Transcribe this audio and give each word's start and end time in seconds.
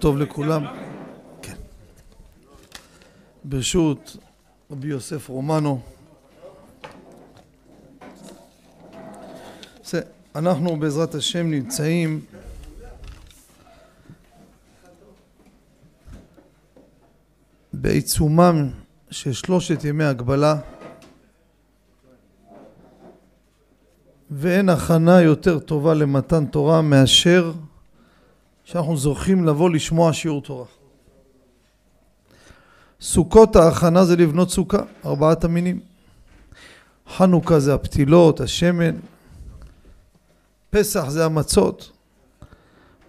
טוב 0.00 0.18
לכולם. 0.18 0.64
כן. 1.42 1.54
ברשות 3.44 4.16
רבי 4.70 4.88
יוסף 4.88 5.28
רומנו. 5.28 5.80
אנחנו 10.34 10.76
בעזרת 10.76 11.14
השם 11.14 11.50
נמצאים 11.50 12.20
בעיצומם 17.72 18.70
של 19.10 19.32
שלושת 19.32 19.84
ימי 19.84 20.04
הגבלה 20.04 20.56
ואין 24.30 24.68
הכנה 24.68 25.22
יותר 25.22 25.58
טובה 25.58 25.94
למתן 25.94 26.46
תורה 26.46 26.82
מאשר 26.82 27.52
שאנחנו 28.72 28.96
זוכים 28.96 29.44
לבוא 29.44 29.70
לשמוע 29.70 30.12
שיעור 30.12 30.42
תורה. 30.42 30.66
סוכות 33.00 33.56
ההכנה 33.56 34.04
זה 34.04 34.16
לבנות 34.16 34.50
סוכה, 34.50 34.78
ארבעת 35.04 35.44
המינים. 35.44 35.80
חנוכה 37.08 37.60
זה 37.60 37.74
הפתילות, 37.74 38.40
השמן. 38.40 38.96
פסח 40.70 41.08
זה 41.08 41.24
המצות. 41.24 41.92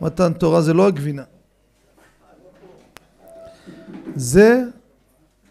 מתן 0.02 0.34
תורה 0.34 0.62
זה 0.62 0.74
לא 0.74 0.88
הגבינה. 0.88 1.24
זה 4.16 4.64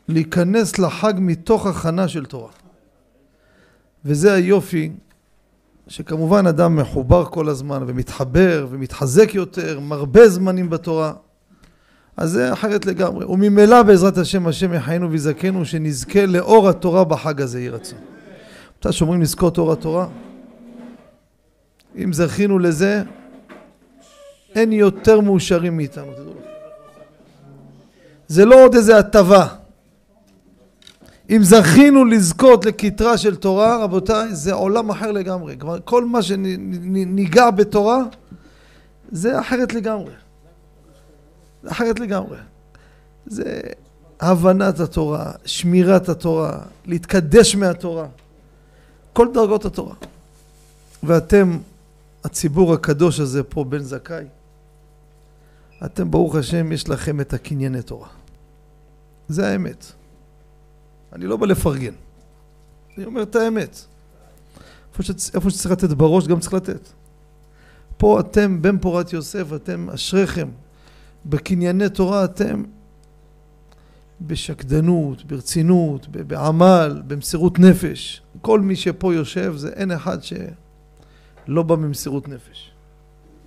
להיכנס 0.08 0.78
לחג 0.78 1.14
מתוך 1.16 1.66
הכנה 1.66 2.08
של 2.08 2.26
תורה. 2.26 2.52
וזה 4.04 4.32
היופי 4.32 4.92
שכמובן 5.90 6.46
אדם 6.46 6.76
מחובר 6.76 7.24
כל 7.24 7.48
הזמן 7.48 7.82
ומתחבר 7.86 8.66
ומתחזק 8.70 9.34
יותר, 9.34 9.80
מרבה 9.80 10.28
זמנים 10.28 10.70
בתורה, 10.70 11.12
אז 12.16 12.30
זה 12.30 12.52
אחרת 12.52 12.86
לגמרי. 12.86 13.24
וממילא 13.24 13.82
בעזרת 13.82 14.18
השם, 14.18 14.46
השם 14.46 14.74
יחיינו 14.74 15.10
ויזכנו, 15.10 15.64
שנזכה 15.64 16.26
לאור 16.26 16.68
התורה 16.68 17.04
בחג 17.04 17.40
הזה, 17.40 17.60
יהי 17.60 17.68
רצון. 17.68 17.98
מתי 18.78 18.92
שאומרים 18.92 19.22
לזכות 19.22 19.58
אור 19.58 19.72
התורה? 19.72 20.06
אם 21.96 22.12
זכינו 22.12 22.58
לזה, 22.58 23.02
אין 24.54 24.72
יותר 24.72 25.20
מאושרים 25.20 25.76
מאיתנו, 25.76 26.12
תדעו 26.12 26.30
לכם. 26.30 26.50
זה 28.28 28.44
לא 28.44 28.64
עוד 28.64 28.74
איזה 28.74 28.98
הטבה. 28.98 29.46
אם 31.30 31.42
זכינו 31.42 32.04
לזכות 32.04 32.64
לכתרה 32.64 33.18
של 33.18 33.36
תורה, 33.36 33.84
רבותיי, 33.84 34.34
זה 34.34 34.52
עולם 34.52 34.90
אחר 34.90 35.12
לגמרי. 35.12 35.56
כלומר, 35.58 35.78
כל 35.84 36.04
מה 36.04 36.22
שניגע 36.22 37.50
בתורה, 37.50 38.02
זה 39.12 39.40
אחרת 39.40 39.74
לגמרי. 39.74 40.12
אחרת 41.66 42.00
לגמרי. 42.00 42.36
זה 43.26 43.60
הבנת 44.20 44.80
התורה, 44.80 45.32
שמירת 45.44 46.08
התורה, 46.08 46.58
להתקדש 46.86 47.54
מהתורה. 47.54 48.06
כל 49.12 49.28
דרגות 49.34 49.64
התורה. 49.64 49.94
ואתם, 51.02 51.58
הציבור 52.24 52.74
הקדוש 52.74 53.20
הזה 53.20 53.42
פה, 53.42 53.64
בן 53.64 53.78
זכאי, 53.78 54.24
אתם, 55.84 56.10
ברוך 56.10 56.34
השם, 56.34 56.72
יש 56.72 56.88
לכם 56.88 57.20
את 57.20 57.32
הקנייני 57.32 57.82
תורה. 57.82 58.08
זה 59.28 59.48
האמת. 59.48 59.99
אני 61.12 61.26
לא 61.26 61.36
בא 61.36 61.46
לפרגן. 61.46 61.92
אני 62.96 63.04
אומר 63.04 63.22
את 63.22 63.36
האמת. 63.36 63.84
איפה, 64.92 65.02
שצ... 65.02 65.34
איפה 65.34 65.50
שצריך 65.50 65.72
לתת 65.72 65.88
בראש, 65.88 66.26
גם 66.26 66.40
צריך 66.40 66.54
לתת. 66.54 66.88
פה 67.96 68.20
אתם, 68.20 68.62
בן 68.62 68.78
פורת 68.78 69.12
יוסף, 69.12 69.52
אתם 69.54 69.90
אשריכם. 69.94 70.48
בקנייני 71.26 71.88
תורה 71.88 72.24
אתם 72.24 72.62
בשקדנות, 74.20 75.24
ברצינות, 75.24 76.08
בעמל, 76.08 77.02
במסירות 77.06 77.58
נפש. 77.58 78.22
כל 78.40 78.60
מי 78.60 78.76
שפה 78.76 79.14
יושב, 79.14 79.54
זה 79.56 79.68
אין 79.68 79.90
אחד 79.90 80.18
שלא 80.22 81.62
בא 81.62 81.76
ממסירות 81.76 82.28
נפש. 82.28 82.70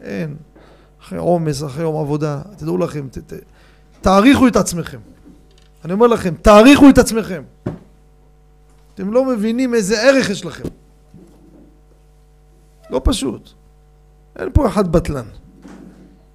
אין. 0.02 0.36
אחרי 1.02 1.20
עומס, 1.20 1.64
אחרי 1.64 1.84
יום 1.84 2.02
עבודה, 2.02 2.42
תדעו 2.58 2.78
לכם, 2.78 3.08
ת, 3.12 3.18
ת, 3.18 3.34
תעריכו 4.02 4.48
את 4.48 4.56
עצמכם. 4.56 5.00
אני 5.86 5.94
אומר 5.94 6.08
לכם, 6.08 6.34
תעריכו 6.42 6.90
את 6.90 6.98
עצמכם. 6.98 7.44
אתם 8.96 9.14
לא 9.14 9.26
מבינים 9.26 9.74
איזה 9.74 10.02
ערך 10.02 10.30
יש 10.30 10.46
לכם. 10.46 10.64
לא 12.90 13.02
פשוט. 13.04 13.50
אין 14.36 14.50
פה 14.54 14.68
אחד 14.68 14.92
בטלן. 14.92 15.26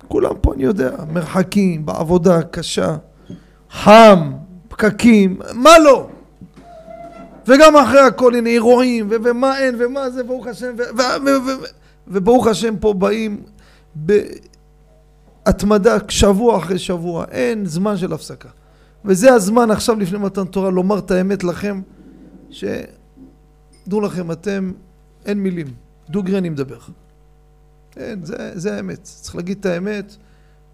כולם 0.09 0.33
פה, 0.41 0.55
אני 0.55 0.65
יודע, 0.65 0.91
מרחקים, 1.13 1.87
בעבודה 1.87 2.43
קשה, 2.43 2.97
חם, 3.71 4.33
פקקים, 4.69 5.39
מה 5.55 5.79
לא? 5.79 6.09
וגם 7.47 7.77
אחרי 7.77 8.01
הכל, 8.01 8.35
הנה 8.35 8.51
אירועים, 8.51 9.09
ומה 9.11 9.59
אין, 9.59 9.75
ומה 9.79 10.11
זה, 10.11 10.25
ברוך 10.25 10.47
השם, 10.47 10.77
וברוך 12.09 12.47
השם 12.47 12.77
פה 12.77 12.93
באים 12.93 13.43
בהתמדה 15.45 15.97
שבוע 16.09 16.59
אחרי 16.59 16.79
שבוע, 16.79 17.25
אין 17.31 17.67
זמן 17.67 17.97
של 17.97 18.13
הפסקה. 18.13 18.49
וזה 19.09 19.33
הזמן 19.33 19.71
עכשיו 19.71 19.99
לפני 19.99 20.19
מתן 20.19 20.45
תורה 20.45 20.71
לומר 20.71 20.99
את 20.99 21.11
האמת 21.11 21.45
לכם, 21.45 21.81
שדעו 22.51 24.01
לכם, 24.01 24.33
אתם, 24.33 24.73
אין 25.27 25.39
מילים, 25.39 25.67
דוגרי 26.11 26.39
אני 26.39 26.49
מדבר. 26.49 26.79
אין, 27.97 28.25
זה, 28.25 28.59
זה 28.59 28.77
האמת, 28.77 29.03
צריך 29.03 29.37
להגיד 29.37 29.59
את 29.61 29.67
האמת, 29.67 30.17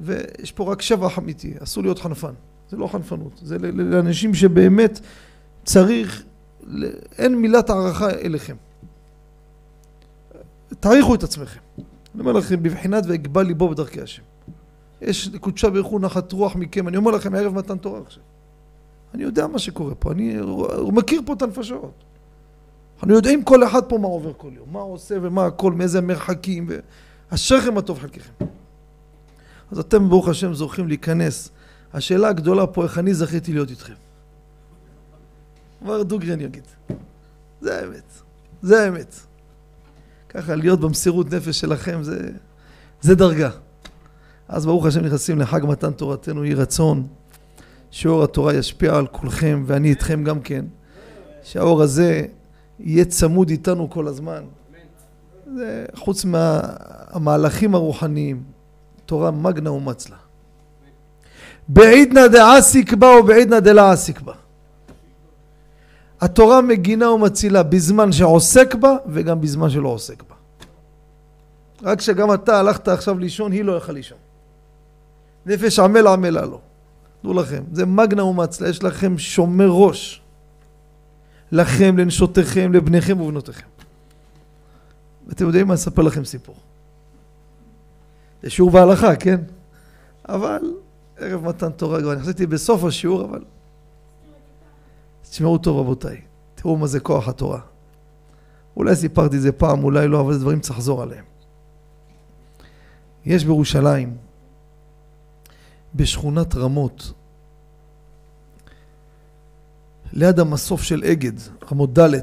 ויש 0.00 0.52
פה 0.52 0.72
רק 0.72 0.82
שבח 0.82 1.18
אמיתי, 1.18 1.54
אסור 1.62 1.82
להיות 1.82 1.98
חנפן, 1.98 2.32
זה 2.70 2.76
לא 2.76 2.86
חנפנות, 2.86 3.40
זה 3.42 3.58
לאנשים 3.58 4.34
שבאמת 4.34 5.00
צריך, 5.64 6.22
אין 7.18 7.34
מילת 7.34 7.70
הערכה 7.70 8.10
אליכם. 8.10 8.56
תעריכו 10.80 11.14
את 11.14 11.22
עצמכם. 11.22 11.60
אני 12.14 12.20
אומר 12.20 12.32
לכם, 12.32 12.62
בבחינת 12.62 13.04
ואגבל 13.06 13.42
ליבו 13.42 13.68
בדרכי 13.68 14.00
השם. 14.00 14.22
יש 15.00 15.28
לקודשה 15.32 15.70
ברוך 15.70 15.86
הוא 15.86 16.00
נחת 16.00 16.32
רוח 16.32 16.56
מכם. 16.56 16.88
אני 16.88 16.96
אומר 16.96 17.10
לכם, 17.10 17.34
ערב 17.34 17.54
מתן 17.54 17.78
תורה 17.78 18.00
עכשיו. 18.06 18.22
אני 19.14 19.22
יודע 19.22 19.46
מה 19.46 19.58
שקורה 19.58 19.94
פה, 19.94 20.12
אני 20.12 20.36
מכיר 20.92 21.20
פה 21.26 21.32
את 21.32 21.42
הנפשות. 21.42 22.04
אנחנו 22.96 23.14
יודעים 23.14 23.44
כל 23.44 23.64
אחד 23.64 23.82
פה 23.88 23.98
מה 23.98 24.08
עובר 24.08 24.32
כל 24.36 24.50
יום, 24.56 24.66
מה 24.72 24.80
עושה 24.80 25.14
ומה 25.22 25.46
הכל, 25.46 25.72
מאיזה 25.72 26.00
מרחקים, 26.00 26.68
ואשריכם 27.30 27.78
הטוב 27.78 27.98
חלקכם. 27.98 28.44
אז 29.70 29.78
אתם 29.78 30.08
ברוך 30.08 30.28
השם 30.28 30.54
זוכים 30.54 30.88
להיכנס. 30.88 31.50
השאלה 31.94 32.28
הגדולה 32.28 32.66
פה, 32.66 32.84
איך 32.84 32.98
אני 32.98 33.14
זכיתי 33.14 33.52
להיות 33.52 33.70
איתכם. 33.70 33.94
כבר 35.80 36.02
דוגרי 36.02 36.32
אני 36.32 36.44
אגיד. 36.44 36.64
זה 37.60 37.80
האמת. 37.80 38.12
זה 38.62 38.84
האמת. 38.84 39.14
ככה 40.28 40.54
להיות 40.54 40.80
במסירות 40.80 41.32
נפש 41.32 41.60
שלכם 41.60 42.02
זה, 42.02 42.30
זה 43.00 43.14
דרגה. 43.14 43.50
אז 44.54 44.66
ברוך 44.66 44.86
השם 44.86 45.00
נכנסים 45.00 45.38
לחג 45.38 45.60
מתן 45.64 45.92
תורתנו, 45.92 46.44
יהי 46.44 46.54
רצון 46.54 47.06
שאור 47.90 48.24
התורה 48.24 48.54
ישפיע 48.54 48.96
על 48.96 49.06
כולכם 49.06 49.64
ואני 49.66 49.90
איתכם 49.90 50.24
גם 50.24 50.40
כן, 50.40 50.64
שהאור 51.42 51.82
הזה 51.82 52.22
יהיה 52.80 53.04
צמוד 53.04 53.50
איתנו 53.50 53.90
כל 53.90 54.08
הזמן. 54.08 54.42
זה 55.56 55.86
חוץ 55.94 56.24
מהמהלכים 56.24 57.74
הרוחניים, 57.74 58.42
תורה 59.06 59.30
מגנה 59.30 59.72
ומצלה. 59.72 60.16
בעידנא 61.68 62.26
דעסיק 62.26 62.92
בה 62.92 63.08
ובעידנא 63.20 63.60
דלעסיק 63.60 64.20
בה. 64.20 64.32
התורה 66.20 66.60
מגינה 66.60 67.10
ומצילה 67.10 67.62
בזמן 67.62 68.12
שעוסק 68.12 68.74
בה 68.74 68.96
וגם 69.06 69.40
בזמן 69.40 69.70
שלא 69.70 69.88
עוסק 69.88 70.22
בה. 70.22 70.34
רק 71.82 72.00
שגם 72.00 72.34
אתה 72.34 72.58
הלכת 72.58 72.88
עכשיו 72.88 73.18
לישון, 73.18 73.52
היא 73.52 73.64
לא 73.64 73.72
יכלה 73.72 73.94
לישון. 73.94 74.18
נפש 75.46 75.78
עמל 75.78 76.06
עמלה 76.06 76.44
לו. 76.44 76.60
דעו 77.22 77.34
לכם, 77.34 77.64
זה 77.72 77.86
מגנה 77.86 78.24
ומצלה, 78.24 78.68
יש 78.68 78.82
לכם 78.82 79.18
שומר 79.18 79.68
ראש. 79.68 80.22
לכם, 81.52 81.98
לנשותיכם, 81.98 82.72
לבניכם 82.72 83.20
ובנותיכם. 83.20 83.66
ואתם 85.26 85.46
יודעים 85.46 85.66
מה? 85.66 85.74
אספר 85.74 86.02
לכם 86.02 86.24
סיפור. 86.24 86.54
זה 88.42 88.50
שיעור 88.50 88.70
בהלכה, 88.70 89.16
כן? 89.16 89.40
אבל 90.28 90.60
ערב 91.18 91.44
מתן 91.44 91.70
תורה 91.70 92.00
כבר, 92.00 92.12
אני 92.12 92.20
חשבתי 92.20 92.46
בסוף 92.46 92.84
השיעור, 92.84 93.24
אבל 93.24 93.44
תשמעו 95.30 95.58
טוב 95.58 95.78
רבותיי, 95.78 96.20
תראו 96.54 96.76
מה 96.76 96.86
זה 96.86 97.00
כוח 97.00 97.28
התורה. 97.28 97.60
אולי 98.76 98.96
סיפרתי 98.96 99.36
את 99.36 99.42
זה 99.42 99.52
פעם, 99.52 99.84
אולי 99.84 100.08
לא, 100.08 100.20
אבל 100.20 100.32
זה 100.32 100.38
דברים 100.38 100.60
צריך 100.60 100.78
לחזור 100.78 101.02
עליהם. 101.02 101.24
יש 103.24 103.44
בירושלים 103.44 104.16
בשכונת 105.94 106.54
רמות, 106.54 107.12
ליד 110.12 110.40
המסוף 110.40 110.82
של 110.82 111.04
אגד, 111.04 111.32
רמות 111.72 111.98
ד', 111.98 112.20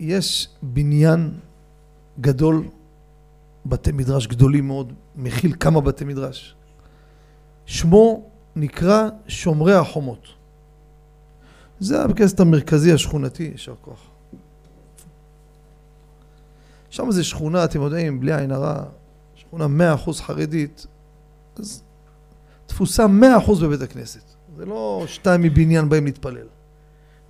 יש 0.00 0.48
בניין 0.62 1.30
גדול, 2.20 2.68
בתי 3.66 3.92
מדרש 3.92 4.26
גדולים 4.26 4.66
מאוד, 4.66 4.92
מכיל 5.16 5.54
כמה 5.60 5.80
בתי 5.80 6.04
מדרש. 6.04 6.54
שמו 7.66 8.24
נקרא 8.56 9.08
שומרי 9.28 9.74
החומות. 9.74 10.26
זה 11.80 12.02
הבית 12.02 12.16
כנסת 12.16 12.40
המרכזי 12.40 12.92
השכונתי, 12.92 13.42
יישר 13.42 13.74
כוח. 13.80 14.00
שם 16.90 17.10
זה 17.10 17.24
שכונה, 17.24 17.64
אתם 17.64 17.80
יודעים, 17.80 18.20
בלי 18.20 18.34
עין 18.34 18.52
הרע, 18.52 18.84
שכונה 19.34 19.66
מאה 19.66 19.94
אחוז 19.94 20.20
חרדית, 20.20 20.86
אז 21.56 21.82
תפוסה 22.72 23.06
מאה 23.06 23.38
אחוז 23.38 23.62
בבית 23.62 23.82
הכנסת. 23.82 24.20
זה 24.56 24.64
לא 24.66 25.04
שתיים 25.06 25.42
מבניין 25.42 25.88
באים 25.88 26.04
להתפלל. 26.04 26.46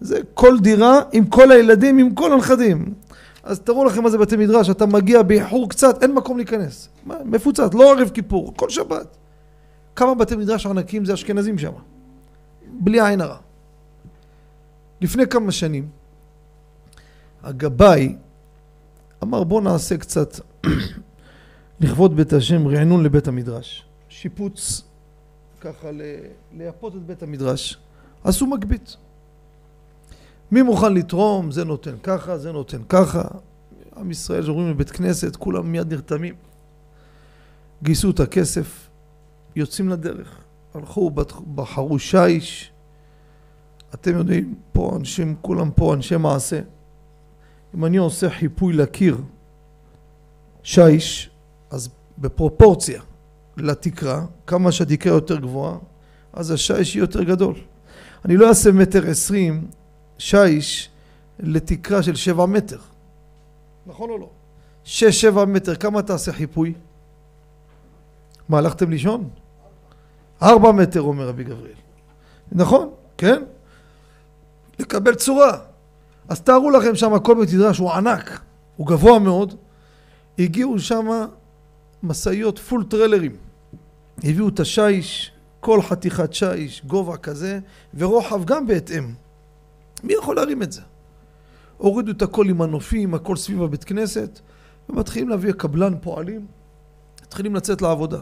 זה 0.01 0.21
כל 0.35 0.59
דירה 0.61 1.01
עם 1.13 1.27
כל 1.27 1.51
הילדים, 1.51 1.99
עם 1.99 2.15
כל 2.15 2.33
הנכדים. 2.33 2.95
אז 3.43 3.61
תראו 3.61 3.85
לכם 3.85 4.03
מה 4.03 4.11
זה 4.11 4.19
בתי 4.19 4.37
מדרש, 4.37 4.71
אתה 4.71 4.87
מגיע 4.87 5.23
באיחור 5.23 5.69
קצת, 5.69 6.03
אין 6.03 6.15
מקום 6.15 6.37
להיכנס. 6.37 6.89
מפוצץ, 7.25 7.75
לא 7.75 7.93
ערב 7.93 8.09
כיפור, 8.09 8.53
כל 8.57 8.71
שבת. 8.71 9.17
כמה 9.97 10.15
בתי 10.15 10.37
מדרש 10.37 10.67
ענקים 10.67 11.05
זה 11.05 11.15
אשכנזים 11.15 11.59
שם. 11.59 11.73
בלי 12.81 13.07
עין 13.07 13.21
הרע. 13.21 13.37
לפני 15.01 15.27
כמה 15.27 15.53
שנים, 15.53 15.89
הגבאי 17.43 18.17
אמר 19.23 19.45
בוא 19.45 19.61
נעשה 19.61 19.97
קצת 19.97 20.41
לכבוד 21.81 22.17
בית 22.17 22.33
השם 22.33 22.69
רענון 22.69 23.03
לבית 23.03 23.29
המדרש. 23.29 23.85
שיפוץ 24.09 24.92
ככה 25.63 25.89
לייפות 26.53 26.97
את 26.97 27.03
בית 27.03 27.23
המדרש. 27.23 27.79
עשו 28.25 28.47
מגבית. 28.47 28.97
מי 30.51 30.63
מוכן 30.63 30.95
לתרום? 30.95 31.51
זה 31.51 31.65
נותן 31.65 31.95
ככה, 32.03 32.39
זה 32.39 32.53
נותן 32.53 32.83
ככה. 32.89 33.23
עם 33.97 34.11
ישראל 34.11 34.45
שאומרים 34.45 34.71
לבית 34.71 34.91
כנסת, 34.91 35.37
כולם 35.37 35.73
מיד 35.73 35.93
נרתמים. 35.93 36.35
גייסו 37.83 38.11
את 38.11 38.21
הכסף, 38.21 38.89
יוצאים 39.57 39.89
לדרך. 39.89 40.39
הלכו, 40.75 41.11
בחרו 41.55 41.99
שיש. 41.99 42.73
אתם 43.95 44.17
יודעים, 44.17 44.55
פה 44.73 44.97
אנשים, 44.97 45.37
כולם 45.43 45.71
פה 45.71 45.95
אנשי 45.95 46.17
מעשה. 46.17 46.61
אם 47.75 47.85
אני 47.85 47.97
עושה 47.97 48.31
חיפוי 48.31 48.73
לקיר 48.73 49.17
שיש, 50.63 51.31
אז 51.71 51.89
בפרופורציה 52.19 53.03
לתקרה, 53.57 54.25
כמה 54.47 54.73
שהתקרה 54.73 55.13
יותר 55.13 55.37
גבוהה, 55.37 55.79
אז 56.33 56.51
השיש 56.51 56.97
יהיה 56.97 57.03
יותר 57.03 57.23
גדול. 57.23 57.55
אני 58.25 58.37
לא 58.37 58.49
אעשה 58.49 58.73
מטר 58.73 59.11
עשרים 59.11 59.67
שיש 60.19 60.91
לתקרה 61.41 62.03
של 62.03 62.17
שבע 62.17 62.47
מטר. 62.47 62.79
נכון 63.87 64.11
או 64.11 64.19
לא? 64.19 64.31
שש, 64.85 65.21
שבע 65.21 65.45
מטר, 65.45 65.75
כמה 65.75 66.03
תעשה 66.03 66.33
חיפוי? 66.33 66.75
מה, 68.49 68.59
הלכתם 68.59 68.91
לישון? 68.91 69.29
ארבע 70.43 70.73
מטר, 70.73 71.01
אומר 71.01 71.29
רבי 71.29 71.45
גבריאל. 71.45 71.75
נכון, 72.53 72.91
כן? 73.19 73.43
לקבל 74.79 75.15
צורה. 75.15 75.59
אז 76.29 76.41
תארו 76.41 76.71
לכם 76.71 76.95
שם 76.95 77.19
כל 77.19 77.35
בית 77.35 77.55
מדרש 77.55 77.79
הוא 77.79 77.93
ענק, 77.93 78.41
הוא 78.77 78.87
גבוה 78.87 79.19
מאוד. 79.19 79.55
הגיעו 80.39 80.79
שם 80.79 81.07
משאיות 82.03 82.59
פול 82.59 82.85
טרלרים. 82.85 83.37
הביאו 84.19 84.49
את 84.49 84.61
השיש, 84.61 85.33
כל 85.61 85.83
חתיכת 85.83 86.33
שיש, 86.33 86.83
גובה 86.87 87.17
כזה, 87.17 87.59
ורוחב 87.95 88.45
גם 88.45 88.67
בהתאם. 88.67 89.15
מי 90.05 90.13
יכול 90.13 90.37
להרים 90.37 90.63
את 90.63 90.73
זה? 90.73 90.81
הורידו 91.79 92.11
את 92.11 92.23
הכל 92.23 92.49
עם 92.49 92.59
מנופים, 92.59 93.15
הכל 93.15 93.37
סביב 93.37 93.63
הבית 93.63 93.85
כנסת, 93.85 94.41
ומתחילים 94.89 95.29
להביא 95.29 95.53
קבלן 95.53 95.95
פועלים, 96.01 96.47
מתחילים 97.23 97.55
לצאת 97.55 97.83
לעבודה. 97.83 98.19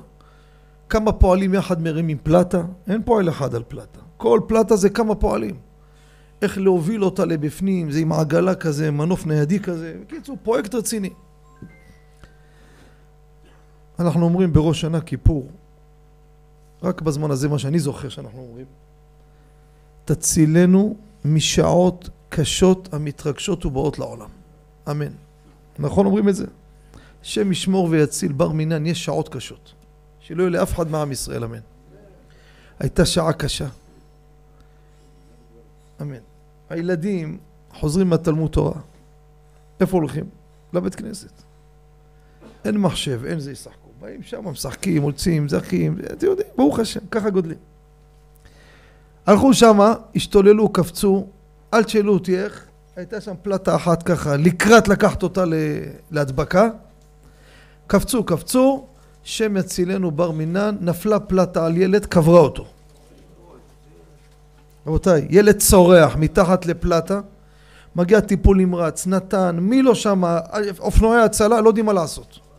כמה 0.88 1.12
פועלים 1.12 1.54
יחד 1.54 1.82
מרימים 1.82 2.18
פלטה? 2.22 2.62
אין 2.88 3.02
פועל 3.04 3.28
אחד 3.28 3.54
על 3.54 3.62
פלטה. 3.68 4.00
כל 4.16 4.40
פלטה 4.48 4.76
זה 4.76 4.90
כמה 4.90 5.14
פועלים. 5.14 5.56
איך 6.42 6.58
להוביל 6.58 7.04
אותה 7.04 7.24
לבפנים, 7.24 7.90
זה 7.90 7.98
עם 7.98 8.12
עגלה 8.12 8.54
כזה, 8.54 8.90
מנוף 8.90 9.26
ניידי 9.26 9.60
כזה. 9.60 9.94
בקיצור, 10.06 10.36
פרויקט 10.42 10.74
רציני. 10.74 11.10
אנחנו 14.00 14.24
אומרים 14.24 14.52
בראש 14.52 14.80
שנה 14.80 15.00
כיפור, 15.00 15.48
רק 16.82 17.02
בזמן 17.02 17.30
הזה 17.30 17.48
מה 17.48 17.58
שאני 17.58 17.78
זוכר 17.78 18.08
שאנחנו 18.08 18.40
אומרים, 18.40 18.66
תצילנו 20.04 20.96
משעות 21.24 22.08
קשות 22.28 22.94
המתרגשות 22.94 23.66
ובאות 23.66 23.98
לעולם. 23.98 24.28
אמן. 24.90 25.12
נכון 25.78 26.06
אומרים 26.06 26.28
את 26.28 26.36
זה? 26.36 26.46
השם 27.22 27.52
ישמור 27.52 27.88
ויציל 27.90 28.32
בר 28.32 28.52
מינן, 28.52 28.86
יש 28.86 29.04
שעות 29.04 29.28
קשות. 29.28 29.72
שלא 30.20 30.42
יהיה 30.42 30.50
לאף 30.50 30.72
אחד 30.72 30.90
מעם 30.90 31.12
ישראל, 31.12 31.44
אמן. 31.44 31.60
הייתה 32.78 33.06
שעה 33.06 33.32
קשה. 33.32 33.68
אמן. 36.00 36.20
הילדים 36.70 37.38
חוזרים 37.74 38.10
מהתלמוד 38.10 38.50
תורה. 38.50 38.80
איפה 39.80 39.96
הולכים? 39.96 40.24
לבית 40.72 40.94
כנסת. 40.94 41.42
אין 42.64 42.78
מחשב, 42.78 43.24
אין 43.24 43.40
זה 43.40 43.52
ישחקו. 43.52 43.89
באים 44.00 44.22
שם, 44.22 44.48
משחקים, 44.48 45.02
מוצאים, 45.02 45.48
זכים, 45.48 45.98
אתם 46.12 46.26
יודעים, 46.26 46.48
ברוך 46.56 46.78
השם, 46.78 47.00
ככה 47.10 47.30
גודלים. 47.30 47.58
הלכו 49.26 49.54
שמה, 49.54 49.94
השתוללו, 50.16 50.68
קפצו, 50.68 51.26
אל 51.74 51.84
תשאלו 51.84 52.12
אותי 52.12 52.38
איך, 52.38 52.66
הייתה 52.96 53.20
שם 53.20 53.34
פלטה 53.42 53.76
אחת 53.76 54.02
ככה, 54.02 54.36
לקראת 54.36 54.88
לקחת 54.88 55.22
אותה 55.22 55.44
להדבקה. 56.10 56.68
קפצו, 57.86 58.24
קפצו, 58.24 58.86
שם 59.22 59.56
יצילנו 59.56 60.10
בר 60.10 60.30
מינן, 60.30 60.76
נפלה 60.80 61.20
פלטה 61.20 61.66
על 61.66 61.76
ילד, 61.76 62.06
קברה 62.06 62.40
אותו. 62.40 62.66
רבותיי, 64.86 65.26
ילד 65.30 65.58
צורח 65.58 66.16
מתחת 66.16 66.66
לפלטה, 66.66 67.20
מגיע 67.96 68.20
טיפול 68.20 68.56
נמרץ, 68.56 69.06
נתן, 69.06 69.56
מי 69.60 69.82
לא 69.82 69.94
שם, 69.94 70.22
אופנועי 70.78 71.22
הצלה, 71.22 71.60
לא 71.60 71.68
יודעים 71.68 71.86
מה 71.86 71.92
לעשות. 71.92 72.49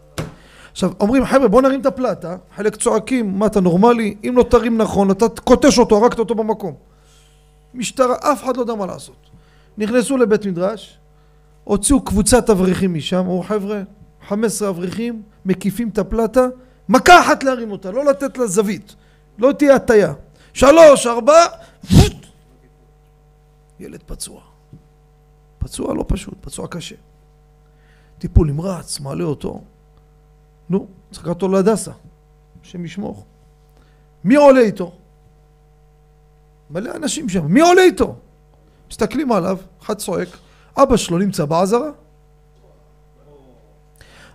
עכשיו, 0.71 0.91
אומרים, 0.99 1.25
חבר'ה, 1.25 1.47
בוא 1.47 1.61
נרים 1.61 1.81
את 1.81 1.85
הפלטה, 1.85 2.37
חלק 2.55 2.75
צועקים, 2.75 3.39
מה 3.39 3.45
אתה 3.45 3.61
נורמלי? 3.61 4.15
אם 4.23 4.33
לא 4.37 4.43
תרים 4.43 4.77
נכון, 4.77 5.11
אתה 5.11 5.25
קוטש 5.43 5.79
אותו, 5.79 5.97
הרגת 5.97 6.19
אותו 6.19 6.35
במקום. 6.35 6.73
משטרה, 7.73 8.15
אף 8.19 8.43
אחד 8.43 8.57
לא 8.57 8.61
יודע 8.61 8.75
מה 8.75 8.85
לעשות. 8.85 9.29
נכנסו 9.77 10.17
לבית 10.17 10.45
מדרש, 10.45 10.97
הוציאו 11.63 12.01
קבוצת 12.01 12.49
אברכים 12.49 12.93
משם, 12.93 13.17
אמרו, 13.17 13.43
חבר'ה, 13.43 13.81
15 14.27 14.69
אברכים, 14.69 15.21
מקיפים 15.45 15.89
את 15.89 15.97
הפלטה, 15.97 16.47
מכה 16.89 17.21
אחת 17.21 17.43
להרים 17.43 17.71
אותה, 17.71 17.91
לא 17.91 18.05
לתת 18.05 18.37
לה 18.37 18.47
זווית, 18.47 18.95
לא 19.37 19.51
תהיה 19.51 19.75
הטיה. 19.75 20.13
שלוש, 20.53 21.07
ארבע, 21.07 21.45
ילד 23.79 24.03
פצוע. 24.05 24.41
פצוע 25.57 25.93
לא 25.93 26.05
פשוט, 26.07 26.33
פצוע 26.41 26.67
קשה. 26.67 26.95
טיפול 28.19 28.47
נמרץ, 28.47 28.99
מעלה 28.99 29.23
אותו. 29.23 29.61
נו, 30.69 30.87
צריך 31.11 31.23
לקחת 31.23 31.35
אותו 31.35 31.47
להדסה, 31.47 31.91
השם 32.61 32.85
ישמור. 32.85 33.25
מי 34.23 34.35
עולה 34.35 34.61
איתו? 34.61 34.91
מלא 36.69 36.95
אנשים 36.95 37.29
שם, 37.29 37.45
מי 37.45 37.61
עולה 37.61 37.81
איתו? 37.81 38.15
מסתכלים 38.89 39.31
עליו, 39.31 39.57
אחד 39.81 39.93
צועק, 39.93 40.27
אבא 40.77 40.97
שלו 40.97 41.17
נמצא 41.17 41.45
בעזרה. 41.45 41.89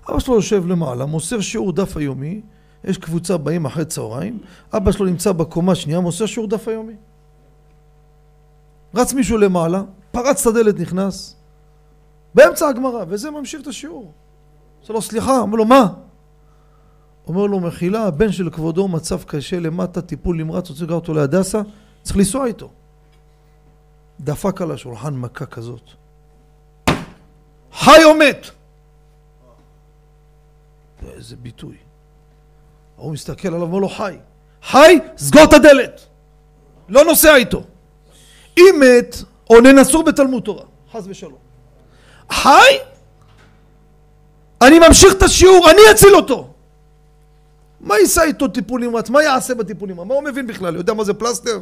אבא 0.09 0.19
שלו 0.19 0.35
יושב 0.35 0.67
למעלה, 0.67 1.07
מוסר 1.07 1.41
שיעור 1.41 1.73
דף 1.73 1.97
היומי, 1.97 2.41
יש 2.85 2.99
קבוצה 2.99 3.37
באים 3.37 3.67
אחרי 3.67 3.85
צהריים, 3.85 4.39
אבא 4.73 4.93
שלו 4.93 5.07
נמצא 5.07 5.33
בקומה 5.33 5.75
שנייה, 5.75 6.01
מוסר 6.01 6.27
שיעור 6.27 6.49
דף 6.49 6.69
היומי. 6.69 6.97
רץ 8.95 9.13
מישהו 9.13 9.39
למעלה, 9.39 9.83
פרץ 10.11 10.47
את 10.47 10.55
הדלת, 10.55 10.81
נכנס, 10.81 11.37
באמצע 12.35 12.69
הגמרא, 12.69 13.05
וזה 13.09 13.31
ממשיך 13.31 13.63
את 13.63 13.67
השיעור. 13.67 14.13
עושה 14.81 14.93
לו 14.93 15.03
סליחה, 15.03 15.39
אומר 15.39 15.57
לו 15.57 15.65
מה? 15.65 15.93
אומר 17.27 17.47
לו 17.47 17.61
מחילה, 17.61 18.03
הבן 18.07 18.33
של 18.33 18.51
כבודו 18.51 18.89
מצב 18.89 19.23
קשה 19.23 19.61
למטה, 19.61 20.01
טיפול 20.01 20.37
נמרץ, 20.37 20.71
רוצה 20.71 20.85
לקחת 20.85 20.95
אותו 20.95 21.15
להדסה, 21.15 21.61
צריך 22.03 22.17
לנסוע 22.17 22.47
איתו. 22.47 22.71
דפק 24.21 24.63
על 24.63 24.71
השולחן 24.71 25.15
מכה 25.15 25.47
כזאת. 25.47 25.83
חי 27.73 28.05
או 28.05 28.15
מת? 28.15 28.47
איזה 31.15 31.37
ביטוי. 31.37 31.77
ההוא 32.99 33.13
מסתכל 33.13 33.49
עליו, 33.49 33.63
אומר 33.63 33.79
לו 33.79 33.89
חי. 33.89 34.17
חי, 34.63 34.99
סגור 35.17 35.45
את 35.45 35.53
הדלת. 35.53 36.07
לא 36.89 37.05
נוסע 37.05 37.37
איתו. 37.37 37.63
אם 38.59 38.81
מת, 38.81 39.17
או 39.51 39.61
ננסור 39.61 40.05
בתלמוד 40.05 40.43
תורה, 40.43 40.65
חס 40.93 41.05
ושלום. 41.07 41.39
חי? 42.33 42.79
אני 44.63 44.79
ממשיך 44.79 45.15
את 45.15 45.23
השיעור, 45.23 45.71
אני 45.71 45.81
אציל 45.91 46.15
אותו. 46.15 46.56
מה 47.87 47.99
ייסע 47.99 48.23
איתו 48.23 48.49
טיפול 48.49 48.81
נמרץ? 48.81 49.11
מה 49.11 49.23
יעשה 49.23 49.55
בטיפול 49.55 49.89
נמרץ? 49.89 50.07
מה 50.07 50.15
הוא 50.15 50.23
מבין 50.23 50.47
בכלל? 50.47 50.77
יודע 50.77 50.95
מה 50.95 51.05
זה 51.05 51.15
פלסטר? 51.15 51.61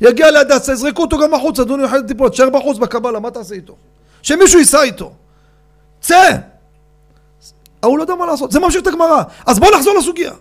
יגיע 0.00 0.30
להדסה, 0.30 0.72
יזרקו 0.72 1.02
אותו 1.02 1.18
גם 1.18 1.34
החוצה, 1.34 1.62
אדוני 1.62 1.82
יוחד 1.82 2.06
טיפול, 2.06 2.28
תשאר 2.28 2.50
בחוץ 2.50 2.78
בקבלה, 2.78 3.20
מה 3.20 3.30
תעשה 3.30 3.54
איתו? 3.54 3.76
שמישהו 4.22 4.58
ייסע 4.58 4.82
איתו. 4.82 5.12
צא! 6.00 6.36
ההוא 7.82 7.98
לא 7.98 8.02
יודע 8.02 8.14
מה 8.14 8.26
לעשות, 8.26 8.52
זה 8.52 8.60
ממשיך 8.60 8.82
את 8.82 8.86
הגמרא. 8.86 9.22
אז 9.46 9.58
בוא 9.58 9.68
נחזור 9.76 9.94
לסוגיה. 9.98 10.32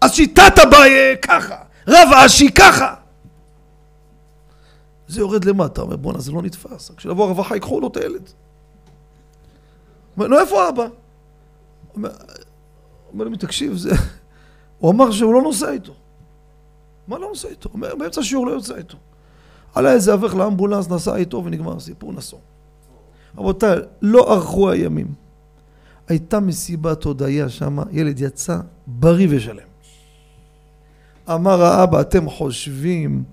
אז 0.00 0.14
שיטת 0.14 0.58
אביי 0.58 1.16
ככה, 1.22 1.56
רב 1.88 2.08
אשי 2.26 2.52
ככה. 2.52 2.94
זה 5.08 5.20
יורד 5.20 5.44
למטה, 5.44 5.82
אומר 5.82 5.96
בואנה 5.96 6.18
זה 6.18 6.32
לא 6.32 6.42
נתפס, 6.42 6.90
כשיבוא 6.96 7.24
הרווחה 7.24 7.54
ייקחו 7.54 7.80
לו 7.80 7.88
את 7.88 7.96
הילד. 7.96 8.30
אומר, 10.16 10.28
נו 10.28 10.38
איפה 10.38 10.68
אבא? 10.68 10.86
אומר 13.12 13.28
לי, 13.28 13.36
תקשיב, 13.36 13.76
זה... 13.76 13.90
הוא 14.78 14.90
אמר 14.90 15.10
שהוא 15.10 15.34
לא 15.34 15.42
נוסע 15.42 15.70
איתו. 15.70 15.94
מה 17.08 17.18
לא 17.18 17.28
נוסע 17.28 17.48
איתו? 17.48 17.68
אומר, 17.74 17.94
באמצע 17.94 18.20
השיעור 18.20 18.46
לא 18.46 18.52
יוצא 18.52 18.76
איתו. 18.76 18.96
עלה 19.74 19.92
איזה 19.92 20.14
אברך 20.14 20.34
לאמבולנס, 20.34 20.90
נסע 20.90 21.16
איתו 21.16 21.44
ונגמר 21.44 21.76
הסיפור, 21.76 22.12
נסעו. 22.12 22.38
רבותיי, 23.38 23.78
לא 24.02 24.34
ארכו 24.34 24.70
הימים. 24.70 25.14
הייתה 26.08 26.40
מסיבת 26.40 27.04
הודיה 27.04 27.48
שם, 27.48 27.78
ילד 27.90 28.20
יצא 28.20 28.58
בריא 28.86 29.26
ושלם. 29.30 29.66
אמר 31.30 31.62
האבא, 31.62 32.00
אתם 32.00 32.30
חושבים, 32.30 33.24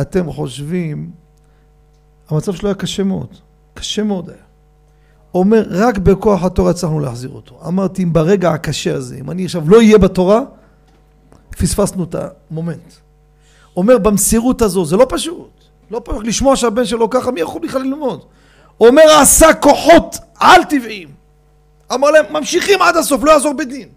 אתם 0.00 0.32
חושבים, 0.32 1.10
המצב 2.28 2.54
שלו 2.54 2.68
היה 2.68 2.74
קשה 2.74 3.04
מאוד, 3.04 3.36
קשה 3.74 4.02
מאוד 4.02 4.30
היה. 4.30 4.49
אומר, 5.34 5.64
רק 5.70 5.98
בכוח 5.98 6.44
התורה 6.44 6.70
הצלחנו 6.70 7.00
להחזיר 7.00 7.30
אותו. 7.30 7.60
אמרתי, 7.66 8.02
אם 8.02 8.12
ברגע 8.12 8.50
הקשה 8.50 8.94
הזה, 8.94 9.16
אם 9.16 9.30
אני 9.30 9.44
עכשיו 9.44 9.70
לא 9.70 9.76
אהיה 9.76 9.98
בתורה, 9.98 10.40
פספסנו 11.50 12.04
את 12.04 12.14
המומנט. 12.50 12.92
אומר, 13.76 13.98
במסירות 13.98 14.62
הזו, 14.62 14.84
זה 14.84 14.96
לא 14.96 15.06
פשוט. 15.08 15.50
לא 15.90 16.02
פשוט 16.04 16.26
לשמוע 16.26 16.56
שהבן 16.56 16.84
שלו 16.84 17.10
ככה, 17.10 17.30
מי 17.30 17.40
יכול 17.40 17.62
בכלל 17.62 17.82
ללמוד? 17.82 18.24
אומר, 18.80 19.02
עשה 19.20 19.54
כוחות 19.54 20.16
על 20.34 20.64
טבעיים. 20.64 21.08
אמר 21.94 22.10
להם, 22.10 22.24
ממשיכים 22.30 22.82
עד 22.82 22.96
הסוף, 22.96 23.24
לא 23.24 23.30
יעזור 23.30 23.52
בדין. 23.52 23.88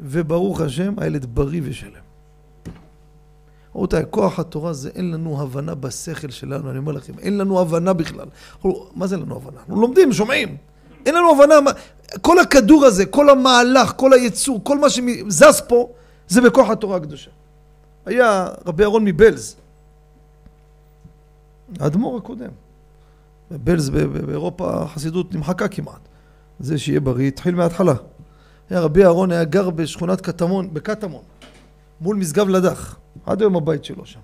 וברוך 0.00 0.60
השם, 0.60 0.94
הילד 0.98 1.26
בריא 1.34 1.60
ושלם. 1.64 2.11
רבותיי, 3.76 4.04
כוח 4.10 4.38
התורה 4.38 4.72
זה 4.72 4.90
אין 4.94 5.10
לנו 5.10 5.42
הבנה 5.42 5.74
בשכל 5.74 6.30
שלנו, 6.30 6.70
אני 6.70 6.78
אומר 6.78 6.92
לכם, 6.92 7.12
אין 7.18 7.38
לנו 7.38 7.60
הבנה 7.60 7.92
בכלל. 7.92 8.26
מה 8.94 9.06
זה 9.06 9.16
לנו 9.16 9.36
הבנה? 9.36 9.58
אנחנו 9.60 9.80
לומדים, 9.80 10.12
שומעים. 10.12 10.56
אין 11.06 11.14
לנו 11.14 11.30
הבנה, 11.30 11.54
כל 12.20 12.38
הכדור 12.38 12.84
הזה, 12.84 13.06
כל 13.06 13.30
המהלך, 13.30 13.92
כל 13.96 14.12
היצור, 14.12 14.60
כל 14.64 14.78
מה 14.78 14.90
שזז 14.90 15.60
פה, 15.68 15.88
זה 16.28 16.40
בכוח 16.40 16.70
התורה 16.70 16.96
הקדושה. 16.96 17.30
היה 18.06 18.48
רבי 18.66 18.82
אהרון 18.82 19.04
מבלז, 19.04 19.56
האדמו"ר 21.80 22.18
הקודם. 22.18 22.50
בלז 23.50 23.90
באירופה 23.90 24.82
החסידות 24.82 25.34
נמחקה 25.34 25.68
כמעט. 25.68 26.00
זה 26.60 26.78
שיהיה 26.78 27.00
בריא 27.00 27.28
התחיל 27.28 27.54
מההתחלה. 27.54 27.94
היה 28.70 28.80
רבי 28.80 29.04
אהרון 29.04 29.32
היה 29.32 29.44
גר 29.44 29.70
בשכונת 29.70 30.20
קטמון, 30.20 30.74
בקטמון, 30.74 31.22
מול 32.02 32.16
משגב 32.16 32.48
לדח. 32.48 32.98
עד 33.26 33.40
היום 33.40 33.56
הבית 33.56 33.84
שלו 33.84 34.06
שם. 34.06 34.20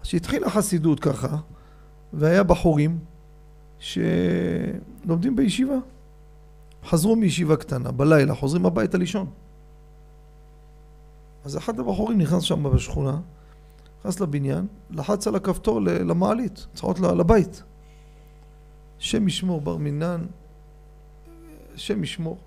אז 0.00 0.06
שהתחילה 0.06 0.50
חסידות 0.50 1.00
ככה, 1.00 1.36
והיה 2.12 2.42
בחורים 2.42 2.98
שלומדים 3.78 5.36
בישיבה. 5.36 5.76
חזרו 6.84 7.16
מישיבה 7.16 7.56
קטנה, 7.56 7.90
בלילה, 7.90 8.34
חוזרים 8.34 8.66
הביתה 8.66 8.98
לישון. 8.98 9.26
אז 11.44 11.56
אחד 11.56 11.80
הבחורים 11.80 12.18
נכנס 12.18 12.42
שם 12.42 12.70
בשכונה, 12.74 13.20
נכנס 14.00 14.20
לבניין, 14.20 14.66
לחץ 14.90 15.26
על 15.26 15.34
הכפתור 15.34 15.80
למעלית, 15.80 16.66
צעות 16.74 17.00
לבית. 17.00 17.62
שם 18.98 19.28
ישמור 19.28 19.60
בר 19.60 19.76
מינן, 19.76 20.26
שם 21.76 22.02
ישמור. 22.02 22.38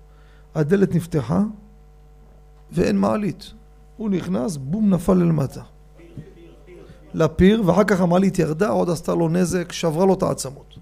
הדלת 0.54 0.94
נפתחה 0.94 1.42
ואין 2.72 2.96
מעלית. 2.96 3.52
הוא 3.96 4.10
נכנס, 4.10 4.56
בום, 4.56 4.94
נפל 4.94 5.14
למטה. 5.14 5.62
לפיר, 7.14 7.62
ואחר 7.66 7.84
כך 7.84 8.00
המעלית 8.00 8.38
ירדה, 8.38 8.68
עוד 8.68 8.90
עשתה 8.90 9.14
לו 9.14 9.28
נזק, 9.28 9.72
שברה 9.72 10.06
לו 10.06 10.14
את 10.14 10.22
העצמות. 10.22 10.78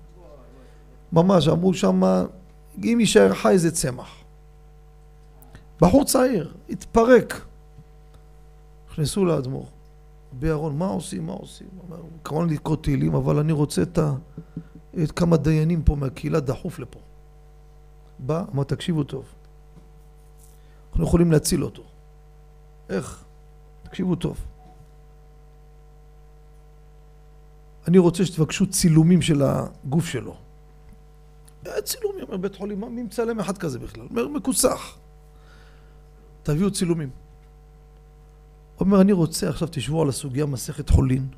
ממש, 1.12 1.49
אמרו 1.49 1.75
שם, 1.75 2.02
אם 2.85 2.97
יישאר 3.00 3.35
חי 3.35 3.59
זה 3.59 3.71
צמח. 3.71 4.09
בחור 5.81 6.05
צעיר, 6.05 6.55
התפרק. 6.71 7.40
נכנסו 8.90 9.25
לאדמו"ר. 9.25 9.66
רבי 10.33 10.49
אהרון, 10.49 10.78
מה 10.78 10.87
עושים, 10.87 11.26
מה 11.26 11.33
עושים? 11.33 11.66
אומר, 11.88 12.02
כמובן 12.25 12.50
לקרוא 12.50 12.76
תהילים, 12.76 13.14
אבל 13.14 13.38
אני 13.38 13.52
רוצה 13.52 13.83
את, 13.83 13.99
ה... 13.99 14.12
את 15.02 15.12
כמה 15.12 15.37
דיינים 15.37 15.83
פה 15.83 15.97
מהקהילה 15.97 16.40
דחוף 16.40 16.78
לפה. 16.78 16.99
בא, 18.19 18.45
אמר, 18.55 18.64
תקשיבו 18.64 19.05
טוב. 19.05 19.25
אנחנו 20.97 21.09
יכולים 21.09 21.33
להציל 21.33 21.65
אותו. 21.65 21.83
איך? 22.88 23.25
תקשיבו 23.83 24.17
טוב. 24.17 24.47
אני 27.88 27.99
רוצה 27.99 28.26
שתבקשו 28.26 28.71
צילומים 28.71 29.23
של 29.23 29.43
הגוף 29.43 30.07
שלו. 30.07 30.37
צילומים, 31.85 32.23
אומר 32.23 32.37
בית 32.37 32.55
חולים, 32.55 32.85
מי 32.91 33.03
מצלם 33.03 33.41
אחד 33.41 33.59
כזה 33.59 33.79
בכלל? 33.79 34.07
אומר, 34.11 34.29
מכוסח. 34.29 34.99
תביאו 36.43 36.71
צילומים. 36.71 37.11
אומר, 38.81 39.00
אני 39.00 39.12
רוצה, 39.12 39.49
עכשיו 39.49 39.69
תשבו 39.71 40.03
על 40.03 40.09
הסוגיה 40.09 40.47
מסכת 40.47 40.91
חולין, 40.91 41.29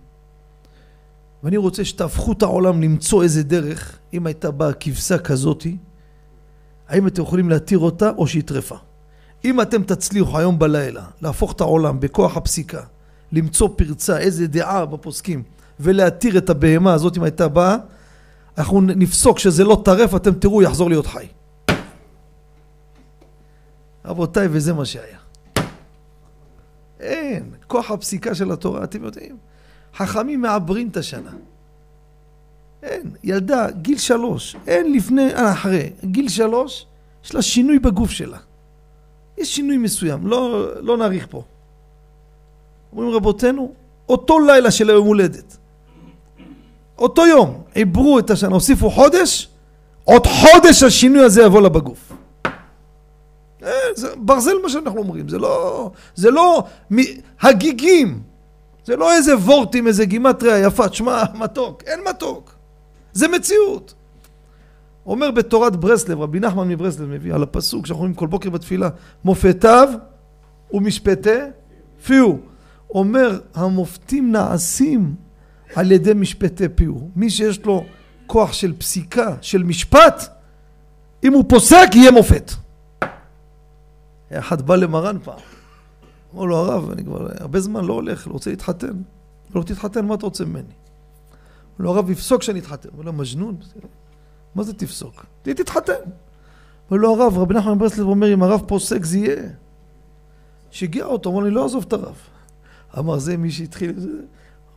ואני 1.43 1.57
רוצה 1.57 1.85
שתהפכו 1.85 2.33
את 2.33 2.43
העולם 2.43 2.83
למצוא 2.83 3.23
איזה 3.23 3.43
דרך, 3.43 3.99
אם 4.13 4.27
הייתה 4.27 4.51
באה 4.51 4.73
כבשה 4.73 5.19
כזאתי, 5.19 5.77
האם 6.89 7.07
אתם 7.07 7.23
יכולים 7.23 7.51
להתיר 7.51 7.79
אותה 7.79 8.11
או 8.11 8.27
שהיא 8.27 8.43
טרפה. 8.43 8.77
אם 9.45 9.61
אתם 9.61 9.83
תצליחו 9.83 10.39
היום 10.39 10.59
בלילה 10.59 11.05
להפוך 11.23 11.53
את 11.53 11.61
העולם 11.61 12.01
בכוח 12.01 12.37
הפסיקה, 12.37 12.83
למצוא 13.33 13.69
פרצה, 13.77 14.19
איזה 14.19 14.47
דעה 14.47 14.87
בפוסקים, 14.87 15.43
ולהתיר 15.81 16.39
את 16.39 16.51
הבהמה 16.51 16.93
הזאת 16.93 17.17
אם 17.17 17.23
הייתה 17.23 17.49
באה, 17.49 17.77
אנחנו 18.59 18.81
נפסוק 18.81 19.39
שזה 19.39 19.65
לא 19.65 19.83
טרף, 19.85 20.15
אתם 20.15 20.35
תראו, 20.35 20.63
יחזור 20.63 20.89
להיות 20.89 21.07
חי. 21.07 21.27
רבותיי, 24.05 24.49
וזה 24.51 24.75
מה 24.75 24.85
שהיה. 24.85 25.19
אין, 27.01 27.51
כוח 27.67 27.91
הפסיקה 27.91 28.35
של 28.35 28.53
התורה, 28.53 28.85
אתם 28.85 29.05
יודעים, 29.05 29.37
חכמים 29.97 30.41
מעברים 30.41 30.89
את 30.89 30.97
השנה. 30.97 31.31
אין, 32.83 33.11
ילדה, 33.25 33.71
גיל 33.71 33.99
שלוש, 33.99 34.57
אין 34.67 34.93
לפני, 34.93 35.35
אה, 35.35 35.53
אחרי, 35.53 35.91
גיל 36.05 36.29
שלוש, 36.29 36.87
יש 37.25 37.35
לה 37.35 37.43
שינוי 37.43 37.79
בגוף 37.79 38.11
שלה. 38.11 38.39
יש 39.41 39.57
שינוי 39.57 39.77
מסוים, 39.77 40.27
לא, 40.27 40.67
לא 40.81 40.97
נאריך 40.97 41.27
פה. 41.31 41.43
אומרים 42.93 43.11
רבותינו, 43.11 43.73
אותו 44.09 44.41
לילה 44.41 44.71
של 44.71 44.91
היום 44.91 45.07
הולדת, 45.07 45.57
אותו 46.99 47.27
יום, 47.27 47.63
עברו 47.75 48.19
את 48.19 48.31
השנה, 48.31 48.55
הוסיפו 48.55 48.91
חודש, 48.91 49.49
עוד 50.05 50.27
חודש 50.27 50.83
השינוי 50.83 51.23
הזה 51.25 51.43
יבוא 51.43 51.61
לה 51.61 51.69
בגוף. 51.69 52.13
אה, 53.63 53.71
זה 53.95 54.09
ברזל 54.17 54.53
מה 54.63 54.69
שאנחנו 54.69 54.99
אומרים, 54.99 55.29
זה 55.29 55.39
לא, 55.39 55.91
זה 56.15 56.31
לא 56.31 56.63
הגיגים, 57.41 58.23
זה 58.85 58.97
לא 58.97 59.15
איזה 59.15 59.37
וורטים, 59.37 59.87
איזה 59.87 60.05
גימטריה 60.05 60.59
יפה, 60.59 60.89
תשמע, 60.89 61.23
מתוק, 61.35 61.83
אין 61.87 62.01
מתוק, 62.09 62.55
זה 63.13 63.29
מציאות. 63.29 63.95
אומר 65.09 65.31
בתורת 65.31 65.77
ברסלב, 65.77 66.21
רבי 66.21 66.41
נחמן 66.41 66.69
מברסלב 66.69 67.09
מביא 67.09 67.35
על 67.35 67.43
הפסוק 67.43 67.87
שאנחנו 67.87 68.03
אומרים 68.03 68.15
כל 68.15 68.27
בוקר 68.27 68.51
בתפילה, 68.51 68.89
מופתיו 69.25 69.89
ומשפטי 70.73 71.39
פיהו. 72.07 72.39
אומר, 72.91 73.41
המופתים 73.55 74.33
נעשים 74.33 75.15
על 75.75 75.93
ידי 75.93 76.15
משפטי 76.15 76.69
פיהו. 76.75 77.11
מי 77.17 77.31
שיש 77.31 77.65
לו 77.65 77.85
כוח 78.27 78.53
של 78.53 78.73
פסיקה, 78.79 79.37
של 79.41 79.63
משפט, 79.63 80.23
אם 81.25 81.33
הוא 81.33 81.45
פוסק, 81.49 81.89
יהיה 81.95 82.11
מופת. 82.11 82.53
אחד 84.33 84.63
בא 84.63 84.77
למרן 84.77 85.19
פעם, 85.25 85.39
אמר 86.35 86.45
לו 86.45 86.57
הרב, 86.57 86.91
אני 86.91 87.05
כבר 87.05 87.29
הרבה 87.41 87.61
זמן 87.61 87.85
לא 87.85 87.93
הולך, 87.93 88.27
לא 88.27 88.33
רוצה 88.33 88.51
להתחתן. 88.51 88.93
לא 89.55 89.63
תתחתן, 89.63 90.07
מה 90.07 90.15
אתה 90.15 90.27
רוצה 90.27 90.45
ממני? 90.45 90.63
אמר 90.63 90.73
לו 91.79 91.91
הרב, 91.91 92.11
יפסוק 92.11 92.43
שאני 92.43 92.59
אתחתן. 92.59 92.89
אמר 92.95 93.05
לו, 93.05 93.13
מג'נון? 93.13 93.57
מה 94.55 94.63
זה 94.63 94.75
תפסוק? 94.75 95.27
תתחתן. 95.43 95.93
אומר 96.91 97.03
לו 97.03 97.15
הרב, 97.15 97.39
רבי 97.39 97.55
נחמן 97.55 97.79
ברסלב 97.79 98.07
אומר, 98.07 98.35
אם 98.35 98.43
הרב 98.43 98.63
פוסק 98.67 99.05
זה 99.05 99.19
יהיה. 99.19 99.49
שיגע 100.71 101.05
אותו, 101.05 101.31
אמר 101.31 101.41
לי, 101.41 101.51
לא 101.51 101.65
עזוב 101.65 101.85
את 101.89 101.93
הרב. 101.93 102.17
אמר, 102.99 103.19
זה 103.19 103.37
מי 103.37 103.51
שהתחיל, 103.51 103.93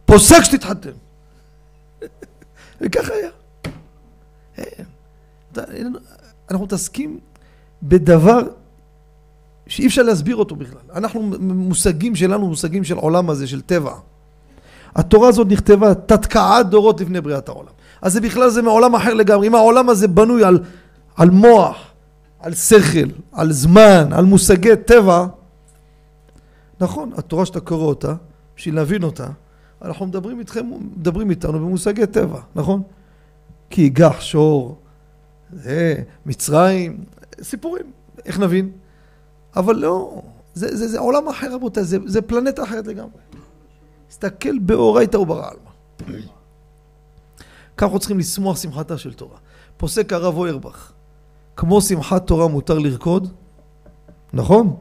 פוסק 0.06 0.44
שתתחתן. 0.44 0.92
וככה 2.82 3.14
היה. 3.14 3.30
אנחנו 6.52 6.66
מתעסקים 6.66 7.20
בדבר 7.84 8.40
שאי 9.68 9.88
אפשר 9.88 10.04
להסביר 10.04 10.36
אותו 10.36 10.56
בכלל. 10.56 10.82
אנחנו, 10.94 11.22
מושגים 11.40 12.16
שלנו, 12.16 12.48
מושגים 12.48 12.84
של 12.84 12.98
עולם 12.98 13.30
הזה, 13.30 13.48
של 13.48 13.62
טבע. 13.62 13.94
התורה 14.96 15.30
הזאת 15.30 15.48
נכתבה 15.48 15.96
תתקעת 15.96 16.70
דורות 16.70 17.02
לפני 17.02 17.22
בריאת 17.22 17.50
העולם. 17.50 17.72
אז 18.02 18.14
זה 18.14 18.22
בכלל 18.22 18.50
זה 18.50 18.62
מעולם 18.62 18.96
אחר 18.96 19.14
לגמרי. 19.14 19.48
אם 19.48 19.56
העולם 19.56 19.90
הזה 19.90 20.08
בנוי 20.08 20.44
על, 20.44 20.60
על 21.16 21.30
מוח, 21.30 21.78
על 22.40 22.54
שכל, 22.54 23.10
על 23.32 23.52
זמן, 23.52 24.14
על 24.14 24.26
מושגי 24.26 24.76
טבע, 24.86 25.26
נכון, 26.82 27.12
התורה 27.18 27.46
שאתה 27.46 27.60
קורא 27.60 27.86
אותה, 27.86 28.14
בשביל 28.58 28.76
להבין 28.76 29.04
אותה, 29.04 29.28
אנחנו 29.82 30.06
מדברים 30.06 30.40
איתכם, 30.40 30.66
מדברים 30.98 31.30
איתנו 31.30 31.60
במושגי 31.60 32.08
טבע, 32.08 32.40
נכון? 32.56 32.82
כי 33.70 33.82
ייגח 33.82 34.22
שור, 34.22 34.78
זה, 35.54 35.96
מצרים, 36.26 37.04
סיפורים, 37.42 37.92
איך 38.26 38.40
נבין? 38.40 38.72
אבל 39.56 39.76
לא, 39.76 40.22
זה, 40.54 40.76
זה, 40.76 40.88
זה 40.88 41.00
עולם 41.00 41.28
אחר 41.28 41.54
רבותיי, 41.54 41.84
זה, 41.84 41.98
זה 42.06 42.22
פלנטה 42.22 42.64
אחרת 42.64 42.88
לגמרי. 42.88 43.22
תסתכל 44.08 44.60
באורייתא 44.60 45.18
וברא 45.18 45.50
עלמא. 45.50 46.22
ככה 47.82 47.86
אנחנו 47.86 48.00
צריכים 48.00 48.20
לשמוח 48.20 48.58
שמחתה 48.58 48.98
של 48.98 49.14
תורה. 49.14 49.38
פוסק 49.78 50.14
הרב 50.14 50.38
אוירבך, 50.38 50.92
כמו 51.56 51.82
שמחת 51.82 52.28
תורה 52.28 52.48
מותר 52.48 52.80
לרקוד, 52.80 53.28
נכון? 54.34 54.76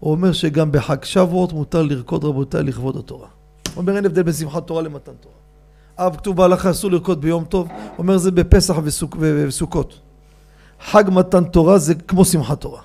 הוא 0.00 0.10
אומר 0.10 0.32
שגם 0.32 0.72
בחג 0.72 1.04
שבועות 1.04 1.52
מותר 1.52 1.82
לרקוד 1.82 2.24
רבותיי 2.24 2.62
לכבוד 2.62 2.96
התורה. 2.96 3.28
הוא 3.74 3.76
אומר 3.76 3.96
אין 3.96 4.06
הבדל 4.06 4.22
בין 4.22 4.34
שמחת 4.34 4.66
תורה 4.66 4.82
למתן 4.82 5.12
תורה. 5.20 5.34
אב 5.98 6.16
כתוב 6.16 6.36
בהלכה 6.36 6.70
אסור 6.70 6.90
לרקוד 6.90 7.20
ביום 7.20 7.44
טוב, 7.44 7.68
הוא 7.68 7.78
אומר 7.98 8.18
זה 8.18 8.30
בפסח 8.30 8.74
וסוכ... 8.84 9.16
וסוכות. 9.20 10.00
חג 10.80 11.04
מתן 11.12 11.44
תורה 11.44 11.78
זה 11.78 11.94
כמו 11.94 12.24
שמחת 12.24 12.60
תורה. 12.60 12.82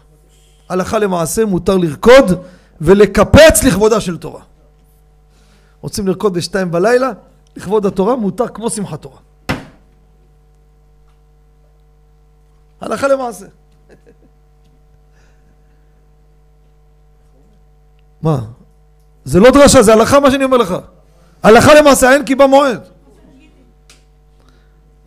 הלכה 0.69 0.99
למעשה 0.99 1.45
מותר 1.45 1.77
לרקוד 1.77 2.43
ולקפץ 2.81 3.63
לכבודה 3.63 4.01
של 4.01 4.17
תורה. 4.17 4.41
רוצים 5.81 6.07
לרקוד 6.07 6.33
בשתיים 6.33 6.71
בלילה, 6.71 7.11
לכבוד 7.57 7.85
התורה 7.85 8.15
מותר 8.15 8.47
כמו 8.47 8.69
שמחת 8.69 9.01
תורה. 9.01 9.17
הלכה 12.81 13.07
למעשה. 13.07 13.45
מה? 18.21 18.39
זה 19.25 19.39
לא 19.39 19.51
דרשה, 19.51 19.81
זה 19.81 19.93
הלכה 19.93 20.19
מה 20.19 20.31
שאני 20.31 20.43
אומר 20.43 20.57
לך. 20.57 20.75
הלכה 21.43 21.73
למעשה 21.73 22.13
אין 22.13 22.25
כי 22.25 22.35
במועד. 22.35 22.81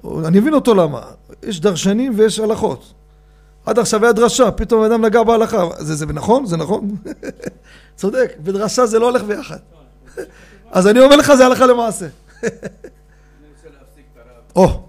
אני 0.05 0.41
מבין 0.41 0.55
אותו 0.55 0.75
למה. 0.75 1.01
יש 1.43 1.61
דרשנים 1.61 2.13
ויש 2.17 2.39
הלכות. 2.39 2.93
עד 3.67 3.79
עכשיו 3.79 4.05
היה 4.05 4.13
דרשה, 4.13 4.51
פתאום 4.51 4.83
אדם 4.83 5.05
נגע 5.05 5.23
בהלכה. 5.23 5.69
זה, 5.79 5.95
זה 5.95 6.07
נכון? 6.07 6.47
זה 6.47 6.57
נכון? 6.57 6.97
צודק, 7.97 8.37
בדרשה 8.41 8.87
זה 8.87 8.99
לא 8.99 9.09
הולך 9.09 9.23
ביחד. 9.23 9.57
אז 10.71 10.87
אני 10.87 11.01
אומר 11.01 11.17
לך, 11.17 11.35
זה 11.35 11.47
הלכה 11.47 11.67
למעשה. 11.67 12.07
או, 14.57 14.89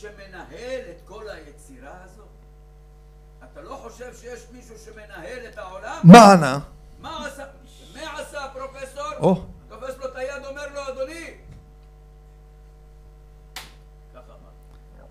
שמנהל 0.00 0.80
את 0.90 1.00
כל 1.04 1.24
היצירה 1.28 1.94
הזאת? 2.04 2.26
אתה 3.52 3.60
לא 3.60 3.74
חושב 3.82 4.14
שיש 4.20 4.40
מישהו 4.52 4.74
שמנהל 4.84 5.38
את 5.52 5.58
העולם? 5.58 6.00
מה 6.04 6.32
ענה? 6.32 6.58
מה 7.00 7.26
עשה? 7.26 7.44
מה 7.94 8.20
עשה 8.20 8.44
הפרופסור? 8.44 9.12
או. 9.18 9.44
תופס 9.68 9.98
לו 9.98 10.06
את 10.06 10.16
היד, 10.16 10.44
אומר 10.44 10.62
לו, 10.74 10.80
אדוני. 10.88 11.30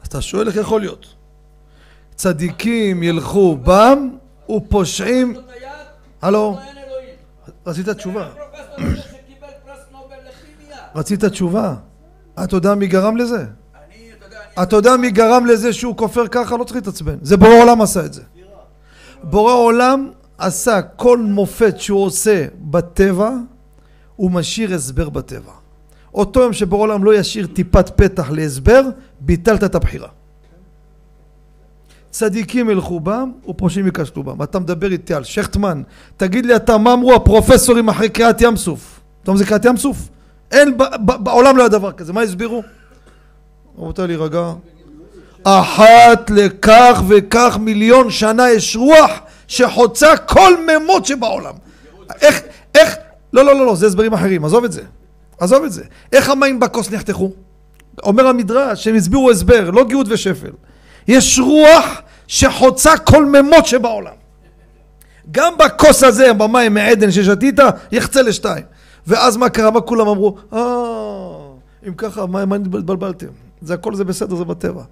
אתה 0.03 0.21
שואל 0.21 0.47
איך 0.47 0.55
יכול 0.55 0.81
להיות? 0.81 1.13
צדיקים 2.15 3.03
ילכו 3.03 3.57
בם 3.57 4.17
ופושעים... 4.49 5.35
הלו? 6.21 6.59
רצית 7.65 7.89
תשובה? 7.89 8.29
רצית 10.95 11.25
תשובה? 11.25 11.75
אתה 12.43 12.55
יודע 12.55 12.75
מי 12.75 12.87
גרם 12.87 13.17
לזה? 13.17 13.45
אתה 14.61 14.75
יודע 14.75 14.97
מי 14.97 15.11
גרם 15.11 15.45
לזה 15.45 15.73
שהוא 15.73 15.97
כופר 15.97 16.27
ככה? 16.27 16.57
לא 16.57 16.63
צריך 16.63 16.75
להתעצבן. 16.75 17.15
זה 17.21 17.37
בורא 17.37 17.61
עולם 17.61 17.81
עשה 17.81 18.05
את 18.05 18.13
זה. 18.13 18.21
בורא 19.23 19.53
עולם 19.53 20.09
עשה 20.37 20.81
כל 20.81 21.17
מופת 21.17 21.79
שהוא 21.79 22.05
עושה 22.05 22.45
בטבע, 22.61 23.31
הוא 24.15 24.31
משאיר 24.31 24.75
הסבר 24.75 25.09
בטבע. 25.09 25.51
אותו 26.13 26.39
יום 26.39 26.53
שבורא 26.53 26.83
עולם 26.83 27.03
לא 27.03 27.15
ישאיר 27.15 27.47
טיפת 27.47 27.89
פתח 27.95 28.31
להסבר, 28.31 28.81
ביטלת 29.19 29.63
את 29.63 29.75
הבחירה. 29.75 30.07
צדיקים 32.11 32.69
ילכו 32.69 32.99
בם 32.99 33.31
ופושעים 33.49 33.85
ייכשלו 33.85 34.23
בם. 34.23 34.43
אתה 34.43 34.59
מדבר 34.59 34.91
איתי 34.91 35.13
על 35.13 35.23
שכטמן, 35.23 35.81
תגיד 36.17 36.45
לי 36.45 36.55
אתה 36.55 36.77
מה 36.77 36.93
אמרו 36.93 37.13
הפרופסורים 37.13 37.89
אחרי 37.89 38.09
קריאת 38.09 38.41
ים 38.41 38.57
סוף? 38.57 38.99
אתה 39.23 39.31
מה 39.31 39.37
זה 39.37 39.45
קריאת 39.45 39.65
ים 39.65 39.77
סוף? 39.77 40.09
אין, 40.51 40.77
בעולם 41.05 41.57
לא 41.57 41.61
היה 41.61 41.69
דבר 41.69 41.91
כזה, 41.91 42.13
מה 42.13 42.21
הסבירו? 42.21 42.63
רבותיי 43.77 44.07
להירגע. 44.07 44.53
אחת 45.43 46.29
לכך 46.29 47.01
וכך 47.07 47.57
מיליון 47.61 48.11
שנה 48.11 48.49
יש 48.49 48.75
רוח 48.75 49.11
שחוצה 49.47 50.17
כל 50.17 50.65
מימות 50.65 51.05
שבעולם. 51.05 51.53
איך, 52.21 52.41
איך, 52.75 52.95
לא, 53.33 53.45
לא, 53.45 53.55
לא, 53.55 53.65
לא, 53.65 53.75
זה 53.75 53.87
הסברים 53.87 54.13
אחרים, 54.13 54.45
עזוב 54.45 54.63
את 54.63 54.71
זה. 54.71 54.81
עזוב 55.39 55.63
את 55.63 55.71
זה. 55.71 55.83
איך 56.13 56.29
המים 56.29 56.59
בכוס 56.59 56.91
נחתכו? 56.91 57.31
אומר 58.03 58.27
המדרש 58.27 58.83
שהם 58.83 58.95
הסבירו 58.95 59.31
הסבר, 59.31 59.69
לא 59.69 59.83
גאות 59.83 60.07
ושפל. 60.09 60.51
יש 61.07 61.39
רוח 61.39 62.01
שחוצה 62.27 62.97
כל 62.97 63.25
מימות 63.25 63.65
שבעולם. 63.65 64.13
גם 65.31 65.53
בכוס 65.57 66.03
הזה, 66.03 66.33
במים 66.33 66.73
מעדן 66.73 67.11
ששתית, 67.11 67.59
יחצה 67.91 68.21
לשתיים. 68.21 68.63
ואז 69.07 69.37
מה 69.37 69.49
קרה? 69.49 69.71
מה 69.71 69.81
כולם 69.81 70.07
אמרו? 70.07 70.37
אה, 70.53 70.59
אם 71.87 71.93
ככה, 71.93 72.25
מה, 72.25 72.45
מה 72.45 72.55
התבלבלתם? 72.55 73.27
זה 73.63 73.73
הכל 73.73 73.95
זה 73.95 74.03
בסדר, 74.03 74.35
זה 74.35 74.45
בטבע. 74.45 74.83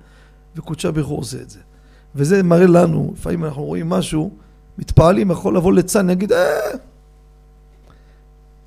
וקודשה 0.56 0.92
ברכו 0.92 1.16
עושה 1.16 1.42
את 1.42 1.50
זה. 1.50 1.60
וזה 2.16 2.44
מראה 2.44 2.68
לנו, 2.68 3.14
לפעמים 3.18 3.46
אנחנו 3.46 3.64
רואים 3.64 3.90
משהו, 3.90 4.32
מתפעלים, 4.78 5.32
יכול 5.32 5.56
לבוא 5.58 5.74
לצד, 5.74 6.02
נגיד, 6.02 6.32
אה... 6.32 6.60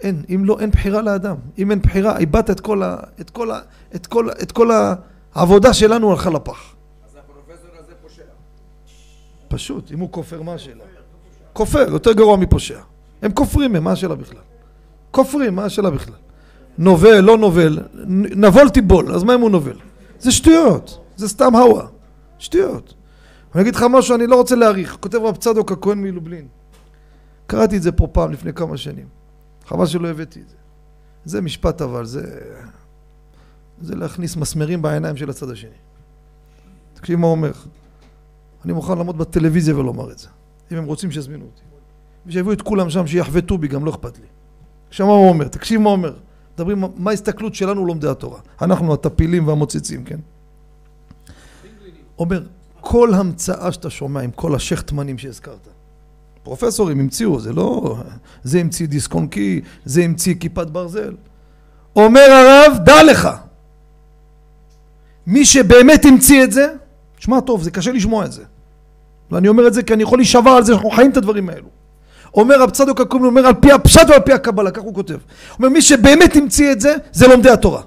אין, 0.01 0.23
אם 0.35 0.45
לא, 0.45 0.57
אין 0.61 0.71
בחירה 0.71 1.03
לאדם. 1.03 1.37
אם 1.59 1.71
אין 1.71 1.83
בחירה, 1.83 2.19
איבדת 2.19 2.51
את 2.51 2.61
כל, 2.61 2.83
ה, 2.83 2.97
את 3.21 3.31
כל, 3.31 3.51
ה, 3.51 3.61
את 3.95 4.07
כל, 4.07 4.29
את 4.43 4.53
כל 4.53 4.71
העבודה 5.35 5.73
שלנו 5.73 6.11
הלכה 6.11 6.31
לפח. 6.31 6.75
פשוט, 9.49 9.93
אם 9.93 9.99
הוא 9.99 10.09
כופר, 10.13 10.43
מה 10.43 10.55
השאלה? 10.55 10.85
כופר, 11.53 11.87
יותר 11.89 12.13
גרוע 12.13 12.37
מפושע. 12.37 12.81
הם 13.23 13.33
כופרים 13.33 13.77
הם, 13.77 13.85
מה 13.85 13.93
השאלה 13.93 14.15
בכלל? 14.15 14.41
כופרים, 15.11 15.55
מה 15.57 15.65
השאלה 15.65 15.91
בכלל? 15.91 16.15
נובל, 16.79 17.21
לא 17.21 17.39
נובל, 17.39 17.79
נבול 18.37 18.69
תיבול, 18.69 19.15
אז 19.15 19.23
מה 19.25 19.35
אם 19.35 19.41
הוא 19.41 19.51
נובל? 19.51 19.77
זה 20.25 20.33
שטויות, 20.33 21.01
זה 21.17 21.29
סתם 21.29 21.57
הווה, 21.57 21.87
שטויות. 22.39 22.95
אני 23.55 23.63
אגיד 23.63 23.75
לך 23.75 23.85
משהו, 23.91 24.15
אני 24.15 24.27
לא 24.27 24.37
רוצה 24.37 24.57
להעריך, 24.57 24.97
כותב 25.01 25.19
רב 25.19 25.37
צדוק 25.37 25.73
הכהן 25.73 25.99
מלובלין. 25.99 26.49
קראתי 27.47 27.77
את 27.77 27.83
זה 27.83 27.93
פה 27.93 28.07
פעם 28.07 28.33
לפני 28.33 28.53
כמה 28.53 28.77
שנים, 28.77 29.07
חבל 29.67 29.87
שלא 29.87 30.09
הבאתי 30.09 30.41
את 30.41 30.49
זה. 30.49 30.57
זה 31.25 31.41
משפט 31.41 31.83
אבל, 31.83 32.05
זה... 32.05 32.41
זה 33.81 33.95
להכניס 33.95 34.37
מסמרים 34.37 34.83
בעיניים 34.83 35.17
של 35.17 35.31
הצד 35.31 35.51
השני. 35.51 35.71
תקשיב 36.95 37.19
מה 37.19 37.27
אומר. 37.27 37.53
אני 38.65 38.73
מוכן 38.73 38.99
לעמוד 38.99 39.19
בטלוויזיה 39.19 39.77
ולומר 39.77 40.13
את 40.13 40.19
זה. 40.19 40.29
אם 40.73 40.77
הם 40.77 40.85
רוצים 40.85 41.11
שיזמינו 41.11 41.45
אותי. 41.45 41.63
ושיביאו 42.27 42.53
את 42.53 42.63
כולם 42.63 42.91
שם, 42.91 43.07
שיחבטו 43.07 43.59
בי, 43.59 43.69
גם 43.69 43.85
לא 43.85 43.91
אכפת 43.91 44.19
לי. 44.19 44.27
עכשיו 44.89 45.07
מה 45.07 45.13
הוא 45.13 45.29
אומר? 45.29 45.49
תקשיב 45.49 45.81
מה 45.81 45.91
הוא 45.91 45.97
אומר. 45.97 46.15
מדברים 46.55 46.85
מה 46.97 47.11
ההסתכלות 47.11 47.55
שלנו 47.55 47.87
לומדי 47.87 48.09
התורה. 48.09 48.41
אנחנו 48.63 48.95
הטפילים 48.95 49.49
והמוצצים, 49.49 50.05
כן? 50.05 50.19
אומר, 52.19 52.43
כל 52.81 53.15
המצאה 53.15 53.73
שאתה 53.73 53.91
שומע 53.91 54.21
עם 54.21 54.31
כל 54.31 54.55
השכטמנים 54.55 55.19
שהזכרת, 55.19 55.69
פרופסורים 56.43 57.01
המציאו, 57.01 57.41
זה 57.41 57.53
לא... 57.53 57.97
זה 58.43 58.61
המציא 58.61 58.87
דיסק 58.87 59.15
און 59.15 59.27
קי, 59.27 59.61
זה 59.85 60.03
המציא 60.03 60.35
כיפת 60.41 60.67
ברזל. 60.67 61.15
אומר 61.97 62.31
הרב, 62.31 62.79
דע 62.85 63.03
לך, 63.03 63.29
מי 65.27 65.45
שבאמת 65.45 66.05
המציא 66.05 66.45
את 66.45 66.53
זה, 66.53 66.67
שמע 67.19 67.41
טוב, 67.41 67.63
זה 67.63 67.71
קשה 67.71 67.93
לשמוע 67.93 68.25
את 68.25 68.33
זה. 68.33 68.45
ואני 69.31 69.49
אומר 69.49 69.67
את 69.67 69.75
זה 69.75 69.83
כי 69.83 69.95
אני 69.95 70.03
יכול 70.03 70.19
להישבע 70.19 70.57
על 70.57 70.65
זה, 70.65 70.73
אנחנו 70.73 70.91
חיים 70.91 71.11
את 71.11 71.17
הדברים 71.17 71.49
האלו. 71.49 71.69
אומר 72.35 72.61
רב 72.61 72.71
צדוק 72.71 73.01
הקומי, 73.01 73.27
אומר 73.27 73.47
על 73.47 73.55
פי 73.55 73.73
הפשט 73.73 74.09
ועל 74.09 74.21
פי 74.21 74.33
הקבלה, 74.33 74.71
כך 74.71 74.83
הוא 74.83 74.95
כותב. 74.95 75.17
אומר 75.59 75.69
מי 75.69 75.83
שבאמת 75.83 76.37
המציא 76.37 76.73
את 76.73 76.81
זה, 76.81 76.95
זה 77.13 77.29
לומדי 77.29 77.51
התורה. 77.51 77.83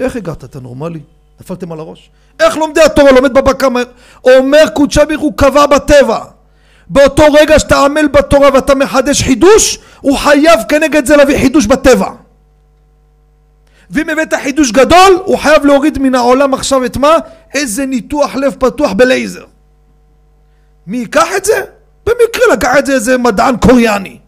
איך 0.00 0.16
הגעת, 0.16 0.44
אתה 0.44 0.60
נורמלי? 0.60 1.00
נפלתם 1.40 1.72
על 1.72 1.80
הראש? 1.80 2.10
איך 2.40 2.56
לומדי 2.56 2.80
התורה 2.80 3.12
לומד 3.12 3.34
בבא 3.34 3.52
קמא? 3.52 3.82
אומר 4.24 4.64
קודשא 4.74 5.04
ברוך 5.04 5.20
הוא 5.20 5.32
קבע 5.36 5.66
בטבע. 5.66 6.18
באותו 6.88 7.22
רגע 7.32 7.58
שאתה 7.58 7.84
עמל 7.84 8.08
בתורה 8.08 8.48
ואתה 8.54 8.74
מחדש 8.74 9.22
חידוש, 9.22 9.78
הוא 10.00 10.18
חייב 10.18 10.60
כנגד 10.68 11.06
זה 11.06 11.16
להביא 11.16 11.38
חידוש 11.38 11.66
בטבע. 11.66 12.10
ואם 13.90 14.10
הבאת 14.10 14.34
חידוש 14.42 14.72
גדול, 14.72 15.18
הוא 15.24 15.38
חייב 15.38 15.64
להוריד 15.64 15.98
מן 15.98 16.14
העולם 16.14 16.54
עכשיו 16.54 16.84
את 16.84 16.96
מה? 16.96 17.16
איזה 17.54 17.86
ניתוח 17.86 18.34
לב 18.34 18.56
פתוח 18.58 18.92
בלייזר. 18.92 19.44
מי 20.86 20.96
ייקח 20.96 21.28
את 21.36 21.44
זה? 21.44 21.64
במקרה 22.10 22.54
לקח 22.54 22.74
את 22.78 22.86
זה 22.86 22.92
איזה 22.92 23.18
מדען 23.18 23.56
קוריאני. 23.56 24.18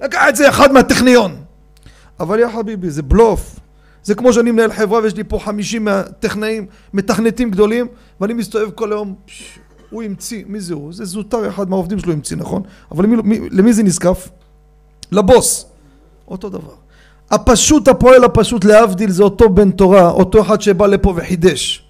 לקח 0.00 0.22
את 0.28 0.36
זה 0.36 0.48
אחד 0.48 0.72
מהטכניון. 0.72 1.36
אבל 2.20 2.38
יא 2.38 2.48
חביבי, 2.48 2.90
זה 2.90 3.02
בלוף. 3.02 3.60
זה 4.02 4.14
כמו 4.14 4.32
שאני 4.32 4.50
מנהל 4.50 4.72
חברה 4.72 5.02
ויש 5.02 5.16
לי 5.16 5.24
פה 5.24 5.38
חמישים 5.38 5.84
מהטכנאים, 5.84 6.66
מתכנתים 6.94 7.50
גדולים, 7.50 7.86
ואני 8.20 8.34
מסתובב 8.34 8.70
כל 8.70 8.92
היום, 8.92 9.14
פש, 9.26 9.58
הוא 9.90 10.02
המציא, 10.02 10.44
מי 10.46 10.60
זה 10.60 10.74
הוא? 10.74 10.92
זה 10.92 11.04
זוטר 11.04 11.48
אחד 11.48 11.70
מהעובדים 11.70 11.98
שלו 11.98 12.12
המציא, 12.12 12.36
נכון? 12.36 12.62
אבל 12.92 13.04
למי, 13.04 13.16
מי, 13.24 13.48
למי 13.50 13.72
זה 13.72 13.82
נזקף? 13.82 14.28
לבוס. 15.12 15.66
אותו 16.28 16.48
דבר. 16.48 16.74
הפשוט, 17.30 17.88
הפועל 17.88 18.24
הפשוט, 18.24 18.64
להבדיל, 18.64 19.10
זה 19.10 19.22
אותו 19.22 19.48
בן 19.48 19.70
תורה, 19.70 20.10
אותו 20.10 20.40
אחד 20.40 20.60
שבא 20.60 20.86
לפה 20.86 21.14
וחידש. 21.16 21.84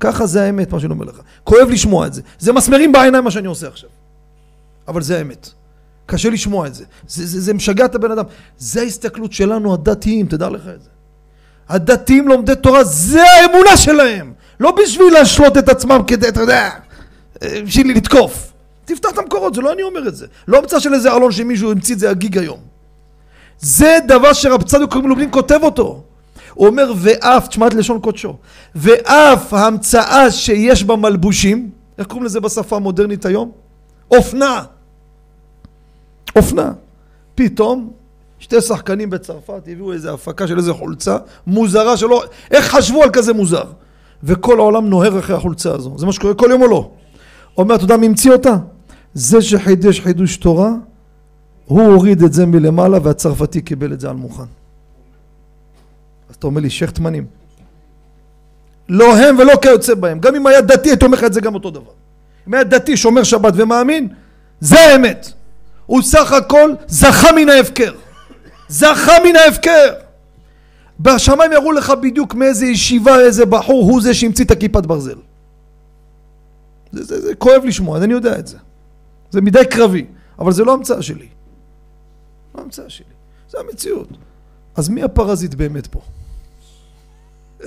ככה 0.00 0.26
זה 0.26 0.42
האמת, 0.42 0.72
מה 0.72 0.80
שאני 0.80 0.92
אומר 0.92 1.04
לך. 1.04 1.20
כואב 1.44 1.68
לשמוע 1.70 2.06
את 2.06 2.14
זה. 2.14 2.22
זה 2.38 2.52
מסמרים 2.52 2.92
בעיניים 2.92 3.24
מה 3.24 3.30
שאני 3.30 3.46
עושה 3.46 3.68
עכשיו. 3.68 3.90
אבל 4.90 5.02
זה 5.02 5.18
האמת. 5.18 5.48
קשה 6.06 6.30
לשמוע 6.30 6.66
את 6.66 6.74
זה. 6.74 6.84
זה, 7.08 7.26
זה, 7.26 7.40
זה 7.40 7.54
משגע 7.54 7.84
את 7.84 7.94
הבן 7.94 8.10
אדם. 8.10 8.24
זה 8.58 8.80
ההסתכלות 8.80 9.32
שלנו 9.32 9.74
הדתיים, 9.74 10.26
תדע 10.26 10.48
לך 10.48 10.62
את 10.74 10.82
זה. 10.82 10.88
הדתיים 11.68 12.28
לומדי 12.28 12.56
תורה, 12.56 12.84
זה 12.84 13.22
האמונה 13.22 13.76
שלהם. 13.76 14.32
לא 14.60 14.70
בשביל 14.70 15.12
להשלות 15.12 15.58
את 15.58 15.68
עצמם 15.68 16.00
כדי, 16.06 16.28
אתה 16.28 16.40
יודע, 16.40 16.70
בשביל 17.42 17.96
לתקוף. 17.96 18.52
תפתח 18.84 19.08
את 19.10 19.18
המקורות, 19.18 19.54
זה 19.54 19.60
לא 19.60 19.72
אני 19.72 19.82
אומר 19.82 20.08
את 20.08 20.16
זה. 20.16 20.26
לא 20.48 20.58
המצאה 20.58 20.80
של 20.80 20.94
איזה 20.94 21.12
עלון 21.12 21.32
שמישהו 21.32 21.70
המציא 21.70 21.94
את 21.94 22.00
זה 22.00 22.10
הגיג 22.10 22.38
היום. 22.38 22.58
זה 23.58 23.98
דבר 24.08 24.32
שרב 24.32 24.62
צדוק 24.62 24.96
מלובלין 24.96 25.28
כותב 25.32 25.58
אותו. 25.62 26.02
הוא 26.54 26.66
אומר 26.66 26.92
ואף, 26.96 27.48
תשמע 27.48 27.66
את 27.66 27.74
לשון 27.74 28.00
קודשו, 28.00 28.36
ואף 28.74 29.54
ההמצאה 29.54 30.30
שיש 30.30 30.84
בה 30.84 30.96
מלבושים, 30.96 31.70
איך 31.98 32.06
קוראים 32.06 32.24
לזה 32.24 32.40
בשפה 32.40 32.76
המודרנית 32.76 33.26
היום? 33.26 33.50
אופנה. 34.10 34.64
אופנה. 36.36 36.72
פתאום 37.34 37.90
שתי 38.38 38.60
שחקנים 38.60 39.10
בצרפת 39.10 39.62
הביאו 39.66 39.92
איזה 39.92 40.12
הפקה 40.12 40.46
של 40.46 40.58
איזה 40.58 40.72
חולצה 40.72 41.16
מוזרה 41.46 41.96
שלא... 41.96 42.24
איך 42.50 42.74
חשבו 42.74 43.02
על 43.02 43.10
כזה 43.10 43.32
מוזר? 43.32 43.64
וכל 44.22 44.58
העולם 44.58 44.90
נוהר 44.90 45.18
אחרי 45.18 45.36
החולצה 45.36 45.72
הזו. 45.72 45.98
זה 45.98 46.06
מה 46.06 46.12
שקורה 46.12 46.34
כל 46.34 46.48
יום 46.50 46.62
או 46.62 46.66
לא? 46.66 46.90
אומר, 47.58 47.74
אתה 47.74 47.84
יודע 47.84 47.96
מי 47.96 48.06
המציא 48.06 48.32
אותה? 48.32 48.56
זה 49.14 49.42
שחידש 49.42 50.00
חידוש 50.00 50.36
תורה, 50.36 50.70
הוא 51.66 51.82
הוריד 51.82 52.22
את 52.22 52.32
זה 52.32 52.46
מלמעלה 52.46 52.98
והצרפתי 53.02 53.60
קיבל 53.60 53.92
את 53.92 54.00
זה 54.00 54.10
על 54.10 54.16
מוכן. 54.16 54.42
אז 56.30 56.34
אתה 56.36 56.46
אומר 56.46 56.60
לי 56.60 56.70
שכטמנים. 56.70 57.26
לא 58.88 59.16
הם 59.16 59.38
ולא 59.38 59.52
כיוצא 59.62 59.94
בהם. 59.94 60.20
גם 60.20 60.34
אם 60.34 60.46
היה 60.46 60.60
דתי, 60.60 60.88
הייתי 60.88 61.04
אומר 61.04 61.18
לך 61.18 61.24
את 61.24 61.32
זה 61.32 61.40
גם 61.40 61.54
אותו 61.54 61.70
דבר. 61.70 61.90
אם 62.48 62.54
היה 62.54 62.64
דתי, 62.64 62.96
שומר 62.96 63.22
שבת 63.22 63.54
ומאמין, 63.56 64.08
זה 64.60 64.80
האמת. 64.80 65.32
הוא 65.90 66.02
סך 66.02 66.32
הכל 66.32 66.74
זכה 66.86 67.32
מן 67.32 67.48
ההפקר. 67.48 67.92
זכה 68.68 69.12
מן 69.24 69.36
ההפקר. 69.36 69.92
בשמיים 71.00 71.52
יראו 71.52 71.72
לך 71.72 71.90
בדיוק 71.90 72.34
מאיזה 72.34 72.66
ישיבה 72.66 73.20
איזה 73.20 73.46
בחור 73.46 73.82
הוא 73.82 74.02
זה 74.02 74.14
שהמציא 74.14 74.44
את 74.44 74.50
הכיפת 74.50 74.86
ברזל. 74.86 75.18
זה, 76.92 77.04
זה, 77.04 77.20
זה 77.20 77.34
כואב 77.34 77.62
לשמוע, 77.64 77.98
אני 77.98 78.12
יודע 78.12 78.38
את 78.38 78.46
זה. 78.46 78.56
זה 79.30 79.40
מדי 79.40 79.66
קרבי, 79.70 80.04
אבל 80.38 80.52
זה 80.52 80.64
לא 80.64 80.72
המצאה 80.72 81.02
שלי. 81.02 81.28
לא 82.54 82.62
המצאה 82.62 82.90
שלי, 82.90 83.14
זה 83.50 83.58
המציאות. 83.58 84.08
אז 84.76 84.88
מי 84.88 85.02
הפרזיט 85.02 85.54
באמת 85.54 85.86
פה? 85.86 86.00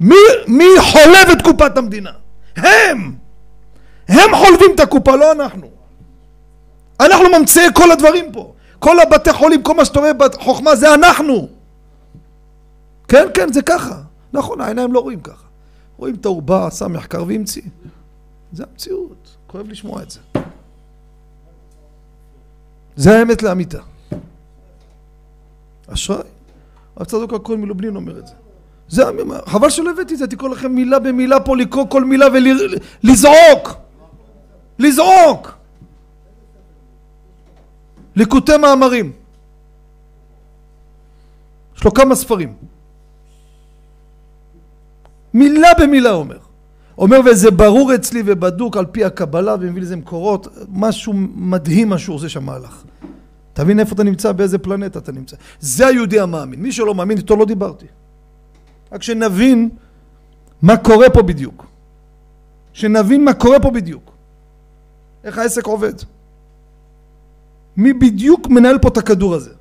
מי, 0.00 0.16
מי 0.46 0.64
חולב 0.80 1.28
את 1.32 1.42
קופת 1.42 1.76
המדינה? 1.78 2.10
הם! 2.56 3.14
הם 4.08 4.36
חולבים 4.36 4.70
את 4.74 4.80
הקופה, 4.80 5.16
לא 5.16 5.32
אנחנו. 5.32 5.71
אנחנו 7.00 7.24
ממציאי 7.38 7.66
כל 7.74 7.90
הדברים 7.92 8.32
פה. 8.32 8.52
כל 8.78 9.00
הבתי 9.00 9.32
חולים, 9.32 9.62
כל 9.62 9.74
מה 9.74 9.84
שאתה 9.84 10.00
רואה 10.00 10.12
בחוכמה 10.12 10.76
זה 10.76 10.94
אנחנו. 10.94 11.48
כן, 13.08 13.26
כן, 13.34 13.52
זה 13.52 13.62
ככה. 13.62 14.00
נכון, 14.32 14.60
העיניים 14.60 14.92
לא 14.92 15.00
רואים 15.00 15.20
ככה. 15.20 15.46
רואים 15.96 16.14
את 16.14 16.24
העובר, 16.24 16.64
עשה 16.66 16.88
מחקר 16.88 17.24
והמציא. 17.26 17.62
זה 18.52 18.64
המציאות. 18.70 19.36
כואב 19.46 19.68
לשמוע 19.68 20.02
את 20.02 20.10
זה. 20.10 20.20
זה 22.96 23.18
האמת 23.18 23.42
לאמיתה. 23.42 23.78
אשראי. 25.86 26.28
הרב 26.96 27.06
צדוק 27.06 27.32
הכהן 27.32 27.60
מלובלין 27.60 27.96
אומר 27.96 28.18
את 28.18 28.26
זה. 28.26 28.34
זה, 28.88 29.02
חבל 29.46 29.70
שלא 29.70 29.90
הבאתי 29.90 30.14
את 30.14 30.18
זה, 30.18 30.26
תקרוא 30.26 30.50
לכם 30.50 30.72
מילה 30.72 30.98
במילה 30.98 31.40
פה, 31.40 31.56
לקרוא 31.56 31.86
כל 31.88 32.04
מילה 32.04 32.26
ולזעוק. 32.32 33.74
לזעוק. 34.78 35.61
ליקוטי 38.16 38.56
מאמרים. 38.56 39.12
יש 41.76 41.84
לו 41.84 41.94
כמה 41.94 42.14
ספרים. 42.14 42.54
מילה 45.34 45.68
במילה 45.80 46.10
אומר. 46.10 46.38
אומר 46.98 47.20
וזה 47.30 47.50
ברור 47.50 47.94
אצלי 47.94 48.22
ובדוק 48.26 48.76
על 48.76 48.86
פי 48.86 49.04
הקבלה 49.04 49.54
ומביא 49.60 49.82
לזה 49.82 49.96
מקורות, 49.96 50.48
משהו 50.68 51.12
מדהים 51.34 51.88
מה 51.88 51.98
שהוא 51.98 52.16
עושה 52.16 52.28
שם 52.28 52.44
מהלך. 52.44 52.84
תבין 53.52 53.80
איפה 53.80 53.94
אתה 53.94 54.02
נמצא, 54.02 54.32
באיזה 54.32 54.58
פלנטה 54.58 54.98
אתה 54.98 55.12
נמצא. 55.12 55.36
זה 55.60 55.86
היהודי 55.86 56.20
המאמין. 56.20 56.62
מי 56.62 56.72
שלא 56.72 56.94
מאמין 56.94 57.18
איתו 57.18 57.36
לא 57.36 57.44
דיברתי. 57.44 57.86
רק 58.92 59.02
שנבין 59.02 59.68
מה 60.62 60.76
קורה 60.76 61.10
פה 61.10 61.22
בדיוק. 61.22 61.66
שנבין 62.72 63.24
מה 63.24 63.34
קורה 63.34 63.60
פה 63.60 63.70
בדיוק. 63.70 64.12
איך 65.24 65.38
העסק 65.38 65.66
עובד. 65.66 65.94
מי 67.76 67.92
בדיוק 67.92 68.48
מנהל 68.48 68.78
פה 68.78 68.88
את 68.88 68.96
הכדור 68.96 69.34
הזה. 69.34 69.54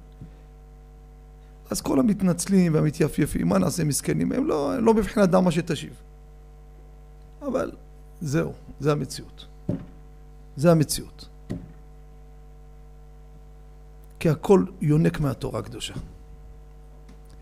אז 1.70 1.82
כל 1.82 2.00
המתנצלים 2.00 2.74
והמתייפייפים, 2.74 3.48
מה 3.48 3.58
נעשה 3.58 3.84
מסכנים? 3.84 4.32
הם 4.32 4.48
לא, 4.48 4.74
הם 4.74 4.86
לא 4.86 4.94
בבחינת 4.94 5.30
דמה 5.30 5.52
שתשיב. 5.52 5.94
אבל 7.42 7.72
זהו, 8.22 8.54
זה 8.80 8.92
המציאות. 8.92 9.46
זה 10.56 10.72
המציאות. 10.72 11.28
כי 14.20 14.30
הכל 14.30 14.66
יונק 14.82 15.20
מהתורה 15.20 15.60
הקדושה. 15.60 15.94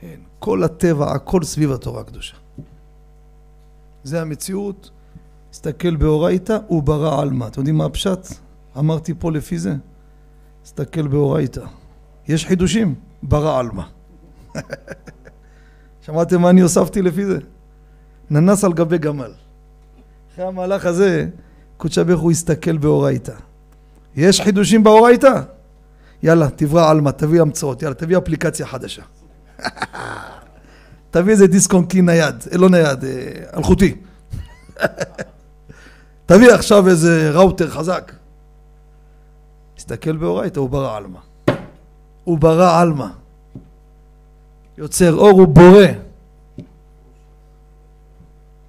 כן, 0.02 0.20
כל 0.40 0.64
הטבע, 0.64 1.12
הכל 1.12 1.44
סביב 1.44 1.72
התורה 1.72 2.02
הקדושה. 2.02 2.36
זה 4.04 4.22
המציאות. 4.22 4.90
תסתכל 5.52 5.96
באורייתא, 5.96 6.58
הוא 6.68 6.84
ברא 6.84 7.22
עלמא. 7.22 7.48
אתם 7.48 7.62
יודעים 7.62 7.78
מה 7.78 7.86
הפשט? 7.86 8.28
אמרתי 8.78 9.14
פה 9.20 9.32
לפי 9.32 9.60
זה. 9.60 9.76
תסתכל 10.64 11.08
באורייתא. 11.08 11.62
יש 12.28 12.46
חידושים? 12.46 12.96
ברא 13.24 13.60
עלמא. 13.60 13.84
שמעתם 16.06 16.42
מה 16.42 16.50
אני 16.50 16.62
הוספתי 16.62 17.02
לפי 17.02 17.26
זה? 17.26 17.38
ננס 18.30 18.64
על 18.64 18.74
גבי 18.74 18.98
גמל. 18.98 19.32
אחרי 20.34 20.46
המהלך 20.46 20.86
הזה, 20.86 21.28
קודשא 21.78 22.04
ברוך 22.04 22.22
הוא 22.22 22.32
הסתכל 22.32 22.78
באורייתא. 22.78 23.34
יש 24.16 24.42
חידושים 24.42 24.84
באורייתא? 24.84 25.42
יאללה, 26.24 26.50
תברא 26.50 26.90
עלמא, 26.90 27.10
תביא 27.10 27.42
המצאות, 27.42 27.82
יאללה, 27.82 27.96
תביא 27.96 28.18
אפליקציה 28.18 28.66
חדשה. 28.66 29.02
תביא 31.12 31.32
איזה 31.32 31.48
דיסק 31.48 31.74
און 31.74 31.86
קי 31.86 32.02
נייד, 32.02 32.36
אה, 32.52 32.58
לא 32.58 32.70
נייד, 32.70 33.04
אה, 33.04 33.58
אלחוטי. 33.58 33.96
תביא 36.26 36.52
עכשיו 36.52 36.88
איזה 36.88 37.32
ראוטר 37.34 37.70
חזק. 37.70 38.12
תסתכל 39.90 40.18
באורייתא, 40.18 40.60
הוא 40.60 40.70
ברא 40.70 40.98
עלמא. 40.98 41.20
הוא 42.24 42.38
ברא 42.38 42.82
עלמא. 42.82 43.08
יוצר 44.78 45.14
אור, 45.14 45.30
הוא 45.30 45.48
בורא. 45.48 45.86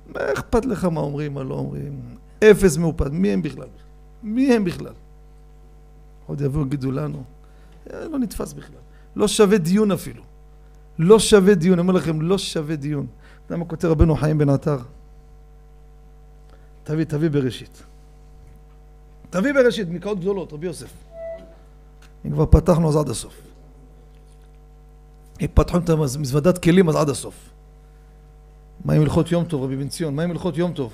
מה 0.07 0.21
אכפת 0.33 0.65
לך 0.65 0.85
מה 0.85 1.01
אומרים, 1.01 1.35
מה 1.35 1.43
לא 1.43 1.55
אומרים? 1.55 2.01
אפס 2.45 2.77
מאופד, 2.77 3.13
מי 3.13 3.29
הם 3.29 3.43
בכלל? 3.43 3.69
מי 4.23 4.55
הם 4.55 4.65
בכלל? 4.65 4.93
עוד 6.27 6.41
יבואו 6.41 6.67
יגידו 6.67 6.91
לנו, 6.91 7.23
אה, 7.93 8.09
לא 8.09 8.19
נתפס 8.19 8.53
בכלל. 8.53 8.81
לא 9.17 9.29
שווה 9.29 9.59
דיון 9.59 9.93
אפילו. 9.93 10.23
לא 10.99 11.19
שווה 11.19 11.55
דיון, 11.55 11.79
אני 11.79 11.89
אומר 11.89 11.95
לכם, 11.95 12.23
לא 12.23 12.39
שווה 12.39 12.77
דיון. 12.77 13.07
אתה 13.47 13.55
יודע 13.55 13.65
מה 13.65 13.69
כותב 13.69 13.89
רבנו 13.89 14.17
חיים 14.17 14.39
בן 14.39 14.49
עטר? 14.49 14.79
תביא, 16.85 17.05
תביא 17.05 17.31
בראשית. 17.31 17.83
תביא 19.31 19.53
בראשית, 19.53 19.89
מקראות 19.89 20.21
גדולות, 20.21 20.53
רבי 20.53 20.67
יוסף. 20.67 21.10
אם 22.27 22.31
כבר 22.31 22.47
פתחנו 22.47 22.89
אז 22.89 22.97
עד 22.97 23.09
הסוף. 23.09 23.35
אם 25.41 25.47
פתחנו 25.55 25.79
את 25.79 25.91
המזוודת 25.91 26.59
כלים 26.59 26.89
אז 26.89 26.97
עד 26.97 27.09
הסוף. 27.09 27.35
מה 28.85 28.93
עם 28.93 29.03
הלכות 29.03 29.33
יום 29.33 29.45
טוב, 29.45 29.63
רבי 29.63 29.77
בן 29.77 29.89
ציון? 29.89 30.15
מה 30.15 30.23
עם 30.23 30.31
הלכות 30.31 30.57
יום 30.57 30.73
טוב? 30.73 30.93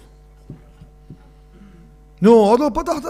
נו, 2.22 2.30
עוד 2.30 2.60
לא 2.60 2.70
פתחת? 2.74 3.02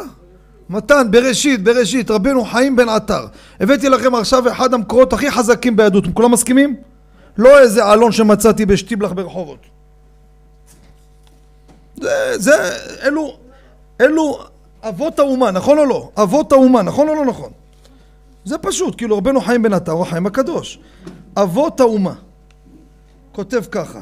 מתן, 0.70 1.10
בראשית, 1.10 1.64
בראשית, 1.64 2.10
רבנו 2.10 2.44
חיים 2.44 2.76
בן 2.76 2.88
עטר. 2.88 3.26
הבאתי 3.60 3.88
לכם 3.88 4.14
עכשיו 4.14 4.52
אחד 4.52 4.74
המקורות 4.74 5.12
הכי 5.12 5.30
חזקים 5.30 5.76
ביהדות. 5.76 6.04
כולם 6.14 6.32
מסכימים? 6.32 6.76
לא 7.38 7.58
איזה 7.58 7.84
עלון 7.84 8.12
שמצאתי 8.12 8.66
בשטיבלח 8.66 9.12
ברחובות. 9.12 9.58
זה, 11.96 12.38
זה, 12.38 12.78
אלו, 13.02 13.36
אלו 14.00 14.38
אבות 14.82 15.18
האומה, 15.18 15.50
נכון 15.50 15.78
או 15.78 15.84
לא? 15.84 16.10
אבות 16.22 16.52
האומה, 16.52 16.82
נכון 16.82 17.08
או 17.08 17.14
לא 17.14 17.24
נכון? 17.24 17.50
זה 18.46 18.58
פשוט, 18.58 18.94
כאילו 18.96 19.18
רבנו 19.18 19.40
חיים 19.40 19.62
בן 19.62 19.72
עטר 19.72 20.02
החיים 20.02 20.26
הקדוש. 20.26 20.78
אבות 21.36 21.80
האומה. 21.80 22.14
כותב 23.32 23.64
ככה 23.70 24.00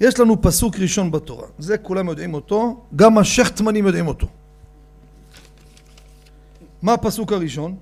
יש 0.00 0.20
לנו 0.20 0.42
פסוק 0.42 0.76
ראשון 0.76 1.10
בתורה, 1.10 1.46
זה 1.58 1.78
כולם 1.78 2.08
יודעים 2.08 2.34
אותו, 2.34 2.80
גם 2.96 3.18
השכטמנים 3.18 3.86
יודעים 3.86 4.08
אותו. 4.08 4.26
מה 6.82 6.92
הפסוק 6.92 7.32
הראשון? 7.32 7.76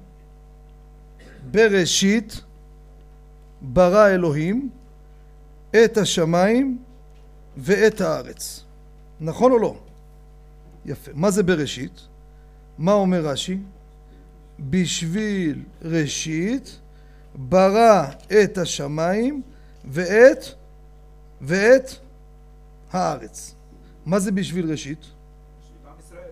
בראשית 1.50 2.40
ברא 3.62 4.08
אלוהים 4.08 4.68
את 5.70 5.96
השמיים 5.98 6.78
ואת 7.56 8.00
הארץ. 8.00 8.64
נכון 9.20 9.52
או 9.52 9.58
לא? 9.58 9.76
יפה. 10.86 11.10
מה 11.14 11.30
זה 11.30 11.42
בראשית? 11.42 12.00
מה 12.78 12.92
אומר 12.92 13.26
רש"י? 13.26 13.58
בשביל 14.60 15.62
ראשית 15.82 16.78
ברא 17.34 18.06
את 18.42 18.58
השמיים 18.58 19.42
ואת 19.84 20.44
ואת 21.40 21.90
הארץ. 22.92 23.54
מה 24.06 24.18
זה 24.18 24.32
בשביל 24.32 24.70
ראשית? 24.70 24.98
עם 25.86 25.94
ישראל. 25.98 26.30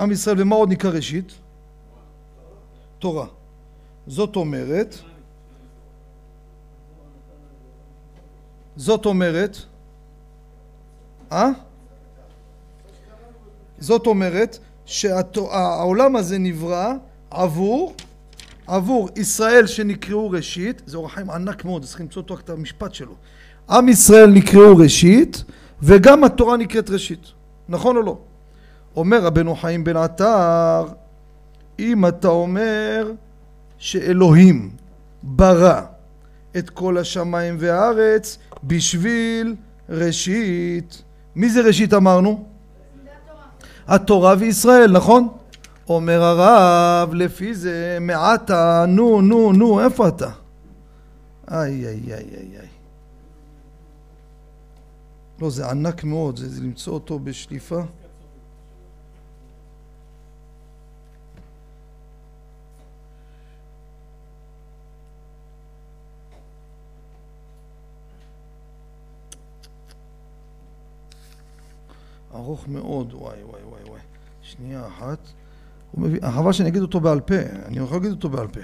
עם 0.00 0.10
ישראל, 0.10 0.42
ומה 0.42 0.56
עוד 0.56 0.68
נקרא 0.68 0.90
ראשית? 0.90 1.32
תורה. 2.98 3.26
זאת 4.06 4.36
אומרת, 4.36 4.94
זאת 8.76 9.06
אומרת, 9.06 9.56
אה? 11.32 11.48
זאת 13.78 14.06
אומרת 14.06 14.58
שהעולם 14.86 16.16
הזה 16.16 16.38
נברא 16.38 16.94
עבור, 17.30 17.94
עבור 18.66 19.08
ישראל 19.16 19.66
שנקראו 19.66 20.30
ראשית, 20.30 20.82
זה 20.86 20.96
אורח 20.96 21.14
חיים 21.14 21.30
ענק 21.30 21.64
מאוד, 21.64 21.84
צריך 21.84 22.00
למצוא 22.00 22.22
אותו 22.22 22.34
רק 22.34 22.40
את 22.40 22.50
המשפט 22.50 22.94
שלו. 22.94 23.14
עם 23.70 23.88
ישראל 23.88 24.30
נקראו 24.30 24.76
ראשית 24.76 25.44
וגם 25.82 26.24
התורה 26.24 26.56
נקראת 26.56 26.90
ראשית, 26.90 27.20
נכון 27.68 27.96
או 27.96 28.02
לא? 28.02 28.18
אומר 28.96 29.24
רבנו 29.24 29.56
חיים 29.56 29.84
בן 29.84 29.96
עטר, 29.96 30.86
אם 31.78 32.06
אתה 32.06 32.28
אומר 32.28 33.12
שאלוהים 33.78 34.70
ברא 35.22 35.80
את 36.56 36.70
כל 36.70 36.98
השמיים 36.98 37.56
והארץ 37.58 38.38
בשביל 38.64 39.54
ראשית, 39.88 41.02
מי 41.36 41.50
זה 41.50 41.60
ראשית 41.60 41.94
אמרנו? 41.94 42.44
התורה 43.88 44.34
וישראל, 44.38 44.92
נכון? 44.92 45.28
אומר 45.94 46.22
הרב, 46.22 47.14
לפי 47.14 47.54
זה 47.54 47.98
מעתה, 48.00 48.84
נו, 48.88 49.20
נו, 49.20 49.52
נו, 49.52 49.84
איפה 49.84 50.08
אתה? 50.08 50.30
איי, 51.50 51.86
איי, 51.86 52.14
איי, 52.14 52.14
איי, 52.14 52.58
איי. 52.58 52.68
לא, 55.40 55.50
זה 55.50 55.70
ענק 55.70 56.04
מאוד, 56.04 56.36
זה, 56.36 56.48
זה 56.48 56.62
למצוא 56.62 56.94
אותו 56.94 57.18
בשליפה. 57.18 57.80
ארוך 72.34 72.68
מאוד, 72.68 73.14
וואי 73.14 73.44
וואי 73.44 73.62
וואי 73.62 73.82
וואי. 73.84 74.00
שנייה 74.42 74.86
אחת. 74.86 75.18
מביא, 75.94 76.20
חבל 76.30 76.52
שאני 76.52 76.68
אגיד 76.68 76.82
אותו 76.82 77.00
בעל 77.00 77.20
פה, 77.20 77.34
אני 77.66 77.78
יכול 77.78 77.96
להגיד 77.96 78.10
אותו 78.10 78.28
בעל 78.28 78.48
פה. 78.48 78.60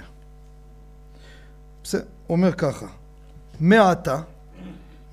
בסדר, 1.83 2.03
אומר 2.29 2.51
ככה, 2.51 2.85
מעתה, 3.59 4.21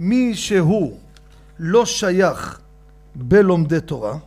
מי 0.00 0.34
שהוא 0.34 0.98
לא 1.58 1.86
שייך 1.86 2.60
בלומדי 3.14 3.80
תורה, 3.80 4.18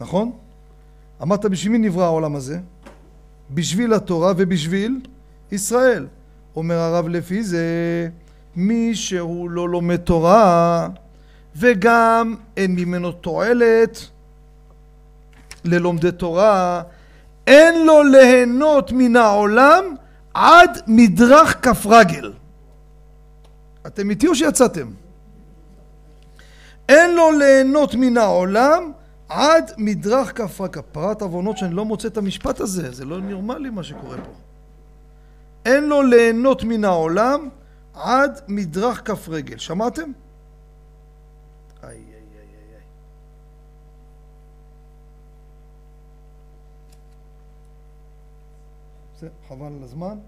נכון? 0.00 0.32
אמרת 1.22 1.44
בשביל 1.44 1.72
מי 1.72 1.78
נברא 1.78 2.04
העולם 2.04 2.36
הזה? 2.36 2.58
בשביל 3.50 3.94
התורה 3.94 4.32
ובשביל 4.36 5.00
ישראל. 5.52 6.06
אומר 6.56 6.74
הרב 6.74 7.08
לפי 7.08 7.42
זה, 7.42 7.64
מי 8.56 8.94
שהוא 8.94 9.50
לא 9.50 9.68
לומד 9.68 9.96
תורה 9.96 10.88
וגם 11.56 12.34
אין 12.56 12.74
ממנו 12.74 13.12
תועלת 13.12 14.08
ללומדי 15.64 16.12
תורה, 16.12 16.82
אין 17.46 17.86
לו 17.86 18.02
ליהנות 18.02 18.92
מן 18.92 19.16
העולם 19.16 19.84
עד 20.34 20.78
מדרך 20.86 21.56
כף 21.62 21.86
רגל. 21.86 22.32
אתם 23.86 24.10
איתי 24.10 24.28
או 24.28 24.34
שיצאתם? 24.34 24.88
אין 26.88 27.14
לו 27.14 27.32
ליהנות 27.32 27.94
מן 27.94 28.16
העולם 28.16 28.92
עד 29.28 29.72
מדרך 29.78 30.36
כף 30.36 30.60
רגל. 30.60 30.72
כפרת 30.72 31.22
עוונות 31.22 31.58
שאני 31.58 31.74
לא 31.74 31.84
מוצא 31.84 32.08
את 32.08 32.16
המשפט 32.16 32.60
הזה, 32.60 32.92
זה 32.92 33.04
לא 33.04 33.20
נורמלי 33.20 33.70
מה 33.70 33.82
שקורה 33.82 34.16
פה. 34.16 34.32
אין 35.64 35.84
לו 35.84 36.02
ליהנות 36.02 36.64
מן 36.64 36.84
העולם 36.84 37.48
עד 37.94 38.40
מדרך 38.48 39.02
כף 39.04 39.28
רגל. 39.28 39.58
שמעתם? 39.58 40.02
איי, 41.82 41.90
איי, 41.90 41.96
איי, 41.96 42.04
איי, 42.04 42.74
איי. 42.74 42.80
זה 49.20 49.28
חבל 49.48 49.66
על 49.66 49.82
הזמן. 49.82 50.18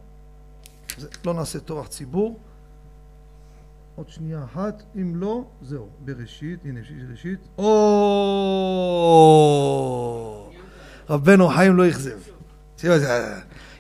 זה, 0.99 1.09
לא 1.25 1.35
נעשה 1.35 1.61
טורח 1.61 1.87
ציבור. 1.87 2.39
עוד 3.97 4.09
שנייה 4.09 4.45
אחת, 4.45 4.83
אם 4.97 5.17
לא, 5.17 5.45
זהו, 5.63 5.89
בראשית, 6.05 6.59
הנה 6.65 6.81
בראשית, 7.09 7.39
או 7.59 7.71
רבנו 11.11 11.49
חיים 11.49 11.77
לא 11.77 11.89
אכזב. 11.89 12.19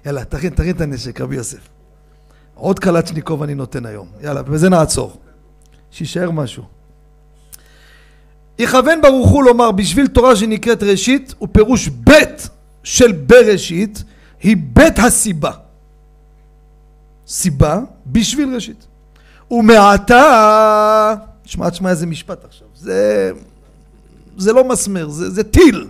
יאללה, 0.07 0.25
תכין, 0.25 0.55
תכין 0.55 0.77
את 0.77 0.81
הנשק, 0.81 1.21
רבי 1.21 1.37
יוסף. 1.37 1.69
עוד 2.55 2.79
קלצ'ניקוב 2.79 3.43
אני 3.43 3.55
נותן 3.55 3.87
היום. 3.87 4.09
יאללה, 4.21 4.43
בזה 4.43 4.69
נעצור. 4.69 5.21
שיישאר 5.91 6.31
משהו. 6.31 6.65
יכוון 8.59 9.03
ברוך 9.03 9.31
הוא 9.31 9.45
לומר 9.45 9.73
בשביל 9.73 10.07
תורה 10.07 10.37
שנקראת 10.37 10.83
ראשית 10.83 11.35
הוא 11.39 11.49
פירוש 11.53 11.89
בית 11.89 12.49
של 12.83 13.13
בראשית 13.13 14.05
היא 14.43 14.57
בית 14.73 14.99
הסיבה. 14.99 15.51
סיבה 17.27 17.81
בשביל 18.07 18.55
ראשית. 18.55 18.87
ומעתה, 19.51 21.15
תשמע, 21.45 21.71
תשמע 21.71 21.91
איזה 21.91 22.07
משפט 22.07 22.45
עכשיו, 22.45 22.67
זה, 22.77 23.33
זה 24.39 24.53
לא 24.53 24.65
מסמר, 24.65 25.09
זה, 25.09 25.31
זה 25.31 25.43
טיל. 25.43 25.87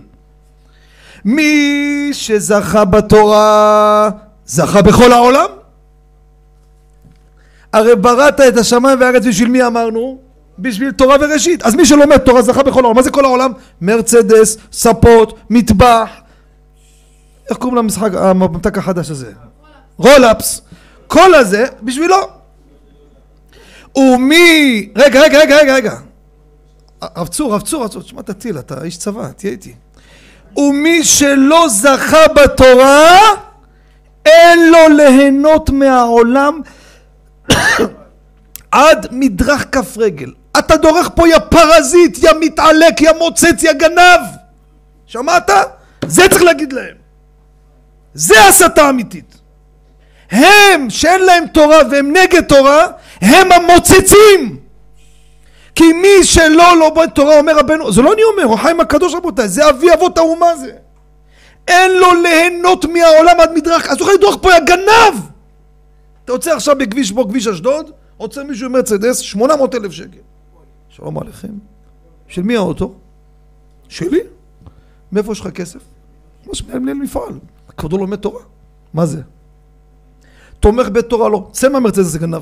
מי 1.25 2.09
שזכה 2.13 2.85
בתורה, 2.85 4.09
זכה 4.45 4.81
בכל 4.81 5.11
העולם. 5.11 5.49
הרי 7.73 7.95
בראת 7.95 8.39
את 8.39 8.57
השמיים 8.57 8.99
והארץ 8.99 9.25
בשביל 9.25 9.49
מי 9.49 9.67
אמרנו? 9.67 10.17
בשביל 10.59 10.91
תורה 10.91 11.15
וראשית. 11.19 11.63
אז 11.63 11.75
מי 11.75 11.85
שלומד 11.85 12.17
תורה 12.17 12.41
זכה 12.41 12.63
בכל 12.63 12.83
העולם. 12.83 12.95
מה 12.95 13.01
זה 13.01 13.11
כל 13.11 13.25
העולם? 13.25 13.51
מרצדס, 13.81 14.57
ספות, 14.71 15.39
מטבח. 15.49 16.09
איך 17.49 17.57
קוראים 17.57 17.77
למשחק, 17.77 18.13
הממתק 18.13 18.77
החדש 18.77 19.11
הזה? 19.11 19.31
רולאפס. 19.97 20.61
כל 21.07 21.33
הזה 21.35 21.65
בשבילו. 21.81 22.17
ומי... 23.97 24.89
רגע, 24.95 25.21
רגע, 25.21 25.39
רגע, 25.39 25.57
רגע, 25.57 25.73
רגע. 25.73 25.93
הרב 27.01 27.27
צור, 27.27 27.53
הרב 27.53 27.61
צור, 27.61 27.87
צור, 27.87 28.01
תשמע 28.01 28.21
תטיל, 28.21 28.59
אתה 28.59 28.83
איש 28.83 28.97
צבא, 28.97 29.27
תהיה 29.35 29.51
איתי. 29.51 29.73
ומי 30.57 31.03
שלא 31.03 31.65
זכה 31.69 32.27
בתורה, 32.27 33.17
אין 34.25 34.71
לו 34.71 34.95
ליהנות 34.95 35.69
מהעולם 35.69 36.61
עד 38.71 39.07
מדרך 39.11 39.65
כף 39.71 39.97
רגל. 39.97 40.31
אתה 40.59 40.77
דורך 40.77 41.09
פה 41.15 41.27
יא 41.27 41.39
פרזיט, 41.39 42.17
יא 42.23 42.31
מתעלק, 42.39 43.01
יא 43.01 43.11
מוצץ, 43.19 43.63
יא 43.63 43.73
גנב. 43.73 44.21
שמעת? 45.05 45.49
זה 46.07 46.21
צריך 46.29 46.43
להגיד 46.43 46.73
להם. 46.73 47.00
זה 48.13 48.47
הסתה 48.47 48.89
אמיתית. 48.89 49.37
הם 50.31 50.89
שאין 50.89 51.21
להם 51.21 51.47
תורה 51.47 51.77
והם 51.91 52.13
נגד 52.17 52.41
תורה, 52.41 52.87
הם 53.21 53.51
המוצצים. 53.51 54.57
כי 55.75 55.93
מי 55.93 56.23
שלא 56.23 56.77
לומד 56.79 57.09
תורה 57.09 57.39
אומר 57.39 57.57
רבנו, 57.57 57.91
זה 57.91 58.01
לא 58.01 58.13
אני 58.13 58.21
אומר, 58.23 58.43
הוא 58.43 58.57
חיים 58.57 58.79
הקדוש 58.79 59.13
רבותיי, 59.13 59.47
זה 59.47 59.69
אבי 59.69 59.93
אבות 59.93 60.17
האומה 60.17 60.55
זה. 60.55 60.71
אין 61.67 61.91
לו 61.91 62.13
ליהנות 62.21 62.85
מהעולם 62.85 63.39
עד 63.39 63.53
מדרך, 63.53 63.87
אז 63.87 63.97
הוא 63.97 64.01
יכול 64.01 64.13
לדרוך 64.13 64.37
פה 64.41 64.53
הגנב! 64.55 65.21
אתה 66.25 66.33
יוצא 66.33 66.55
עכשיו 66.55 66.75
בכביש 66.77 67.11
בו 67.11 67.27
כביש 67.27 67.47
אשדוד, 67.47 67.91
עוצר 68.17 68.43
מישהו 68.43 68.65
עם 68.65 68.71
מרצדס, 68.71 69.19
800 69.19 69.75
אלף 69.75 69.91
שקל. 69.91 70.17
שלום 70.89 71.17
עליכם. 71.17 71.47
של 72.27 72.41
מי 72.41 72.55
האוטו? 72.55 72.93
שלי. 73.89 74.19
מאיפה 75.11 75.31
יש 75.31 75.39
לך 75.39 75.47
כסף? 75.47 75.79
מה 76.47 76.55
שמנהל 76.55 76.93
מפעל. 76.93 77.33
כבודו 77.77 77.97
לומד 77.97 78.17
תורה. 78.17 78.41
מה 78.93 79.05
זה? 79.05 79.21
תומך 80.59 80.89
בתורה 80.89 81.29
לא. 81.29 81.49
צא 81.51 81.69
מהמרצדס 81.69 82.05
זה 82.05 82.19
גנב. 82.19 82.41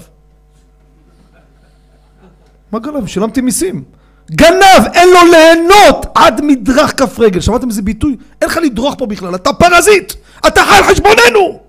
מה 2.72 2.80
גנב? 2.80 3.08
שילמתי 3.08 3.42
מיסים. 3.42 3.84
גנב, 4.32 4.86
אין 4.94 5.10
לו 5.10 5.32
ליהנות 5.32 6.06
עד 6.16 6.42
מדרך 6.42 7.00
כף 7.00 7.20
רגל. 7.20 7.42
שמעתם 7.42 7.70
איזה 7.70 7.82
ביטוי? 7.82 8.18
אין 8.42 8.50
לך 8.50 8.58
לדרוך 8.58 8.96
פה 8.98 9.06
בכלל, 9.06 9.36
אתה 9.36 9.54
פרזיט! 9.54 10.14
אתה 10.48 10.62
חי 10.64 10.78
על 10.78 10.84
חשבוננו! 10.84 11.60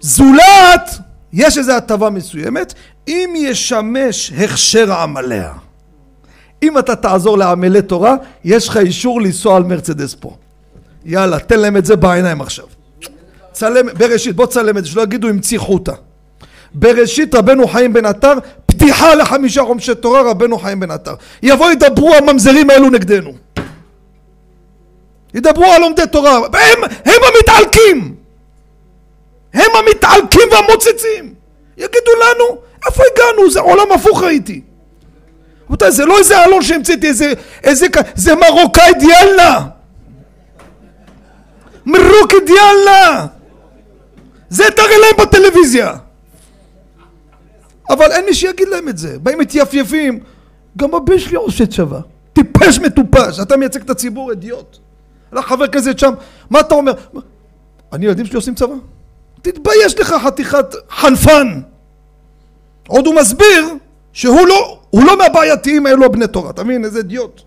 זולת, 0.00 0.90
יש 1.32 1.58
איזו 1.58 1.72
הטבה 1.72 2.10
מסוימת, 2.10 2.74
אם 3.08 3.34
ישמש 3.36 4.32
הכשר 4.32 4.92
עמליה. 4.92 5.52
אם 6.62 6.78
אתה 6.78 6.96
תעזור 6.96 7.38
לעמלי 7.38 7.82
תורה, 7.82 8.16
יש 8.44 8.68
לך 8.68 8.76
אישור 8.76 9.20
לנסוע 9.20 9.56
על 9.56 9.62
מרצדס 9.62 10.14
פה. 10.14 10.36
יאללה, 11.04 11.38
תן 11.38 11.60
להם 11.60 11.76
את 11.76 11.86
זה 11.86 11.96
בעיניים 11.96 12.40
עכשיו. 12.40 12.64
צלם, 13.52 13.86
בראשית, 13.98 14.36
בוא 14.36 14.46
תצלם 14.46 14.78
את 14.78 14.84
זה, 14.84 14.90
שלא 14.90 15.02
יגידו 15.02 15.28
המציא 15.28 15.58
חוטה. 15.58 15.92
בראשית 16.74 17.34
רבנו 17.34 17.68
חיים 17.68 17.92
בן 17.92 18.04
עטר, 18.04 18.32
פתיחה 18.66 19.14
לחמישה 19.14 19.62
חומשי 19.62 19.94
תורה 19.94 20.30
רבנו 20.30 20.58
חיים 20.58 20.80
בן 20.80 20.90
עטר. 20.90 21.14
יבואו 21.42 21.70
ידברו 21.70 22.14
הממזרים 22.14 22.70
האלו 22.70 22.90
נגדנו. 22.90 23.32
ידברו 25.34 25.64
על 25.64 25.80
לומדי 25.80 26.02
תורה, 26.12 26.36
הם, 26.36 26.84
הם 27.04 27.20
המתעלקים! 27.34 28.14
הם 29.54 29.70
המתעלקים 29.74 30.48
והמוצצים! 30.52 31.34
יגידו 31.76 32.10
לנו, 32.20 32.58
איפה 32.86 33.02
הגענו? 33.12 33.50
זה 33.50 33.60
עולם 33.60 33.92
הפוך 33.94 34.22
ראיתי. 34.22 34.60
רבותיי, 35.66 35.92
זה 35.92 36.04
לא 36.04 36.18
איזה 36.18 36.44
אלון 36.44 36.62
שהמצאתי, 36.62 37.06
איזה, 37.06 37.32
איזה, 37.64 37.86
זה 38.14 38.34
מרוקאי 38.34 38.92
דיאלנה! 38.98 39.66
מרוקי 41.86 42.36
דיאלנה! 42.46 43.26
זה 44.48 44.64
תראה 44.76 44.98
להם 44.98 45.26
בטלוויזיה! 45.26 45.96
אבל 47.90 48.12
אין 48.12 48.24
מי 48.24 48.34
שיגיד 48.34 48.68
להם 48.68 48.88
את 48.88 48.98
זה. 48.98 49.18
באים 49.18 49.38
מתייפייפים. 49.38 50.20
גם 50.76 50.94
הבן 50.94 51.18
שלי 51.18 51.36
עושה 51.36 51.66
צבא. 51.66 52.00
טיפש 52.32 52.78
מטופש. 52.78 53.40
אתה 53.42 53.56
מייצג 53.56 53.80
את 53.80 53.90
הציבור, 53.90 54.30
אידיוט. 54.30 54.78
הלך 55.32 55.46
חבר 55.46 55.66
כנסת 55.66 55.98
שם, 55.98 56.14
מה 56.50 56.60
אתה 56.60 56.74
אומר? 56.74 56.92
אני 57.92 58.06
ילדים 58.06 58.26
שלי 58.26 58.36
עושים 58.36 58.54
צבא? 58.54 58.74
תתבייש 59.42 59.98
לך 59.98 60.14
חתיכת 60.24 60.74
חנפן. 60.90 61.60
עוד 62.88 63.06
הוא 63.06 63.14
מסביר 63.14 63.74
שהוא 64.12 64.46
לא, 64.46 64.75
הוא 64.90 65.04
לא 65.04 65.18
מהבעייתיים 65.18 65.86
האלו 65.86 66.04
הבני 66.04 66.26
תורה, 66.26 66.50
אתה 66.50 66.64
מבין? 66.64 66.84
איזה 66.84 66.98
אידיוט. 66.98 67.42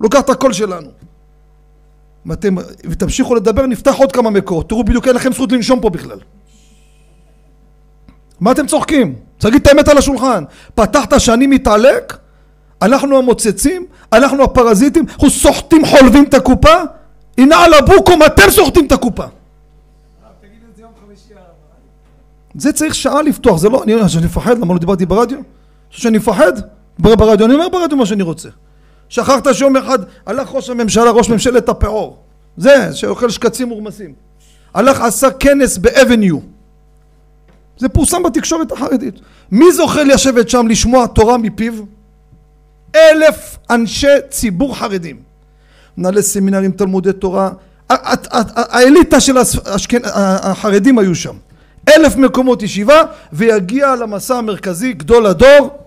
לוקח 0.00 0.20
את 0.20 0.30
הקול 0.30 0.52
שלנו. 0.52 0.88
ואתם, 2.26 2.54
ותמשיכו 2.84 3.34
לדבר, 3.34 3.66
נפתח 3.66 3.94
עוד 3.94 4.12
כמה 4.12 4.30
מקורות. 4.30 4.68
תראו 4.68 4.84
בדיוק 4.84 5.08
אין 5.08 5.16
לכם 5.16 5.32
זכות 5.32 5.52
לנשום 5.52 5.80
פה 5.80 5.90
בכלל. 5.90 6.18
מה 8.40 8.52
אתם 8.52 8.66
צוחקים? 8.66 9.14
תגיד 9.38 9.60
את 9.60 9.66
האמת 9.66 9.88
על 9.88 9.98
השולחן. 9.98 10.44
פתחת 10.74 11.20
שאני 11.20 11.46
מתעלק? 11.46 12.16
אנחנו 12.82 13.18
המוצצים? 13.18 13.86
אנחנו 14.12 14.44
הפרזיטים? 14.44 15.04
אנחנו 15.08 15.30
סוחטים 15.30 15.86
חולבים 15.86 16.24
את 16.24 16.34
הקופה? 16.34 16.74
הנה 17.38 17.56
על 17.64 17.74
הבוקום 17.74 18.22
אתם 18.22 18.50
סוחטים 18.50 18.86
את 18.86 18.92
הקופה. 18.92 19.24
זה 22.54 22.72
צריך 22.72 22.94
שעה 22.94 23.22
לפתוח, 23.22 23.56
זה 23.56 23.68
לא, 23.68 23.82
אני 23.82 23.94
מפחד, 24.24 24.58
למה 24.58 24.74
לא 24.74 24.78
דיברתי 24.78 25.06
ברדיו? 25.06 25.38
שאני 25.96 26.18
מפחד? 26.18 26.52
ברדיו, 26.98 27.46
אני 27.46 27.54
אומר 27.54 27.68
ברדיו 27.68 27.96
מה 27.96 28.06
שאני 28.06 28.22
רוצה. 28.22 28.48
שכחת 29.08 29.54
שיום 29.54 29.76
אחד 29.76 29.98
הלך 30.26 30.48
ראש 30.52 30.70
הממשלה, 30.70 31.10
ראש 31.10 31.28
ממשלת 31.30 31.68
הפעור, 31.68 32.18
זה, 32.56 32.88
שאוכל 32.94 33.30
שקצים 33.30 33.68
מורמסים. 33.68 34.12
הלך 34.74 35.00
עשה 35.00 35.30
כנס 35.30 35.78
באבניו. 35.78 36.38
זה 37.78 37.88
פורסם 37.88 38.22
בתקשורת 38.22 38.72
החרדית. 38.72 39.14
מי 39.50 39.72
זוכה 39.72 40.04
לשבת 40.04 40.48
שם 40.48 40.66
לשמוע 40.66 41.06
תורה 41.06 41.38
מפיו? 41.38 41.72
אלף 42.96 43.58
אנשי 43.70 44.06
ציבור 44.30 44.76
חרדים. 44.76 45.16
מנהלי 45.96 46.22
סמינרים, 46.22 46.72
תלמודי 46.72 47.12
תורה, 47.12 47.50
האליטה 47.90 49.20
של 49.20 49.36
החרדים 50.04 50.98
היו 50.98 51.14
שם. 51.14 51.34
אלף 51.96 52.16
מקומות 52.16 52.62
ישיבה, 52.62 53.02
ויגיע 53.32 53.96
למשא 53.96 54.34
המרכזי, 54.34 54.92
גדול 54.92 55.26
הדור, 55.26 55.83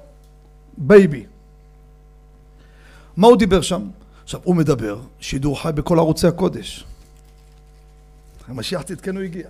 baby. 0.78 1.26
מה 3.18 3.28
הוא 3.28 3.38
דיבר 3.38 3.62
שם? 3.62 3.82
עכשיו, 4.24 4.40
הוא 4.44 4.56
מדבר 4.56 5.00
שידור 5.20 5.62
חי 5.62 5.72
בכל 5.76 6.00
ערוצי 6.00 6.28
הקודש. 6.28 6.86
המשיח 8.48 8.82
צדקנו 8.82 9.20
הגיע. 9.20 9.48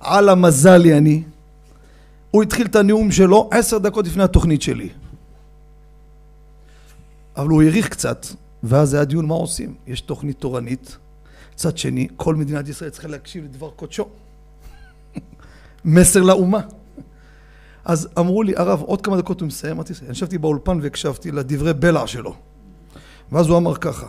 על 0.00 0.28
המזל 0.28 0.76
לי 0.76 0.98
אני, 0.98 1.22
הוא 2.30 2.42
התחיל 2.42 2.66
את 2.66 2.76
הנאום 2.76 3.12
שלו 3.12 3.50
עשר 3.52 3.78
דקות 3.78 4.06
לפני 4.06 4.22
התוכנית 4.22 4.62
שלי. 4.62 4.88
אבל 7.36 7.48
הוא 7.48 7.62
האריך 7.62 7.88
קצת, 7.88 8.26
ואז 8.62 8.94
היה 8.94 9.04
דיון 9.04 9.26
מה 9.26 9.34
עושים. 9.34 9.74
יש 9.86 10.00
תוכנית 10.00 10.38
תורנית, 10.38 10.96
צד 11.54 11.78
שני, 11.78 12.08
כל 12.16 12.34
מדינת 12.34 12.68
ישראל 12.68 12.90
צריכה 12.90 13.08
להקשיב 13.08 13.44
לדבר 13.44 13.70
קודשו. 13.70 14.08
מסר 15.84 16.22
לאומה. 16.22 16.60
אז 17.84 18.08
אמרו 18.18 18.42
לי, 18.42 18.52
הרב, 18.56 18.82
עוד 18.82 19.00
כמה 19.00 19.16
דקות 19.16 19.40
הוא 19.40 19.46
מסיים, 19.46 19.72
אמרתי, 19.72 19.92
אני 20.02 20.10
ישבתי 20.10 20.38
באולפן 20.38 20.78
והקשבתי 20.82 21.30
לדברי 21.30 21.74
בלע 21.74 22.06
שלו. 22.06 22.34
ואז 23.32 23.48
הוא 23.48 23.56
אמר 23.56 23.76
ככה, 23.76 24.06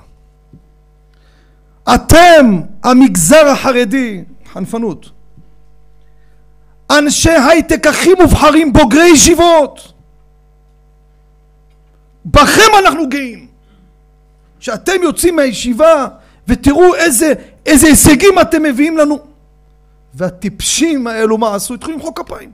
אתם, 1.95 2.61
המגזר 2.83 3.47
החרדי, 3.47 4.23
חנפנות, 4.53 5.09
אנשי 6.91 7.29
הייטק 7.49 7.87
הכי 7.87 8.09
מובחרים, 8.19 8.73
בוגרי 8.73 9.09
ישיבות. 9.09 9.93
בכם 12.25 12.71
אנחנו 12.79 13.09
גאים. 13.09 13.47
שאתם 14.59 15.03
יוצאים 15.03 15.35
מהישיבה 15.35 16.07
ותראו 16.47 16.95
איזה, 16.95 17.33
איזה 17.65 17.87
הישגים 17.87 18.39
אתם 18.41 18.63
מביאים 18.63 18.97
לנו. 18.97 19.19
והטיפשים 20.13 21.07
האלו 21.07 21.37
מה 21.37 21.55
עשו? 21.55 21.73
התחילו 21.73 21.97
למחוא 21.97 22.11
כפיים. 22.15 22.51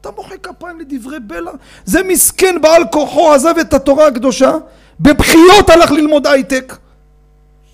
אתה 0.00 0.10
מוחא 0.16 0.34
כפיים 0.42 0.80
לדברי 0.80 1.20
בלע? 1.20 1.52
זה 1.84 2.02
מסכן 2.02 2.60
בעל 2.60 2.82
כוחו 2.92 3.32
עזב 3.32 3.54
את 3.60 3.74
התורה 3.74 4.06
הקדושה, 4.06 4.52
בבחיות 5.00 5.70
הלך 5.70 5.90
ללמוד 5.90 6.26
הייטק, 6.26 6.76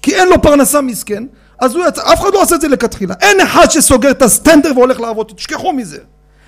כי 0.03 0.15
אין 0.15 0.29
לו 0.29 0.43
פרנסה 0.43 0.81
מסכן, 0.81 1.25
אז 1.59 1.75
הוא 1.75 1.85
יצא, 1.89 2.13
אף 2.13 2.21
אחד 2.21 2.33
לא 2.33 2.43
עושה 2.43 2.55
את 2.55 2.61
זה 2.61 2.69
לכתחילה. 2.69 3.15
אין 3.21 3.41
אחד 3.41 3.71
שסוגר 3.71 4.11
את 4.11 4.23
הסטנדר 4.23 4.73
והולך 4.75 5.01
לעבוד, 5.01 5.33
תשכחו 5.37 5.73
מזה. 5.73 5.99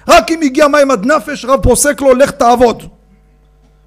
רק 0.08 0.30
אם 0.30 0.40
הגיע 0.42 0.68
מים 0.68 0.90
עד 0.90 1.06
נפש, 1.06 1.44
רב 1.44 1.62
פוסק 1.62 2.00
לו, 2.00 2.14
לך 2.14 2.30
תעבוד. 2.30 2.82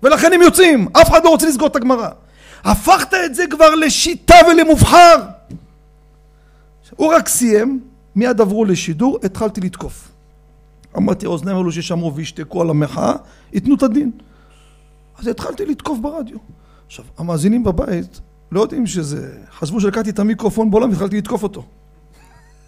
ולכן 0.03 0.33
הם 0.33 0.41
יוצאים, 0.41 0.87
אף 0.93 1.09
אחד 1.09 1.23
לא 1.23 1.29
רוצה 1.29 1.47
לסגור 1.47 1.67
את 1.67 1.75
הגמרא. 1.75 2.07
הפכת 2.63 3.13
את 3.25 3.35
זה 3.35 3.47
כבר 3.47 3.75
לשיטה 3.75 4.35
ולמובחר. 4.47 5.15
הוא 6.95 7.13
רק 7.13 7.27
סיים, 7.27 7.79
מיד 8.15 8.41
עברו 8.41 8.65
לשידור, 8.65 9.19
התחלתי 9.23 9.61
לתקוף. 9.61 10.07
אמרתי, 10.97 11.25
האוזניים 11.25 11.57
האלו 11.57 11.71
ששמעו 11.71 12.15
וישתקו 12.15 12.61
על 12.61 12.69
המחאה, 12.69 13.13
ייתנו 13.53 13.75
את 13.75 13.83
הדין. 13.83 14.11
אז 15.19 15.27
התחלתי 15.27 15.65
לתקוף 15.65 15.99
ברדיו. 15.99 16.37
עכשיו, 16.87 17.05
המאזינים 17.17 17.63
בבית 17.63 18.21
לא 18.51 18.61
יודעים 18.61 18.87
שזה... 18.87 19.33
חשבו 19.51 19.81
שלקחתי 19.81 20.09
את 20.09 20.19
המיקרופון 20.19 20.71
בעולם 20.71 20.89
והתחלתי 20.89 21.17
לתקוף 21.17 21.43
אותו. 21.43 21.63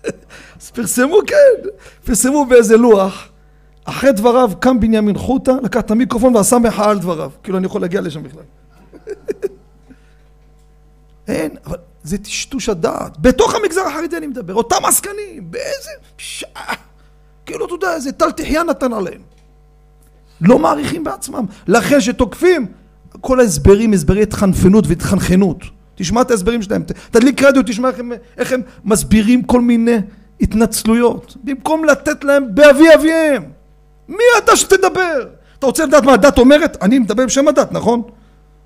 אז 0.62 0.72
פרסמו, 0.72 1.18
כן, 1.28 1.70
פרסמו 2.06 2.46
באיזה 2.46 2.78
לוח, 2.78 3.30
אחרי 3.86 4.12
דבריו 4.12 4.52
קם 4.60 4.80
בנימין 4.80 5.18
חוטה, 5.18 5.52
לקח 5.64 5.80
את 5.80 5.92
המיקרופון 5.92 6.36
ועשה 6.36 6.60
מחאה 6.60 6.90
על 6.90 7.00
דבריו. 7.00 7.32
כאילו 7.44 7.58
אני 7.58 7.66
יכול 7.66 7.82
להגיע 7.82 8.02
לשם 8.02 8.24
בכלל. 8.24 8.44
אין, 11.28 11.52
אבל 11.66 11.78
זה 12.04 12.18
טשטוש 12.18 12.70
הדעת. 12.70 13.18
בתוך 13.18 13.56
המגזר 13.56 13.82
החרדי 13.82 14.18
אני 14.18 14.28
מדבר, 14.28 14.54
אותם 14.54 14.86
עסקנים, 14.86 15.52
באיזה... 15.52 15.90
כאילו, 17.54 17.66
אתה 17.66 17.74
יודע, 17.74 17.94
איזה 17.96 18.12
טל 18.12 18.32
תחיה 18.32 18.64
נתן 18.64 18.94
עליהם. 18.94 19.22
לא 20.42 20.60
מעריכים 20.60 21.04
בעצמם. 21.04 21.46
לכן 21.68 22.02
שתוקפים, 22.02 22.66
כל 23.22 23.40
ההסברים, 23.40 23.94
הסברי 23.94 24.24
התחנפנות 24.24 24.88
והתחנחנות. 24.88 25.64
תשמע 25.96 26.22
את 26.22 26.32
ההסברים 26.32 26.62
שלהם, 26.62 26.84
תדליק 27.12 27.44
רדיו, 27.44 27.64
תשמע 27.66 27.90
איך 27.90 28.00
הם, 28.00 28.12
איך 28.38 28.52
הם 28.52 28.62
מסבירים 28.86 29.44
כל 29.44 29.62
מיני 29.62 29.98
התנצלויות. 30.42 31.38
במקום 31.44 31.86
לתת 31.86 32.24
להם 32.24 32.56
באבי 32.56 32.94
אביהם. 32.96 33.44
מי 34.10 34.24
אתה 34.38 34.56
שתדבר? 34.56 35.28
אתה 35.60 35.66
רוצה 35.66 35.86
לדעת 35.86 36.04
מה 36.04 36.14
הדת 36.14 36.38
אומרת? 36.38 36.78
אני 36.82 37.00
מדבר 37.00 37.26
בשם 37.26 37.48
הדת, 37.48 37.72
נכון? 37.72 38.02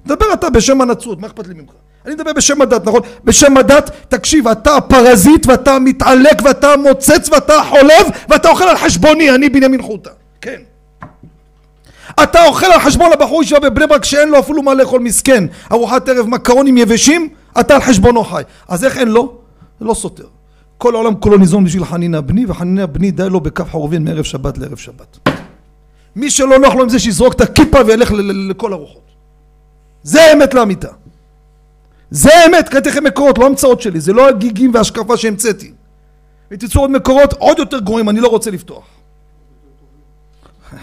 מדבר 0.07 0.33
אתה 0.33 0.49
בשם 0.49 0.81
הנצרות, 0.81 1.21
מה 1.21 1.27
אכפת 1.27 1.47
לי 1.47 1.53
ממך? 1.53 1.71
אני 2.05 2.15
מדבר 2.15 2.33
בשם 2.33 2.61
הדת, 2.61 2.87
נכון? 2.87 3.01
בשם 3.23 3.57
הדת, 3.57 3.91
תקשיב, 4.09 4.47
אתה 4.47 4.81
פרזיט 4.81 5.45
ואתה 5.45 5.79
מתעלק 5.79 6.41
ואתה 6.43 6.77
מוצץ 6.77 7.29
ואתה 7.31 7.53
חולב 7.69 8.07
ואתה 8.29 8.49
אוכל 8.49 8.63
על 8.63 8.77
חשבוני, 8.77 9.35
אני 9.35 9.49
בנימין 9.49 9.81
חוטה. 9.81 10.09
כן. 10.41 10.61
אתה 12.23 12.45
אוכל 12.45 12.65
על 12.65 12.79
חשבון 12.79 13.11
הבחור 13.13 13.43
ישיבה 13.43 13.69
בבני 13.69 13.87
ברק 13.87 14.05
שאין 14.05 14.29
לו 14.29 14.39
אפילו 14.39 14.63
מה 14.63 14.73
לאכול 14.73 15.01
מסכן, 15.01 15.43
ארוחת 15.71 16.09
ערב 16.09 16.27
מקרונים 16.27 16.77
יבשים, 16.77 17.29
אתה 17.59 17.75
על 17.75 17.81
חשבונו 17.81 18.23
חי. 18.23 18.41
אז 18.67 18.85
איך 18.85 18.97
אין 18.97 19.07
לו? 19.07 19.37
זה 19.79 19.85
לא 19.85 19.93
סותר. 19.93 20.25
כל 20.77 20.95
העולם 20.95 21.15
כולו 21.15 21.37
ניזון 21.37 21.63
בשביל 21.63 21.85
חנינה 21.85 22.21
בני, 22.21 22.45
וחנינה 22.47 22.87
בני 22.87 23.11
די 23.11 23.29
לו 23.29 23.39
בכף 23.39 23.71
חורבין 23.71 24.03
מערב 24.03 24.23
שבת 24.23 24.57
לערב 24.57 24.77
שבת. 24.77 25.29
מי 26.15 26.31
שלא 26.31 26.59
נוח 26.59 26.75
לו 26.75 26.83
עם 26.83 26.89
זה 26.89 26.99
שיזרוק 26.99 27.33
את 27.33 27.41
הכיפה 27.41 27.79
וילך 27.85 28.11
לכל 28.49 28.73
הרוחות. 28.73 29.06
זה 30.03 30.21
האמת 30.21 30.53
לאמיתה. 30.53 30.89
זה 32.11 32.29
האמת, 32.35 32.69
קראתי 32.69 32.89
לכם 32.89 33.03
מקורות, 33.03 33.37
לא 33.37 33.45
המצאות 33.45 33.81
שלי, 33.81 33.99
זה 33.99 34.13
לא 34.13 34.29
הגיגים 34.29 34.71
והשקפה 34.73 35.17
שהמצאתי. 35.17 35.71
ותצאו 36.51 36.81
עוד 36.81 36.91
מקורות 36.91 37.33
עוד 37.33 37.59
יותר 37.59 37.79
גרועים, 37.79 38.09
אני 38.09 38.19
לא 38.19 38.27
רוצה 38.27 38.51
לפתוח. 38.51 38.83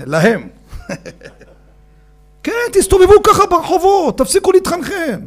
להם. 0.07 0.49
כן, 2.45 2.53
תסתובבו 2.73 3.23
ככה 3.23 3.47
ברחובות, 3.47 4.19
תפסיקו 4.19 4.53
להתחנחן. 4.53 5.21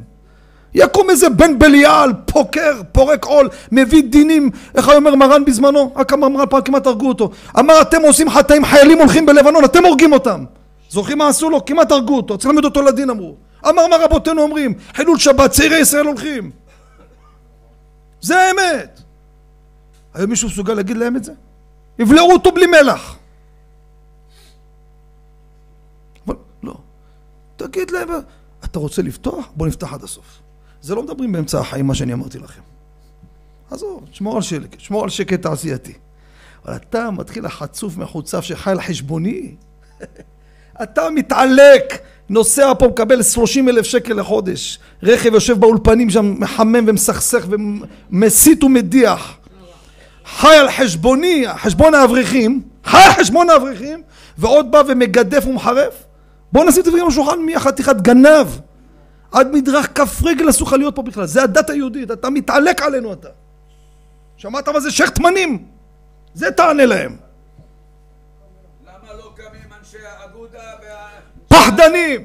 יקום 0.74 1.10
איזה 1.10 1.30
בן 1.30 1.60
בליעל, 1.60 2.14
פוקר, 2.26 2.82
פורק 2.92 3.26
עול, 3.26 3.50
מביא 3.72 4.04
דינים, 4.04 4.50
איך 4.76 4.90
אומר 4.90 5.16
מרן 5.16 5.46
בזמנו? 5.46 5.92
רק 5.96 6.14
מרן 6.14 6.46
פעם 6.50 6.62
כמעט 6.62 6.88
הרגו 6.88 7.08
אותו. 7.08 7.30
אמר 7.60 7.82
אתם 7.82 8.02
עושים 8.02 8.30
חטאים, 8.30 8.66
חיילים 8.66 8.98
הולכים 8.98 9.26
בלבנון, 9.26 9.66
אתם 9.66 9.86
הורגים 9.86 10.14
אותם. 10.14 10.44
זוכרים 10.90 11.18
מה 11.18 11.28
עשו 11.28 11.50
לו? 11.50 11.66
כמעט 11.66 11.92
הרגו 11.92 12.16
אותו, 12.16 12.38
צריך 12.38 12.50
ללמד 12.50 12.66
אותו 12.66 12.82
לדין 12.82 13.10
אמרו. 13.10 13.36
אמר 13.66 13.88
מה 13.88 13.96
רבותינו 14.06 14.42
אומרים, 14.42 14.74
חילול 14.94 15.18
שבת, 15.18 15.52
צעירי 15.52 15.80
ישראל 15.80 16.06
הולכים. 16.06 16.52
זה 18.22 18.38
האמת. 18.38 19.02
היום 20.14 20.30
מישהו 20.30 20.48
מסוגל 20.48 20.74
להגיד 20.74 20.98
להם 20.98 21.16
את 21.16 21.24
זה? 21.24 21.34
יבלעו 22.00 22.32
אותו 22.32 22.52
בלי 22.52 22.66
מלח. 22.66 23.18
אבל 26.28 26.36
לא. 26.64 26.78
תגיד 27.56 27.92
להם, 27.92 28.10
אתה 28.66 28.80
רוצה 28.80 29.02
לפתוח? 29.02 29.48
בוא 29.56 29.68
נפתח 29.68 29.94
עד 29.94 30.04
הסוף. 30.04 30.40
זה 30.82 30.96
לא 30.96 31.04
מדברים 31.04 31.32
באמצע 31.32 31.60
החיים 31.60 31.88
מה 31.88 31.96
שאני 31.96 32.14
אמרתי 32.14 32.40
לכם. 32.40 32.62
עזוב, 33.72 34.06
שמור 34.12 34.36
על 34.36 34.42
שקט, 34.42 34.80
שמור 34.80 35.04
על 35.04 35.10
שקט 35.10 35.42
תעשייתי. 35.42 35.94
אבל 36.66 36.76
אתה 36.76 37.12
מתחיל 37.12 37.46
החצוף 37.46 37.98
מחוצף 37.98 38.42
שחי 38.42 38.72
על 38.72 38.82
חשבוני. 38.82 39.56
אתה 40.84 41.10
מתעלק, 41.16 41.84
נוסע 42.30 42.74
פה, 42.80 42.88
מקבל 42.88 43.24
30 43.24 43.70
אלף 43.70 43.86
שקל 43.86 44.14
לחודש. 44.14 44.80
רכב 45.04 45.34
יושב 45.34 45.60
באולפנים 45.60 46.10
שם, 46.10 46.36
מחמם 46.40 46.84
ומסכסך 46.88 47.46
ומסית 48.12 48.64
ומדיח. 48.64 49.38
חי 50.26 50.56
על 50.56 50.72
חשבוני, 50.72 51.46
חשבון 51.58 51.94
האברכים, 51.94 52.62
חי 52.86 52.98
על 52.98 53.12
חשבון 53.12 53.50
האברכים, 53.50 54.02
ועוד 54.38 54.72
בא 54.72 54.82
ומגדף 54.88 55.48
ומחרף. 55.48 55.94
בואו 56.52 56.68
נשים 56.68 56.82
את 56.82 56.88
הדברים 56.88 57.04
על 57.04 57.12
השולחן, 57.12 57.40
מי 57.40 57.54
גנב. 58.02 58.48
עד 59.32 59.56
מדרך 59.56 59.90
כף 59.96 60.24
רגל 60.24 60.50
אסור 60.50 60.68
לך 60.68 60.74
להיות 60.74 60.96
פה 60.96 61.02
בכלל, 61.02 61.26
זה 61.26 61.44
הדת 61.44 61.70
היהודית, 61.70 62.12
אתה 62.12 62.30
מתעלק 62.30 62.82
עלינו 62.82 63.14
אתה. 63.14 63.30
שמעת 64.38 64.70
מה 64.70 64.80
זה 64.80 64.92
שייח' 64.92 65.10
תמנים? 65.10 65.64
זה 66.34 66.52
תענה 66.52 66.86
להם. 66.86 67.27
פחדנים! 71.78 72.22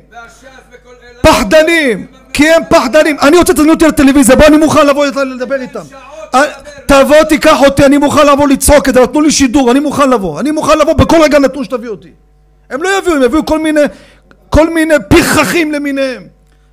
פחדנים! 1.23 2.07
כי 2.33 2.51
הם 2.51 2.63
פחדנים. 2.69 3.17
אני 3.23 3.37
רוצה 3.37 3.53
תזמין 3.55 3.71
אותי 3.71 3.87
לטלוויזיה, 3.87 4.37
בוא 4.37 4.47
אני 4.47 4.57
מוכן 4.57 4.87
לבוא 4.87 5.07
לדבר 5.07 5.61
איתם. 5.61 5.81
אה, 6.35 6.43
תבוא 6.87 7.23
תיקח 7.29 7.61
אותי, 7.61 7.85
אני 7.85 7.99
מוכן 7.99 8.27
לבוא 8.27 8.49
לצעוק 8.49 8.89
את 8.89 8.95
זה, 8.95 9.01
נתנו 9.01 9.21
לי 9.21 9.31
שידור, 9.31 9.71
אני 9.71 9.81
מוכן 9.81 10.11
לבוא. 10.11 10.41
אני 10.41 10.51
מוכן 10.51 10.79
לבוא 10.79 10.93
בכל 10.93 11.17
רגע 11.23 11.39
נתון 11.39 11.65
שתביא 11.65 11.89
אותי. 11.89 12.09
הם 12.71 12.83
לא 12.83 12.99
יביאו, 12.99 13.15
הם 13.17 13.23
יביאו 13.23 13.47
כל 13.47 13.59
מיני, 13.59 13.81
כל 14.49 14.71
מיני 14.71 14.95
פרחחים 15.09 15.73
למיניהם. 15.73 16.23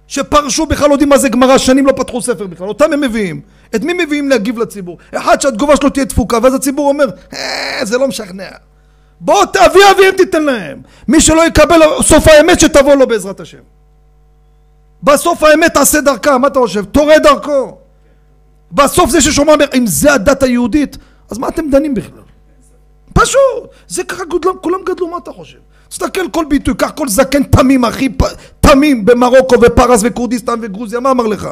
שפרשו 0.08 0.66
בכלל 0.66 0.88
לא 0.90 0.94
יודעים 0.94 1.10
מה 1.10 1.18
זה 1.18 1.30
גמרא, 1.30 1.58
שנים 1.58 1.86
לא 1.86 1.92
פתחו 1.92 2.22
ספר 2.22 2.48
בכלל, 2.48 2.68
אותם 2.68 2.94
הם 2.94 3.02
מביאים. 3.02 3.42
את 3.76 3.84
מי 3.84 3.94
מביאים 3.94 4.30
להגיב 4.30 4.60
לציבור? 4.60 4.98
אחד 5.16 5.42
שהתגובה 5.42 5.76
שלו 5.76 5.90
תהיה 5.90 6.06
תפוקה, 6.06 6.40
ואז 6.44 6.54
הציבור 6.54 6.90
אומר, 6.90 7.06
אה, 7.34 7.80
זה 7.84 7.98
לא 7.98 8.08
משכנע. 8.08 8.50
בוא 9.22 9.46
תביא 9.46 9.82
אביהם 9.92 10.16
תיתן 10.18 10.44
להם. 10.44 10.82
מי 11.08 11.22
שלא 11.22 11.48
יקבל 11.48 11.80
סוף 12.02 12.28
האמת 12.28 12.60
שתבוא 12.60 12.96
לו 12.96 13.08
בעזרת 13.08 13.40
השם. 13.40 13.58
בסוף 15.04 15.44
האמת 15.44 15.74
תעשה 15.74 16.02
דרכה, 16.02 16.38
מה 16.38 16.48
אתה 16.48 16.60
חושב? 16.60 16.86
תורה 16.86 17.20
דרכו. 17.20 17.78
בסוף 18.72 19.10
זה 19.10 19.22
ששומע 19.22 19.54
אם 19.78 19.88
זה 19.88 20.14
הדת 20.14 20.44
היהודית, 20.44 20.98
אז 21.30 21.38
מה 21.38 21.48
אתם 21.48 21.70
דנים 21.70 21.94
בכלל? 21.94 22.22
פשוט, 23.14 23.40
זה 23.88 24.04
ככה 24.04 24.26
גדלו, 24.26 24.62
כולם 24.62 24.80
גדלו, 24.86 25.08
מה 25.08 25.18
אתה 25.18 25.32
חושב? 25.32 25.58
תסתכל 25.90 26.30
כל 26.32 26.46
ביטוי, 26.50 26.74
קח 26.78 26.92
כל 26.96 27.08
זקן 27.08 27.44
תמים, 27.44 27.86
אחי, 27.86 28.10
תמים 28.60 29.06
במרוקו 29.06 29.56
ופרס 29.62 30.02
וכורדיסטן 30.04 30.60
וגרוזיה, 30.62 31.00
מה 31.00 31.12
אמר 31.12 31.28
לך? 31.28 31.50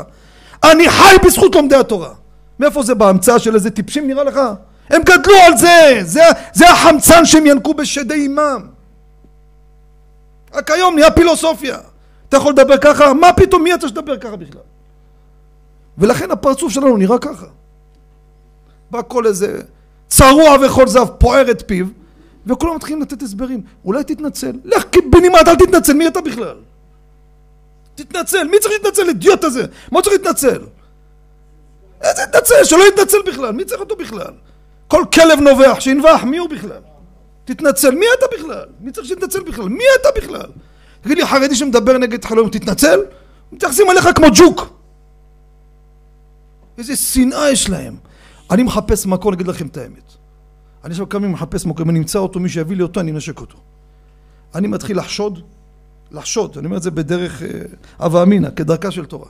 אני 0.64 0.90
חי 0.90 1.16
בזכות 1.26 1.56
לומדי 1.56 1.76
התורה. 1.76 2.10
מאיפה 2.60 2.84
זה 2.84 2.96
בהמצאה 2.96 3.40
של 3.40 3.56
איזה 3.56 3.70
טיפשים 3.70 4.08
נראה 4.08 4.24
לך? 4.24 4.40
הם 4.90 5.02
גדלו 5.04 5.36
על 5.46 5.58
זה, 5.58 6.00
זה, 6.02 6.22
זה 6.54 6.70
החמצן 6.70 7.26
שהם 7.26 7.46
ינקו 7.46 7.74
בשדי 7.74 8.14
אימם. 8.14 8.68
רק 10.54 10.72
היום 10.72 10.96
נהיה 10.96 11.12
פילוסופיה. 11.12 11.78
אתה 12.30 12.38
יכול 12.38 12.52
לדבר 12.52 12.78
ככה? 12.78 13.14
מה 13.14 13.34
פתאום 13.34 13.64
מי 13.64 13.74
אתה 13.74 13.88
שתדבר 13.88 14.18
ככה 14.18 14.36
בכלל? 14.36 14.62
ולכן 15.98 16.32
הפרצוף 16.32 16.72
שלנו 16.72 16.98
נראה 16.98 17.20
ככה. 17.20 17.46
בא 18.92 19.02
כל 19.08 19.28
איזה 19.28 19.62
צרוע 20.08 20.56
וכל 20.66 20.88
זב 20.88 21.06
פוער 21.06 21.52
את 21.52 21.64
פיו 21.68 21.86
וכולם 22.46 22.76
מתחילים 22.76 23.02
לתת 23.02 23.22
הסברים. 23.22 23.62
אולי 23.86 24.04
תתנצל. 24.04 24.52
לך 24.66 24.84
בנימד, 25.10 25.48
אל 25.48 25.56
תתנצל, 25.56 25.94
מי 25.94 26.08
אתה 26.08 26.22
בכלל? 26.22 26.56
תתנצל, 27.96 28.48
מי 28.48 28.60
צריך 28.60 28.74
להתנצל? 28.74 29.08
אידיוט 29.10 29.44
הזה. 29.44 29.66
מה 29.92 30.02
צריך 30.02 30.16
להתנצל? 30.16 30.60
איזה 32.02 32.24
התנצל? 32.24 32.64
שלא 32.64 32.84
יתנצל 32.88 33.18
בכלל, 33.28 33.52
מי 33.52 33.66
צריך 33.66 33.82
אותו 33.82 33.96
בכלל? 33.96 34.32
כל 34.88 35.04
כלב 35.14 35.40
נובח, 35.40 35.80
שינבח, 35.80 36.24
מי 36.24 36.38
הוא 36.38 36.50
בכלל? 36.50 36.82
תתנצל, 37.46 37.92
מי 37.92 38.06
אתה 38.18 38.26
בכלל? 38.38 38.66
מי 38.80 38.92
צריך 38.92 39.08
שתתנצל 39.08 39.44
בכלל? 39.44 39.70
מי 39.70 39.84
אתה 40.02 40.10
בכלל? 40.22 40.50
תגיד 41.02 41.18
לי, 41.18 41.26
חרדי 41.26 41.56
שמדבר 41.56 41.98
נגד 41.98 42.26
חלום, 42.26 42.50
תתנצל? 42.50 43.00
מתייחסים 43.52 43.90
עליך 43.90 44.10
כמו 44.16 44.28
ג'וק. 44.36 44.78
איזה 46.78 46.96
שנאה 46.96 47.50
יש 47.52 47.70
להם. 47.70 47.96
אני 48.52 48.64
מחפש 48.64 49.06
מקום, 49.06 49.34
אני 49.34 49.36
אגיד 49.36 49.48
לכם 49.48 49.68
את 49.68 49.78
האמת. 49.78 50.14
אני 50.84 50.92
עכשיו 50.92 51.08
קם 51.08 51.24
ומחפש 51.24 51.66
מקום, 51.66 51.90
אני 51.90 52.00
אמצא 52.00 52.20
אותו, 52.20 52.40
מי 52.40 52.50
שיביא 52.50 52.78
לי 52.78 52.84
אותו, 52.84 53.00
אני 53.00 53.12
אנשק 53.12 53.40
אותו. 53.40 53.58
אני 54.56 54.68
מתחיל 54.68 54.98
לחשוד, 55.00 55.42
לחשוד, 56.12 56.58
אני 56.58 56.66
אומר 56.66 56.78
את 56.78 56.84
זה 56.84 56.92
בדרך 56.92 57.42
הווה 57.98 58.20
אה, 58.20 58.24
אמינא, 58.24 58.50
כדרכה 58.56 58.92
של 58.92 59.06
תורה. 59.06 59.30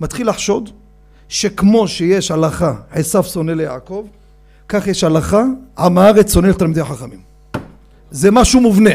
מתחיל 0.00 0.28
לחשוד 0.28 0.70
שכמו 1.28 1.88
שיש 1.88 2.30
הלכה, 2.30 2.74
עשיו 2.90 3.24
שונא 3.24 3.52
ליעקב, 3.52 4.06
כך 4.68 4.86
יש 4.86 5.04
הלכה, 5.04 5.44
עם 5.78 5.98
הארץ 5.98 6.34
שונא 6.34 6.46
לתלמידי 6.46 6.80
החכמים. 6.80 7.18
זה 8.10 8.30
משהו 8.30 8.60
מובנה. 8.60 8.90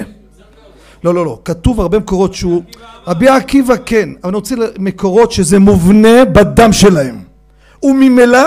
לא, 1.03 1.13
לא, 1.13 1.25
לא. 1.25 1.39
כתוב 1.45 1.81
הרבה 1.81 1.99
מקורות 1.99 2.33
שהוא... 2.33 2.63
רבי 3.07 3.27
עקיבא 3.27 3.75
כן, 3.85 4.09
אבל 4.23 4.29
אני 4.29 4.35
רוצה 4.35 4.55
מקורות 4.79 5.31
שזה 5.31 5.59
מובנה 5.59 6.25
בדם 6.25 6.73
שלהם. 6.73 7.21
וממילא 7.83 8.39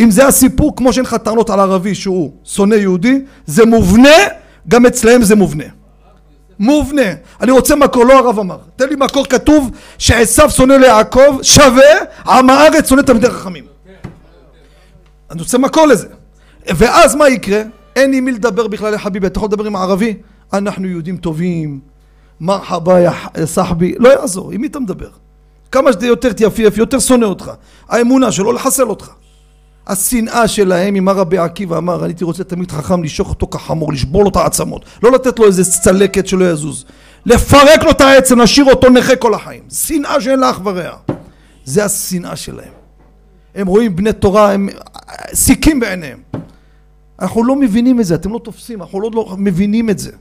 אם 0.00 0.10
זה 0.10 0.26
הסיפור, 0.26 0.76
כמו 0.76 0.92
שאין 0.92 1.04
לך 1.04 1.14
טענות 1.14 1.50
על 1.50 1.60
ערבי 1.60 1.94
שהוא 1.94 2.32
שונא 2.44 2.74
יהודי, 2.74 3.20
זה 3.46 3.66
מובנה, 3.66 4.16
גם 4.68 4.86
אצלהם 4.86 5.22
זה 5.22 5.36
מובנה. 5.36 5.64
מובנה. 6.58 7.02
אני 7.40 7.50
רוצה 7.50 7.76
מקור, 7.76 8.04
לא 8.04 8.18
הרב 8.18 8.38
אמר. 8.38 8.58
תן 8.76 8.88
לי 8.88 8.96
מקור 8.98 9.26
כתוב 9.26 9.70
שעשו 9.98 10.50
שונא 10.50 10.72
ליעקב 10.72 11.38
שווה 11.42 11.92
עם 12.26 12.50
הארץ 12.50 12.88
שונא 12.88 13.02
תלמידי 13.02 13.30
חכמים. 13.30 13.64
אני 15.30 15.40
רוצה 15.40 15.58
מקור 15.58 15.86
לזה. 15.86 16.08
ואז 16.68 17.14
מה 17.14 17.28
יקרה? 17.28 17.62
אין 17.96 18.12
עם 18.12 18.24
מי 18.24 18.32
לדבר 18.32 18.66
בכלל, 18.66 18.92
יא 18.92 18.98
חביבי, 18.98 19.26
אתה 19.26 19.38
יכול 19.38 19.48
לדבר 19.48 19.64
עם 19.64 19.76
ערבי? 19.76 20.14
אנחנו 20.52 20.88
יהודים 20.88 21.16
טובים, 21.16 21.80
מרחבה 22.40 23.00
יא 23.00 23.10
סחבי, 23.44 23.94
לא 23.98 24.08
יעזור, 24.08 24.50
עם 24.50 24.60
מי 24.60 24.66
אתה 24.66 24.80
מדבר? 24.80 25.08
כמה 25.72 25.92
שאתה 25.92 26.06
יותר 26.06 26.32
תייפייף, 26.32 26.78
יותר 26.78 26.98
שונא 26.98 27.24
אותך. 27.24 27.50
האמונה 27.88 28.32
שלו 28.32 28.52
לחסל 28.52 28.88
אותך. 28.88 29.10
השנאה 29.86 30.48
שלהם, 30.48 30.96
אם 30.96 31.08
הרבי 31.08 31.38
עקיבא 31.38 31.78
אמר, 31.78 31.98
אני 31.98 32.06
הייתי 32.06 32.24
רוצה 32.24 32.44
תמיד 32.44 32.70
חכם 32.70 33.02
לשוך 33.02 33.28
אותו 33.28 33.46
כחמור, 33.46 33.92
לשבור 33.92 34.22
לו 34.22 34.30
את 34.30 34.36
העצמות, 34.36 34.84
לא 35.02 35.12
לתת 35.12 35.38
לו 35.38 35.46
איזה 35.46 35.64
צלקת 35.64 36.26
שלא 36.26 36.50
יזוז, 36.50 36.84
לפרק 37.26 37.82
לו 37.82 37.90
את 37.90 38.00
העצם, 38.00 38.38
להשאיר 38.38 38.66
אותו 38.66 38.88
נכה 38.90 39.16
כל 39.16 39.34
החיים. 39.34 39.62
שנאה 39.70 40.20
שאין 40.20 40.40
לה 40.40 40.50
אח 40.50 40.60
ורע. 40.64 40.96
זה 41.64 41.84
השנאה 41.84 42.36
שלהם. 42.36 42.72
הם 43.54 43.66
רואים 43.66 43.96
בני 43.96 44.12
תורה, 44.12 44.52
הם 44.52 44.68
סיכים 45.34 45.80
בעיניהם. 45.80 46.18
אנחנו 47.22 47.44
לא 47.44 47.56
מבינים 47.56 48.00
את 48.00 48.04
זה, 48.04 48.14
אתם 48.14 48.32
לא 48.32 48.38
תופסים, 48.38 48.82
אנחנו 48.82 49.00
לא, 49.00 49.10
לא 49.14 49.34
מבינים 49.38 49.90
את 49.90 49.98
זה. 49.98 50.12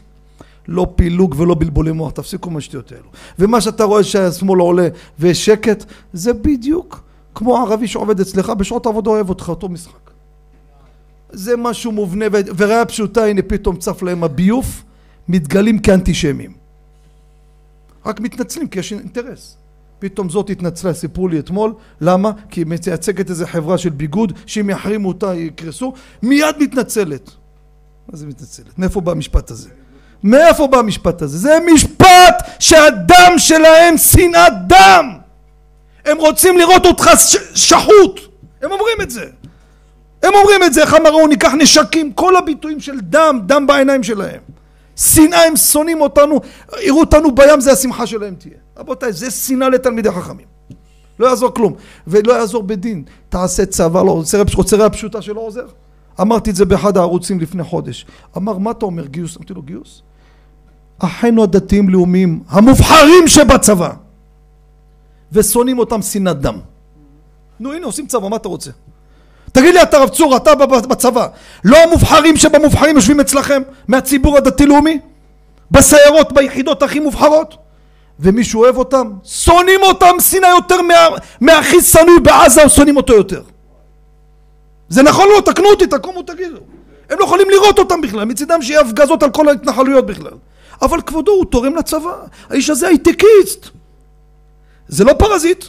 לא 0.68 0.94
פילוג 0.96 1.36
ולא 1.38 1.56
בלבולי 1.56 1.92
מוח, 1.92 2.12
תפסיקו 2.12 2.50
עם 2.50 2.58
השטויות 2.58 2.92
האלו. 2.92 3.10
ומה 3.40 3.62
שאתה 3.62 3.84
רואה 3.84 4.04
שהשמאל 4.04 4.60
עולה 4.60 4.88
ויש 5.20 5.46
שקט, 5.46 5.86
זה 6.14 6.34
בדיוק 6.34 7.04
כמו 7.36 7.58
ערבי 7.58 7.88
שעובד 7.88 8.20
אצלך, 8.20 8.50
בשעות 8.50 8.86
העבודה 8.86 9.10
אוהב 9.10 9.30
אותך, 9.30 9.50
אותו 9.50 9.70
משחק. 9.70 10.12
זה 11.32 11.58
משהו 11.58 11.92
מובנה, 11.92 12.26
וראיה 12.58 12.86
פשוטה, 12.86 13.26
הנה 13.26 13.42
פתאום 13.42 13.76
צף 13.76 14.02
להם 14.02 14.24
הביוף, 14.24 14.84
מתגלים 15.28 15.80
כאנטישמים. 15.80 16.54
רק 18.06 18.20
מתנצלים 18.20 18.68
כי 18.68 18.80
יש 18.80 18.94
אינטרס. 18.94 19.58
פתאום 20.02 20.30
זאת 20.30 20.50
התנצלה, 20.50 20.94
סיפרו 20.94 21.28
לי 21.28 21.40
אתמול, 21.40 21.74
למה? 22.02 22.32
כי 22.50 22.62
היא 22.62 22.66
מייצגת 22.68 23.30
איזה 23.30 23.48
חברה 23.48 23.78
של 23.78 23.90
ביגוד, 23.90 24.34
שאם 24.46 24.70
יחרימו 24.70 25.08
אותה 25.08 25.36
יקרסו, 25.36 25.94
מיד 26.22 26.56
מתנצלת. 26.60 27.32
מה 28.10 28.18
זה 28.18 28.26
מתנצלת? 28.26 28.80
מאיפה 28.80 29.02
בא 29.02 29.12
המשפט 29.12 29.52
הזה? 29.52 29.70
מאיפה 30.24 30.68
בא 30.68 30.78
המשפט 30.78 31.22
הזה? 31.22 31.38
זה 31.38 31.58
משפט 31.74 32.50
שהדם 32.60 33.34
שלהם 33.38 33.98
שנאת 33.98 34.54
דם! 34.68 35.10
הם 36.06 36.18
רוצים 36.18 36.58
לראות 36.58 36.86
אותך 36.86 37.10
שחוט! 37.56 38.20
הם 38.62 38.72
אומרים 38.72 39.02
את 39.02 39.10
זה! 39.10 39.26
הם 40.24 40.34
אומרים 40.34 40.64
את 40.64 40.74
זה, 40.74 40.82
איך 40.82 40.94
אמרו, 40.94 41.28
ניקח 41.28 41.52
נשקים, 41.54 42.14
כל 42.14 42.36
הביטויים 42.36 42.80
של 42.80 43.00
דם, 43.00 43.40
דם 43.46 43.68
בעיניים 43.68 44.04
שלהם. 44.04 44.40
שנאה 45.02 45.44
הם 45.48 45.56
שונאים 45.56 46.02
אותנו, 46.02 46.40
יראו 46.82 47.00
אותנו 47.00 47.36
בים 47.36 47.62
זה 47.62 47.72
השמחה 47.72 48.08
שלהם 48.08 48.36
תהיה. 48.36 48.54
רבותיי, 48.78 49.14
זה 49.14 49.32
שנאה 49.32 49.70
לתלמידי 49.70 50.12
חכמים. 50.12 50.46
לא 51.20 51.28
יעזור 51.28 51.52
כלום. 51.54 51.74
ולא 52.08 52.34
יעזור 52.34 52.64
בדין. 52.64 53.04
תעשה 53.30 53.66
צבא, 53.66 54.04
לא, 54.04 54.24
רוצה 54.56 54.78
רע 54.78 54.90
פשוטה 54.90 55.22
שלא 55.22 55.40
עוזר? 55.40 55.66
אמרתי 56.22 56.50
את 56.50 56.56
זה 56.56 56.66
באחד 56.66 56.98
הערוצים 56.98 57.40
לפני 57.40 57.64
חודש. 57.64 58.06
אמר, 58.38 58.58
מה 58.58 58.72
אתה 58.72 58.86
אומר, 58.86 59.06
גיוס? 59.06 59.38
אמרתי 59.38 59.54
לו, 59.54 59.62
גיוס? 59.62 60.02
אחינו 61.00 61.44
הדתיים 61.44 61.90
לאומיים, 61.90 62.44
המובחרים 62.48 63.28
שבצבא, 63.28 63.94
ושונאים 65.32 65.80
אותם 65.80 66.02
שנאת 66.02 66.42
דם. 66.42 66.58
נו 67.60 67.74
הנה 67.74 67.86
עושים 67.86 68.08
צבא, 68.08 68.28
מה 68.28 68.36
אתה 68.36 68.48
רוצה? 68.48 68.72
תגיד 69.52 69.74
לי 69.74 69.82
אתה 69.82 69.98
רב 69.98 70.10
צור, 70.10 70.38
אתה 70.38 70.56
בצבא, 70.56 71.28
לא 71.64 71.78
המובחרים 71.78 72.38
שבמובחרים 72.38 72.96
יושבים 72.96 73.20
אצלכם 73.20 73.62
מהציבור 73.88 74.38
הדתי-לאומי? 74.38 75.00
בסיירות, 75.72 76.34
ביחידות 76.34 76.84
הכי 76.84 77.00
מובחרות? 77.00 77.58
ומישהו 78.20 78.62
אוהב 78.62 78.78
אותם? 78.78 79.12
שונאים 79.24 79.80
אותם 79.84 80.20
שנאה 80.20 80.50
יותר 80.50 80.82
מה, 80.82 81.08
מהכי 81.42 81.82
שנוא 81.82 82.20
בעזה, 82.24 82.70
שונאים 82.70 82.98
אותו 82.98 83.14
יותר. 83.14 83.42
זה 84.90 85.04
נכון 85.04 85.28
לא? 85.30 85.42
תקנו 85.42 85.70
אותי, 85.70 85.88
תקומו 85.88 86.22
תגידו. 86.22 86.58
הם 87.10 87.20
לא 87.20 87.24
יכולים 87.26 87.50
לראות 87.50 87.80
אותם 87.80 88.02
בכלל, 88.02 88.26
מצידם 88.26 88.62
שיהיה 88.62 88.82
הפגזות 88.82 89.24
על 89.24 89.32
כל 89.32 89.50
ההתנחלויות 89.50 90.06
בכלל. 90.06 90.34
אבל 90.82 91.02
כבודו 91.02 91.32
הוא 91.32 91.46
תורם 91.46 91.76
לצבא, 91.76 92.14
האיש 92.50 92.70
הזה 92.70 92.88
הייטקיסט. 92.88 93.68
זה 94.88 95.04
לא 95.04 95.14
פרזיט. 95.14 95.66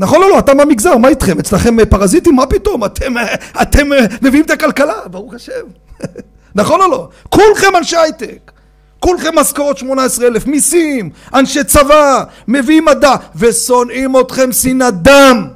נכון 0.00 0.22
או 0.22 0.28
לא? 0.28 0.38
אתה 0.38 0.54
מהמגזר, 0.54 0.96
מה 0.96 1.08
איתכם? 1.08 1.38
אצלכם 1.38 1.84
פרזיטים? 1.84 2.36
מה 2.36 2.46
פתאום? 2.46 2.84
אתם, 2.84 3.14
אתם 3.62 3.88
מביאים 4.22 4.44
את 4.44 4.50
הכלכלה, 4.50 4.94
ברוך 5.10 5.34
השם. 5.34 5.52
נכון 6.54 6.80
או 6.80 6.88
לא? 6.88 7.08
כולכם 7.28 7.76
אנשי 7.76 7.96
הייטק. 7.96 8.52
כולכם 9.00 9.38
משכורות 9.38 9.78
18 9.78 10.26
אלף, 10.26 10.46
מיסים, 10.46 11.10
אנשי 11.34 11.64
צבא, 11.64 12.24
מביאים 12.48 12.84
מדע, 12.84 13.14
ושונאים 13.36 14.20
אתכם 14.20 14.52
שנאת 14.52 15.02
דם. 15.02 15.48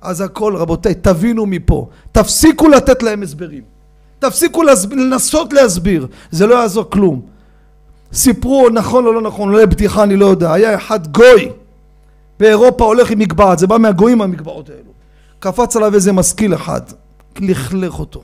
אז 0.00 0.20
הכל 0.20 0.56
רבותיי, 0.56 0.94
תבינו 0.94 1.46
מפה, 1.46 1.88
תפסיקו 2.12 2.68
לתת 2.68 3.02
להם 3.02 3.22
הסברים. 3.22 3.62
תפסיקו 4.18 4.62
להסביר, 4.62 4.98
לנסות 4.98 5.52
להסביר, 5.52 6.06
זה 6.30 6.46
לא 6.46 6.54
יעזור 6.54 6.90
כלום. 6.90 7.20
סיפרו 8.12 8.68
נכון 8.68 9.06
או 9.06 9.12
לא 9.12 9.20
נכון, 9.20 9.52
אולי 9.52 9.66
בדיחה 9.66 10.02
אני 10.02 10.16
לא 10.16 10.26
יודע, 10.26 10.52
היה 10.52 10.74
אחד 10.74 11.06
גוי 11.06 11.50
באירופה 12.40 12.84
הולך 12.84 13.10
עם 13.10 13.18
מגבעת, 13.18 13.58
זה 13.58 13.66
בא 13.66 13.78
מהגויים 13.78 14.22
המגבעות 14.22 14.70
האלו. 14.70 14.92
קפץ 15.38 15.76
עליו 15.76 15.94
איזה 15.94 16.12
משכיל 16.12 16.54
אחד, 16.54 16.80
לכלך 17.38 17.98
אותו. 17.98 18.22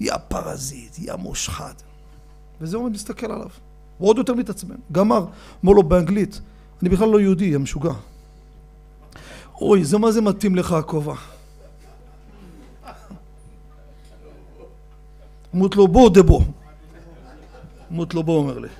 יא 0.00 0.12
פרזיט, 0.28 0.98
יא 0.98 1.14
מושחת. 1.14 1.82
וזה 2.60 2.76
עומד 2.76 2.92
מסתכל 2.92 3.32
עליו. 3.32 3.48
הוא 3.98 4.08
עוד 4.08 4.18
יותר 4.18 4.34
מתעצבן. 4.34 4.76
גמר. 4.92 5.24
אומר 5.62 5.72
לו 5.72 5.82
באנגלית, 5.82 6.40
אני 6.82 6.88
בכלל 6.88 7.08
לא 7.08 7.20
יהודי, 7.20 7.44
יא 7.44 7.58
משוגע. 7.58 7.92
אוי, 9.60 9.84
זה 9.84 9.98
מה 9.98 10.12
זה 10.12 10.20
מתאים 10.20 10.56
לך 10.56 10.72
הכובע. 10.72 11.14
מות 15.54 15.76
לו 15.76 15.88
בו 15.88 16.08
דבו. 16.08 16.40
מות 17.90 18.14
לו 18.14 18.22
בו 18.22 18.36
אומר 18.36 18.58
לי. 18.58 18.68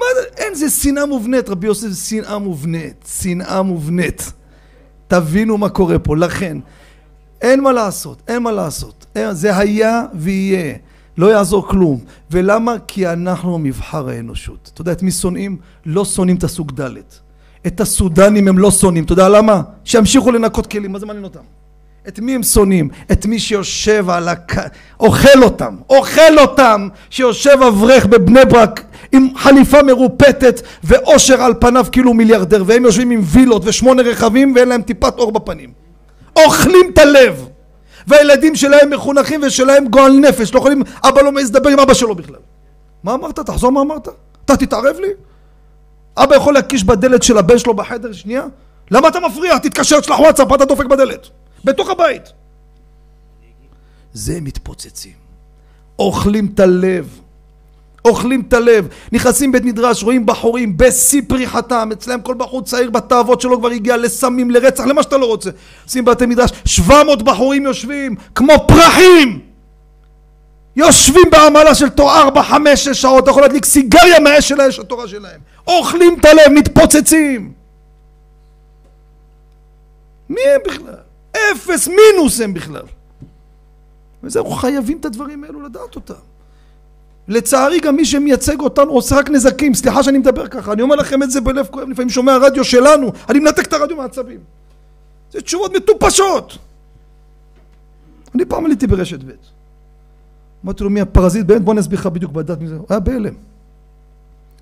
מה 0.00 0.06
זה, 0.14 0.20
אין, 0.50 0.58
זה 0.58 0.70
שנאה 0.70 1.06
מובנית, 1.06 1.48
רבי 1.48 1.66
יוסף, 1.66 2.08
שנאה 2.08 2.38
מובנית, 2.38 3.08
שנאה 3.20 3.62
מובנית. 3.62 4.32
תבינו 5.08 5.58
מה 5.58 5.68
קורה 5.68 5.98
פה, 5.98 6.16
לכן, 6.16 6.58
אין 7.40 7.60
מה 7.60 7.72
לעשות, 7.72 8.22
אין 8.28 8.42
מה 8.42 8.52
לעשות. 8.52 9.06
זה 9.30 9.56
היה 9.56 10.02
ויהיה, 10.14 10.74
לא 11.18 11.32
יעזור 11.32 11.68
כלום. 11.68 12.00
ולמה? 12.30 12.74
כי 12.86 13.06
אנחנו 13.06 13.58
מבחר 13.58 14.08
האנושות. 14.08 14.70
אתה 14.74 14.80
יודע 14.80 14.92
את 14.92 15.02
מי 15.02 15.10
שונאים? 15.10 15.56
לא 15.86 16.04
שונאים 16.04 16.36
את 16.36 16.44
הסוג 16.44 16.80
ד'. 16.80 16.90
את 17.66 17.80
הסודנים 17.80 18.48
הם 18.48 18.58
לא 18.58 18.70
שונאים. 18.70 19.04
אתה 19.04 19.12
יודע 19.12 19.28
למה? 19.28 19.62
שימשיכו 19.84 20.30
לנקות 20.30 20.66
כלים, 20.66 20.92
מה 20.92 20.98
זה 20.98 21.06
מעניין 21.06 21.24
אותם? 21.24 21.40
את 22.08 22.20
מי 22.20 22.34
הם 22.34 22.42
שונאים? 22.42 22.88
את 23.12 23.26
מי 23.26 23.38
שיושב 23.38 24.10
על 24.10 24.28
הק... 24.28 24.54
אוכל 25.00 25.42
אותם, 25.42 25.76
אוכל 25.90 26.38
אותם, 26.38 26.88
שיושב 27.10 27.58
אברך 27.68 28.06
בבני 28.06 28.44
ברק 28.44 28.84
עם 29.12 29.28
חליפה 29.36 29.82
מרופטת 29.82 30.60
ואושר 30.84 31.42
על 31.42 31.54
פניו 31.60 31.86
כאילו 31.92 32.14
מיליארדר 32.14 32.64
והם 32.66 32.84
יושבים 32.84 33.10
עם 33.10 33.20
וילות 33.24 33.62
ושמונה 33.64 34.02
רכבים 34.02 34.52
ואין 34.56 34.68
להם 34.68 34.82
טיפת 34.82 35.18
אור 35.18 35.32
בפנים 35.32 35.72
אוכלים 36.36 36.90
את 36.92 36.98
הלב 36.98 37.48
והילדים 38.06 38.56
שלהם 38.56 38.90
מחונכים 38.90 39.40
ושלהם 39.46 39.88
גועל 39.88 40.12
נפש 40.12 40.54
לא 40.54 40.58
יכולים 40.58 40.82
אבא 41.04 41.20
לא 41.22 41.32
מעז 41.32 41.50
לדבר 41.50 41.70
עם 41.70 41.78
אבא 41.78 41.94
שלו 41.94 42.14
בכלל 42.14 42.36
מה 43.04 43.14
אמרת? 43.14 43.38
תחזור 43.38 43.72
מה 43.72 43.80
אמרת? 43.80 44.08
אתה 44.44 44.56
תתערב 44.56 44.96
לי? 45.00 45.08
אבא 46.16 46.36
יכול 46.36 46.54
להקיש 46.54 46.84
בדלת 46.84 47.22
של 47.22 47.38
הבן 47.38 47.58
שלו 47.58 47.74
בחדר 47.74 48.12
שנייה? 48.12 48.42
למה 48.90 49.08
אתה 49.08 49.18
מפריע? 49.20 49.58
תתקשר, 49.58 50.00
תשלח 50.00 50.20
וואטסאפ, 50.20 50.52
אתה 50.54 50.64
דופק 50.64 50.86
בדלת 50.86 51.28
בתוך 51.64 51.90
הבית 51.90 52.32
זה 54.12 54.38
מתפוצצים 54.40 55.12
אוכלים 55.98 56.50
את 56.54 56.60
הלב 56.60 57.20
אוכלים 58.04 58.42
את 58.48 58.52
הלב, 58.52 58.88
נכנסים 59.12 59.52
בית 59.52 59.64
מדרש, 59.64 60.02
רואים 60.02 60.26
בחורים 60.26 60.76
בשיא 60.76 61.22
פריחתם, 61.28 61.88
אצלם 61.92 62.20
כל 62.20 62.34
בחור 62.34 62.62
צעיר 62.62 62.90
בתאוות 62.90 63.40
שלו 63.40 63.58
כבר 63.58 63.68
הגיע 63.68 63.96
לסמים, 63.96 64.50
לרצח, 64.50 64.86
למה 64.86 65.02
שאתה 65.02 65.16
לא 65.16 65.26
רוצה. 65.26 65.50
עושים 65.84 66.04
בתי 66.04 66.26
מדרש, 66.26 66.50
700 66.64 67.22
בחורים 67.22 67.64
יושבים 67.64 68.16
כמו 68.34 68.54
פרחים! 68.68 69.40
יושבים 70.76 71.24
בעמלה 71.30 71.74
של 71.74 71.88
תור 71.88 72.18
4, 72.18 72.42
5, 72.42 72.84
6 72.84 73.02
שעות, 73.02 73.22
אתה 73.22 73.30
יכול 73.30 73.42
להדליק 73.42 73.64
סיגריה 73.64 74.20
מהאש 74.20 74.48
של 74.48 74.60
האש 74.60 74.78
התורה 74.78 75.08
שלהם. 75.08 75.40
אוכלים 75.66 76.16
את 76.20 76.24
הלב, 76.24 76.48
מתפוצצים. 76.54 77.52
מי 80.28 80.40
הם 80.54 80.60
בכלל? 80.66 80.94
אפס 81.32 81.88
מינוס 81.88 82.40
הם 82.40 82.54
בכלל. 82.54 82.82
וזהו, 84.22 84.50
חייבים 84.50 84.98
את 84.98 85.04
הדברים 85.04 85.44
האלו 85.44 85.60
לדעת 85.60 85.96
אותם. 85.96 86.29
לצערי 87.30 87.80
גם 87.80 87.96
מי 87.96 88.04
שמייצג 88.04 88.60
אותנו 88.60 88.92
עושה 88.92 89.16
רק 89.16 89.30
נזקים, 89.30 89.74
סליחה 89.74 90.02
שאני 90.02 90.18
מדבר 90.18 90.46
ככה, 90.46 90.72
אני 90.72 90.82
אומר 90.82 90.96
לכם 90.96 91.22
את 91.22 91.30
זה 91.30 91.40
בלב 91.40 91.66
כואב, 91.70 91.88
לפעמים 91.88 92.10
שומע 92.10 92.36
רדיו 92.36 92.64
שלנו, 92.64 93.12
אני 93.28 93.38
מנתק 93.38 93.66
את 93.66 93.72
הרדיו 93.72 93.96
מהעצבים. 93.96 94.38
זה 95.32 95.40
תשובות 95.40 95.76
מטופשות. 95.76 96.58
אני 98.34 98.44
פעם 98.44 98.64
עליתי 98.64 98.86
ברשת 98.86 99.24
ב', 99.24 99.30
אמרתי 100.64 100.84
לו 100.84 100.90
מי 100.90 101.00
הפרזיט 101.00 101.46
באמת? 101.46 101.62
בוא 101.62 101.72
אני 101.72 101.80
אסביר 101.80 101.98
לך 101.98 102.06
בדיוק 102.06 102.32
בדת 102.32 102.60
מזה, 102.60 102.76
הוא 102.76 102.86
היה 102.90 103.00
בהלם. 103.00 103.34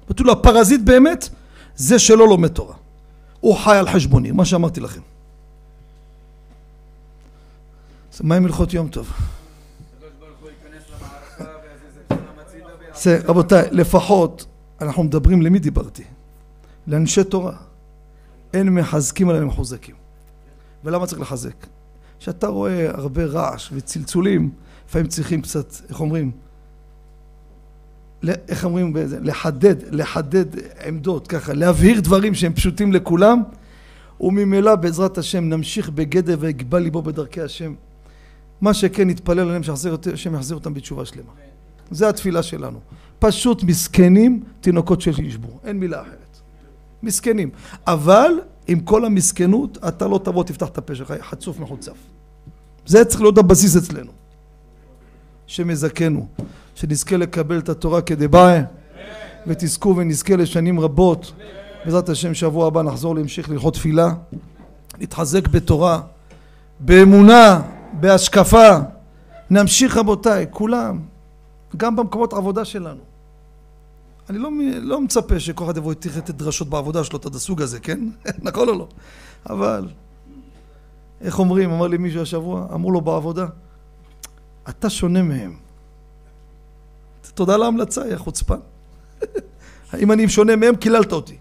אמרתי 0.06 0.22
לו 0.22 0.32
הפרזיט 0.32 0.80
באמת 0.80 1.28
זה 1.76 1.98
שלא 1.98 2.28
לומד 2.28 2.48
תורה, 2.48 2.74
הוא 3.40 3.56
חי 3.56 3.76
על 3.76 3.88
חשבוני, 3.88 4.30
מה 4.30 4.44
שאמרתי 4.44 4.80
לכם. 4.80 5.00
אז 8.14 8.20
מה 8.22 8.36
עם 8.36 8.44
הלכות 8.44 8.74
יום 8.74 8.88
טוב? 8.88 9.12
זה, 13.02 13.20
רבותיי, 13.24 13.68
לפחות 13.70 14.46
אנחנו 14.80 15.02
מדברים, 15.02 15.42
למי 15.42 15.58
דיברתי? 15.58 16.04
לאנשי 16.86 17.24
תורה. 17.24 17.56
אין 18.54 18.68
מחזקים 18.68 19.30
אלא 19.30 19.44
מחוזקים. 19.44 19.94
ולמה 20.84 21.06
צריך 21.06 21.20
לחזק? 21.20 21.66
כשאתה 22.18 22.46
רואה 22.46 22.90
הרבה 22.90 23.24
רעש 23.24 23.70
וצלצולים, 23.72 24.50
לפעמים 24.88 25.06
צריכים 25.06 25.42
קצת, 25.42 25.72
איך 25.88 26.00
אומרים? 26.00 26.30
איך 28.48 28.64
אומרים? 28.64 28.96
לחדד, 29.20 29.94
לחדד 29.94 30.46
עמדות, 30.86 31.26
ככה, 31.26 31.52
להבהיר 31.52 32.00
דברים 32.00 32.34
שהם 32.34 32.52
פשוטים 32.52 32.92
לכולם, 32.92 33.42
וממילא 34.20 34.74
בעזרת 34.74 35.18
השם 35.18 35.44
נמשיך 35.44 35.90
בגדר 35.90 36.36
ויגבל 36.40 36.78
ליבו 36.78 37.02
בדרכי 37.02 37.40
השם. 37.40 37.74
מה 38.60 38.74
שכן 38.74 39.08
נתפלל 39.08 39.40
עליהם 39.40 39.62
שהשם 39.62 40.34
יחזיר 40.34 40.56
אותם 40.56 40.74
בתשובה 40.74 41.04
שלמה. 41.04 41.47
זה 41.90 42.08
התפילה 42.08 42.42
שלנו. 42.42 42.80
פשוט 43.18 43.62
מסכנים, 43.62 44.42
תינוקות 44.60 45.00
שישבו. 45.00 45.48
אין 45.64 45.78
מילה 45.78 46.02
אחרת. 46.02 46.40
מסכנים. 47.02 47.50
אבל 47.86 48.32
עם 48.68 48.80
כל 48.80 49.04
המסכנות, 49.04 49.78
אתה 49.88 50.08
לא 50.08 50.20
תבוא, 50.24 50.44
תפתח 50.44 50.68
את 50.68 50.78
הפה 50.78 50.94
שלך, 50.94 51.14
חצוף 51.20 51.60
מחוצף. 51.60 51.96
זה 52.86 53.04
צריך 53.04 53.20
להיות 53.20 53.38
הבסיס 53.38 53.76
אצלנו. 53.76 54.12
השם 55.48 55.70
יזכנו, 55.70 56.26
שנזכה 56.74 57.16
לקבל 57.16 57.58
את 57.58 57.68
התורה 57.68 58.02
כדבעי, 58.02 58.60
ותזכו 59.46 59.96
ונזכה 59.96 60.36
לשנים 60.36 60.80
רבות. 60.80 61.32
בעזרת 61.84 62.08
השם, 62.08 62.34
שבוע 62.34 62.66
הבא 62.66 62.82
נחזור 62.82 63.14
להמשיך 63.14 63.50
ללכות 63.50 63.74
תפילה, 63.74 64.08
להתחזק 64.98 65.48
בתורה, 65.48 66.00
באמונה, 66.80 67.62
בהשקפה. 67.92 68.70
נמשיך 69.50 69.96
רבותיי, 69.96 70.46
כולם, 70.50 71.00
גם 71.76 71.96
במקומות 71.96 72.32
עבודה 72.32 72.64
שלנו. 72.64 73.00
אני 74.30 74.38
לא, 74.38 74.50
לא 74.80 75.00
מצפה 75.00 75.40
שכל 75.40 75.64
אחד 75.64 75.76
יבוא 75.76 75.92
יתיך 75.92 76.18
את 76.18 76.30
דרשות 76.30 76.68
בעבודה 76.68 77.04
שלו, 77.04 77.18
את 77.18 77.34
הסוג 77.34 77.62
הזה, 77.62 77.80
כן? 77.80 78.00
נכון 78.42 78.68
או 78.68 78.78
לא? 78.78 78.88
אבל, 79.50 79.88
איך 81.20 81.38
אומרים, 81.38 81.70
אמר 81.70 81.86
לי 81.86 81.96
מישהו 81.96 82.22
השבוע, 82.22 82.66
אמרו 82.74 82.90
לו 82.90 83.00
בעבודה, 83.00 83.46
אתה 84.68 84.90
שונה 84.90 85.22
מהם. 85.22 85.56
תודה 87.34 87.54
על 87.54 87.62
ההמלצה, 87.62 88.08
יא 88.08 88.16
חוצפן. 88.16 88.58
אם 90.02 90.12
אני 90.12 90.28
שונה 90.28 90.56
מהם, 90.56 90.76
קיללת 90.76 91.12
אותי. 91.12 91.36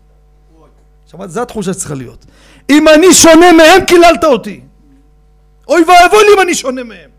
שמעת? 1.06 1.32
זו 1.32 1.42
התחושה 1.42 1.74
שצריכה 1.74 1.96
להיות. 1.96 2.26
אם 2.70 2.88
אני 2.88 3.14
שונה 3.14 3.54
מהם, 3.54 3.86
קיללת 3.86 4.24
אותי. 4.24 4.62
אוי 5.68 5.82
ואבוי 5.82 6.24
לי 6.24 6.34
אם 6.36 6.42
אני 6.42 6.56
שונה 6.56 6.84
מהם. 6.84 7.10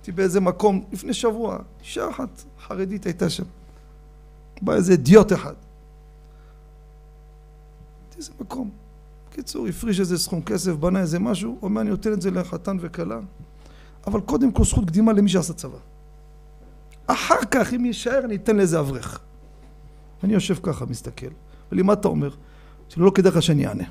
הייתי 0.00 0.12
באיזה 0.12 0.40
מקום 0.40 0.84
לפני 0.92 1.14
שבוע, 1.14 1.58
אישה 1.80 2.10
אחת 2.10 2.28
חרדית 2.66 3.04
הייתה 3.04 3.30
שם. 3.30 3.44
בא 4.62 4.74
איזה 4.74 4.92
אידיוט 4.92 5.32
אחד. 5.32 5.54
הייתי 8.04 8.18
איזה 8.18 8.32
מקום. 8.40 8.70
בקיצור, 9.30 9.66
הפריש 9.66 10.00
איזה 10.00 10.18
סכום 10.18 10.42
כסף, 10.42 10.72
בנה 10.72 11.00
איזה 11.00 11.18
משהו, 11.18 11.58
אומר 11.62 11.80
אני 11.80 11.90
נותן 11.90 12.12
את 12.12 12.22
זה 12.22 12.30
לחתן 12.30 12.76
וכלה, 12.80 13.18
אבל 14.06 14.20
קודם 14.20 14.52
כל 14.52 14.64
זכות 14.64 14.84
קדימה 14.84 15.12
למי 15.12 15.28
שעשה 15.28 15.52
צבא. 15.52 15.78
אחר 17.06 17.44
כך, 17.50 17.74
אם 17.74 17.84
יישאר, 17.84 18.20
אני 18.24 18.36
אתן 18.36 18.56
לאיזה 18.56 18.80
אברך. 18.80 19.20
אני 20.24 20.32
יושב 20.32 20.56
ככה, 20.62 20.86
מסתכל. 20.86 21.26
ולי, 21.72 21.82
מה 21.82 21.92
אתה 21.92 22.08
אומר? 22.08 22.28
אמרתי 22.28 23.00
לו, 23.00 23.06
לא 23.06 23.10
כדאי 23.10 23.32
לך 23.32 23.42
שאני 23.42 23.66
אענה. 23.66 23.84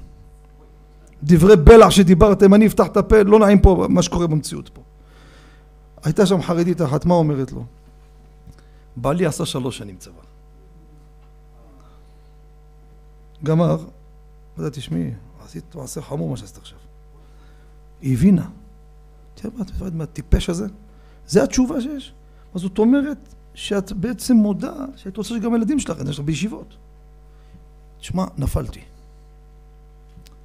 דברי 1.24 1.56
בלע 1.56 1.92
שדיברתם, 1.92 2.54
אני 2.54 2.68
אפתח 2.68 2.88
את 2.88 2.98
הפה, 2.98 3.24
לא 3.24 3.40
נעים 3.40 3.60
פה 3.60 3.88
מה 3.90 4.02
שקורה 4.02 4.28
במציאות 4.28 4.70
פה. 4.70 4.82
הייתה 6.04 6.26
שם 6.26 6.42
חרדית 6.42 6.82
אחת, 6.82 7.06
מה 7.06 7.14
אומרת 7.14 7.52
לו? 7.52 7.66
בעלי 8.96 9.26
עשה 9.26 9.46
שלוש 9.46 9.78
שנים 9.78 9.98
צבא. 9.98 10.22
גמר, 13.44 13.78
אמרתי, 14.60 14.80
תשמעי, 14.80 15.12
עשית 15.46 15.76
מעשה 15.76 16.02
חמור 16.02 16.30
מה 16.30 16.38
שעשית 16.38 16.58
עכשיו. 16.58 16.78
היא 18.02 18.14
הבינה. 18.14 18.50
תראה, 19.36 19.54
מה 19.58 19.64
את 19.64 19.72
מפחדת 19.72 19.94
מהטיפש 19.94 20.50
הזה? 20.50 20.68
זה 21.28 21.44
התשובה 21.44 21.82
שיש. 21.82 22.14
אז 22.56 22.62
זאת 22.62 22.78
אומרת 22.78 23.18
שאת 23.54 23.92
בעצם 23.92 24.36
מודה 24.36 24.74
שאת 24.96 25.18
רוצה 25.18 25.30
שגם 25.30 25.54
הילדים 25.54 25.80
שלך, 25.80 25.98
יש 26.10 26.20
לך 26.20 26.26
בישיבות. 26.26 26.78
תשמע, 28.00 28.26
נפלתי. 28.38 28.82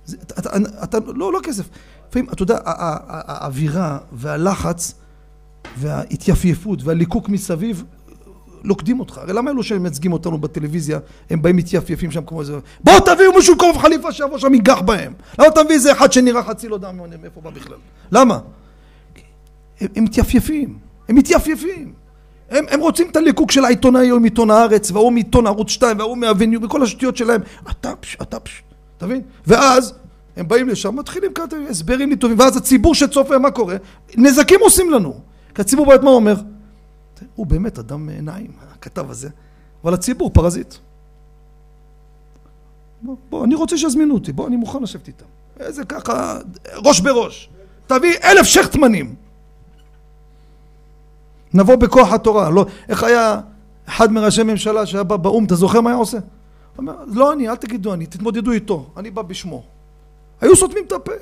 זה, 0.06 0.16
אתה, 0.16 0.38
אתה, 0.38 0.84
אתה, 0.84 0.98
לא, 1.06 1.32
לא 1.32 1.40
כסף. 1.42 1.68
לפעמים, 2.08 2.30
אתה 2.30 2.42
יודע, 2.42 2.58
האווירה 2.64 3.98
והלחץ 4.12 4.94
וההתייפייפות 5.76 6.84
והליקוק 6.84 7.28
מסביב 7.28 7.84
לוכדים 8.64 9.00
אותך. 9.00 9.18
הרי 9.18 9.32
למה 9.32 9.50
אלו 9.50 9.62
שמייצגים 9.62 10.12
אותנו 10.12 10.38
בטלוויזיה, 10.38 10.98
הם 11.30 11.42
באים 11.42 11.56
מתייפייפים 11.56 12.10
שם 12.10 12.24
כמו 12.26 12.40
איזה... 12.40 12.58
בואו 12.84 13.00
תביאו 13.00 13.32
מישהו 13.32 13.58
קרוב 13.58 13.78
חליפה 13.78 14.12
שיבוא 14.12 14.38
שם 14.38 14.54
ייגח 14.54 14.80
בהם. 14.80 15.12
למה 15.38 15.48
אתה 15.48 15.64
מביא 15.64 15.74
איזה 15.74 15.92
אחד 15.92 16.12
שנראה 16.12 16.42
חצי 16.42 16.68
לא 16.68 16.74
יודע 16.74 16.90
מאיפה 16.92 17.40
בא 17.40 17.50
בכלל? 17.50 17.76
למה? 18.12 18.38
הם, 19.80 19.88
הם 19.96 20.04
מתייפייפים. 20.04 20.78
הם 21.08 21.16
מתייפייפים. 21.16 21.92
הם, 22.50 22.64
הם 22.70 22.80
רוצים 22.80 23.08
את 23.10 23.16
הליקוק 23.16 23.50
של 23.50 23.64
העיתונאי 23.64 24.10
או 24.10 24.20
מעיתון 24.20 24.50
הארץ, 24.50 24.90
וההוא 24.90 25.12
מעיתון 25.12 25.46
ערוץ 25.46 25.70
2, 25.70 25.98
וההוא 25.98 26.18
מהווניו, 26.18 26.62
וכל 26.62 26.82
השטויות 26.82 27.16
שלהם. 27.16 27.40
אתה 27.70 27.96
פש, 28.00 28.16
אתה 28.22 28.40
פש, 28.40 28.62
אתה 28.96 29.06
מבין? 29.06 29.22
ואז 29.46 29.94
הם 30.36 30.48
באים 30.48 30.68
לשם, 30.68 30.96
מתחילים 30.96 31.32
כאן 31.32 31.44
הסברים 31.70 32.10
לי 32.10 32.16
טובים, 32.16 32.38
ואז 32.38 32.56
הציבור 32.56 32.94
שצופה, 32.94 33.38
מה 33.38 33.50
קורה? 33.50 33.76
נזקים 34.16 34.60
עושים 34.60 34.90
לנו. 34.90 35.20
כי 35.54 35.60
הציבור 35.60 35.86
באמת 35.86 36.02
מה 36.02 36.10
אומר? 36.10 36.34
הוא 37.34 37.46
באמת 37.46 37.78
אדם 37.78 38.08
נעים, 38.10 38.50
הכתב 38.72 39.10
הזה, 39.10 39.28
אבל 39.84 39.94
הציבור 39.94 40.30
פרזיט. 40.30 40.74
בוא, 43.02 43.16
בוא, 43.30 43.44
אני 43.44 43.54
רוצה 43.54 43.78
שיזמינו 43.78 44.14
אותי, 44.14 44.32
בוא, 44.32 44.46
אני 44.46 44.56
מוכן 44.56 44.82
לשבת 44.82 45.08
איתם. 45.08 45.24
איזה 45.60 45.84
ככה, 45.84 46.38
ראש 46.74 47.00
בראש. 47.00 47.48
תביא 47.86 48.14
אלף 48.24 48.46
שכטמנים. 48.46 49.14
נבוא 51.54 51.76
בכוח 51.76 52.12
התורה. 52.12 52.50
לא, 52.50 52.66
איך 52.88 53.02
היה 53.02 53.40
אחד 53.86 54.12
מראשי 54.12 54.42
ממשלה 54.42 54.86
שהיה 54.86 55.02
בא 55.02 55.16
באו"ם, 55.16 55.44
אתה 55.44 55.54
זוכר 55.54 55.80
מה 55.80 55.90
היה 55.90 55.98
עושה? 55.98 56.18
הוא 56.18 56.22
אומר, 56.78 56.94
לא 57.06 57.32
אני, 57.32 57.48
אל 57.48 57.56
תגידו 57.56 57.94
אני, 57.94 58.06
תתמודדו 58.06 58.52
איתו, 58.52 58.86
אני 58.96 59.10
בא 59.10 59.22
בשמו. 59.22 59.62
היו 60.40 60.56
סותמים 60.56 60.84
את 60.86 60.92
הפה. 60.92 61.12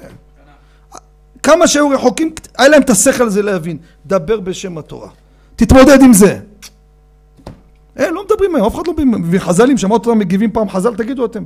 כמה 1.42 1.66
שהיו 1.66 1.88
רחוקים, 1.88 2.32
היה 2.58 2.68
להם 2.68 2.82
את 2.82 2.90
השכל 2.90 3.26
הזה 3.26 3.42
להבין. 3.42 3.78
דבר 4.06 4.40
בשם 4.40 4.78
התורה. 4.78 5.08
תתמודד 5.56 6.02
עם 6.02 6.12
זה. 6.12 6.38
אין, 7.96 8.14
לא 8.14 8.24
מדברים 8.24 8.54
היום, 8.54 8.66
אף 8.66 8.74
אחד 8.74 8.86
לא 8.86 8.94
מביא 9.04 9.38
חז"לים, 9.38 9.78
שמעת 9.78 10.06
אותם 10.06 10.18
מגיבים 10.18 10.50
פעם 10.50 10.68
חז"ל, 10.68 10.94
תגידו 10.94 11.24
אתם. 11.24 11.44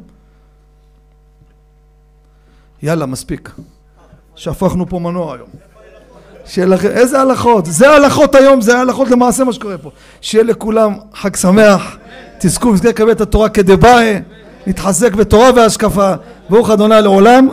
יאללה, 2.82 3.06
מספיק. 3.06 3.50
שהפכנו 4.34 4.88
פה 4.88 4.98
מנוע 4.98 5.34
היום. 5.34 5.48
שיהיה 6.46 6.68
איזה 6.84 7.20
הלכות? 7.20 7.66
זה 7.66 7.90
הלכות 7.90 8.34
היום, 8.34 8.60
זה 8.60 8.78
הלכות 8.78 9.10
למעשה 9.10 9.44
מה 9.44 9.52
שקורה 9.52 9.78
פה. 9.78 9.90
שיהיה 10.20 10.44
לכולם 10.44 10.94
חג 11.14 11.36
שמח, 11.36 11.96
תזכו 12.38 12.68
ונזכה 12.68 12.88
לקבל 12.88 13.12
את 13.12 13.20
התורה 13.20 13.48
כדבעי, 13.48 14.18
נתחזק 14.66 15.14
בתורה 15.14 15.50
והשקפה. 15.56 16.14
ברוך 16.50 16.70
אדוני 16.70 16.94
לעולם. 17.02 17.48